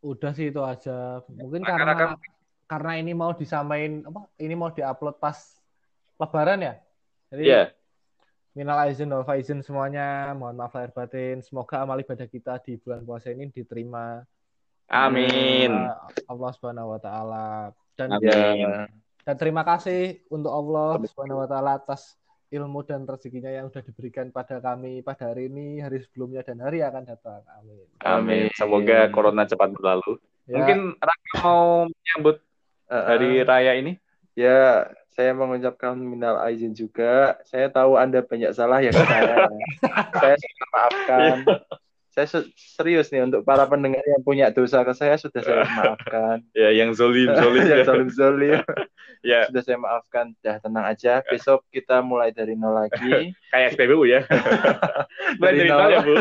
Udah 0.00 0.32
sih 0.32 0.48
itu 0.52 0.60
aja. 0.64 1.20
Mungkin 1.28 1.64
karena, 1.64 1.92
karena 1.96 2.16
karena 2.64 2.92
ini 2.98 3.12
mau 3.12 3.32
disamain 3.36 4.04
apa 4.04 4.28
ini 4.40 4.54
mau 4.56 4.72
diupload 4.72 5.16
pas 5.20 5.36
lebaran 6.20 6.60
ya 6.64 6.74
jadi 7.32 7.42
yeah. 7.44 7.66
minal 8.56 8.78
aizin 8.84 9.12
wal 9.12 9.26
faizin 9.26 9.60
semuanya 9.60 10.32
mohon 10.32 10.56
maaf 10.56 10.74
lahir 10.74 10.92
batin 10.94 11.44
semoga 11.44 11.84
amal 11.84 11.98
ibadah 12.00 12.26
kita 12.28 12.60
di 12.64 12.80
bulan 12.80 13.04
puasa 13.04 13.30
ini 13.30 13.50
diterima 13.52 14.24
amin 14.88 15.72
Allah 16.30 16.50
subhanahu 16.56 16.96
wa 16.96 17.00
taala 17.00 17.70
dan 17.94 18.16
amin. 18.16 18.88
dan 19.24 19.36
terima 19.36 19.62
kasih 19.62 20.24
untuk 20.32 20.52
Allah 20.52 21.00
subhanahu 21.04 21.44
wa 21.44 21.48
taala 21.48 21.78
atas 21.80 22.16
ilmu 22.54 22.86
dan 22.86 23.02
rezekinya 23.02 23.50
yang 23.50 23.66
sudah 23.66 23.82
diberikan 23.82 24.30
pada 24.30 24.62
kami 24.62 25.02
pada 25.02 25.34
hari 25.34 25.50
ini, 25.50 25.82
hari 25.82 25.98
sebelumnya 26.06 26.46
dan 26.46 26.62
hari 26.62 26.86
akan 26.86 27.02
datang. 27.02 27.42
Amin. 27.58 27.86
Amin. 28.06 28.46
Semoga 28.54 29.10
corona 29.10 29.42
cepat 29.42 29.74
berlalu. 29.74 30.22
Ya. 30.46 30.62
Mungkin 30.62 30.78
Raka 31.02 31.34
mau 31.42 31.90
menyambut 31.90 32.36
hari 32.88 33.42
raya 33.44 33.78
ini? 33.78 33.96
Ya, 34.34 34.90
saya 35.14 35.30
mengucapkan 35.30 35.94
minal 35.94 36.42
aizin 36.42 36.74
juga. 36.74 37.38
Saya 37.46 37.70
tahu 37.70 37.94
Anda 37.94 38.20
banyak 38.26 38.50
salah 38.50 38.82
ya 38.82 38.90
ke 38.90 38.98
saya. 39.06 39.46
saya 40.22 40.34
sudah 40.34 40.68
maafkan. 40.74 41.36
saya 42.14 42.30
serius 42.54 43.10
nih 43.10 43.26
untuk 43.26 43.42
para 43.42 43.66
pendengar 43.66 43.98
yang 44.06 44.22
punya 44.22 44.46
dosa 44.54 44.86
ke 44.86 44.94
saya 44.94 45.18
sudah 45.18 45.42
saya 45.42 45.66
maafkan. 45.82 46.46
ya, 46.54 46.70
yang 46.70 46.94
zolim 46.94 47.30
zolim. 47.42 47.62
yang 47.66 47.82
zolim 47.86 48.08
zolim. 48.10 48.58
ya. 49.22 49.46
Sudah 49.50 49.62
saya 49.62 49.78
maafkan. 49.78 50.34
Dah 50.42 50.58
tenang 50.58 50.86
aja. 50.86 51.22
Besok 51.26 51.62
kita 51.70 52.02
mulai 52.02 52.34
dari 52.34 52.58
nol 52.58 52.74
lagi. 52.74 53.34
Kayak 53.54 53.78
SPBU 53.78 54.02
ya. 54.10 54.20
dari, 55.38 55.62
dari 55.62 55.70
nol 55.70 55.90
ya 55.90 55.98
bu. 56.02 56.14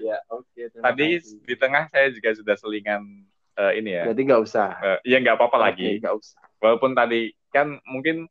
ya 0.00 0.16
oke. 0.32 0.48
Okay, 0.56 0.72
Tadi 0.72 1.08
kasih. 1.20 1.36
di 1.44 1.54
tengah 1.56 1.84
saya 1.92 2.08
juga 2.12 2.32
sudah 2.32 2.56
selingan 2.56 3.28
uh, 3.58 3.72
ini 3.74 3.90
ya. 3.94 4.04
Jadi 4.10 4.20
nggak 4.26 4.42
usah. 4.42 4.68
Uh, 4.80 4.98
ya 5.06 5.16
nggak 5.22 5.36
apa-apa 5.38 5.56
okay, 5.58 5.66
lagi. 5.66 5.88
Nggak 6.02 6.16
usah. 6.18 6.40
Walaupun 6.62 6.90
tadi 6.96 7.20
kan 7.54 7.78
mungkin 7.86 8.26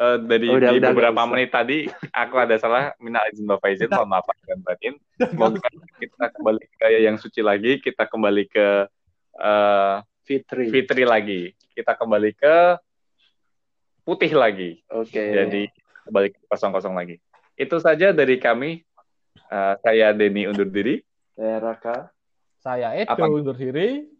uh, 0.00 0.18
dari 0.18 0.50
udah, 0.50 0.70
di 0.74 0.78
udah, 0.82 0.90
beberapa 0.90 1.22
menit 1.30 1.50
tadi 1.54 1.86
aku 2.10 2.34
ada 2.40 2.56
salah 2.58 2.90
minal 2.98 3.22
izin 3.30 3.46
bapak 3.46 3.76
izin 3.76 3.90
mohon 3.90 4.10
maaf 4.10 4.26
dan 4.46 4.60
batin. 4.64 4.94
Semoga 5.18 5.68
kita 6.00 6.26
kembali 6.34 6.64
ke 6.64 6.86
yang 7.02 7.16
suci 7.20 7.40
lagi, 7.44 7.78
kita 7.78 8.04
kembali 8.08 8.44
ke 8.50 8.66
uh, 9.38 10.02
fitri. 10.26 10.70
Fitri 10.70 11.04
lagi. 11.06 11.52
Kita 11.74 11.94
kembali 11.98 12.30
ke 12.34 12.54
putih 14.06 14.32
lagi. 14.34 14.82
Oke. 14.90 15.10
Okay. 15.10 15.28
Jadi 15.34 15.62
kembali 16.06 16.28
ke 16.34 16.38
kosong-kosong 16.50 16.94
lagi. 16.94 17.18
Itu 17.54 17.78
saja 17.78 18.10
dari 18.10 18.38
kami. 18.38 18.82
Uh, 19.50 19.74
saya 19.82 20.14
Denny 20.14 20.46
undur 20.46 20.66
diri. 20.66 21.02
Saya 21.34 21.58
Raka. 21.58 22.10
Saya 22.62 22.96
Edo 22.96 23.12
Apa? 23.12 23.26
undur 23.28 23.58
diri. 23.58 24.13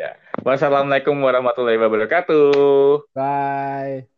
Ya. 0.00 0.16
Wassalamualaikum 0.40 1.12
warahmatullahi 1.20 1.76
wabarakatuh. 1.76 3.04
Bye. 3.12 4.08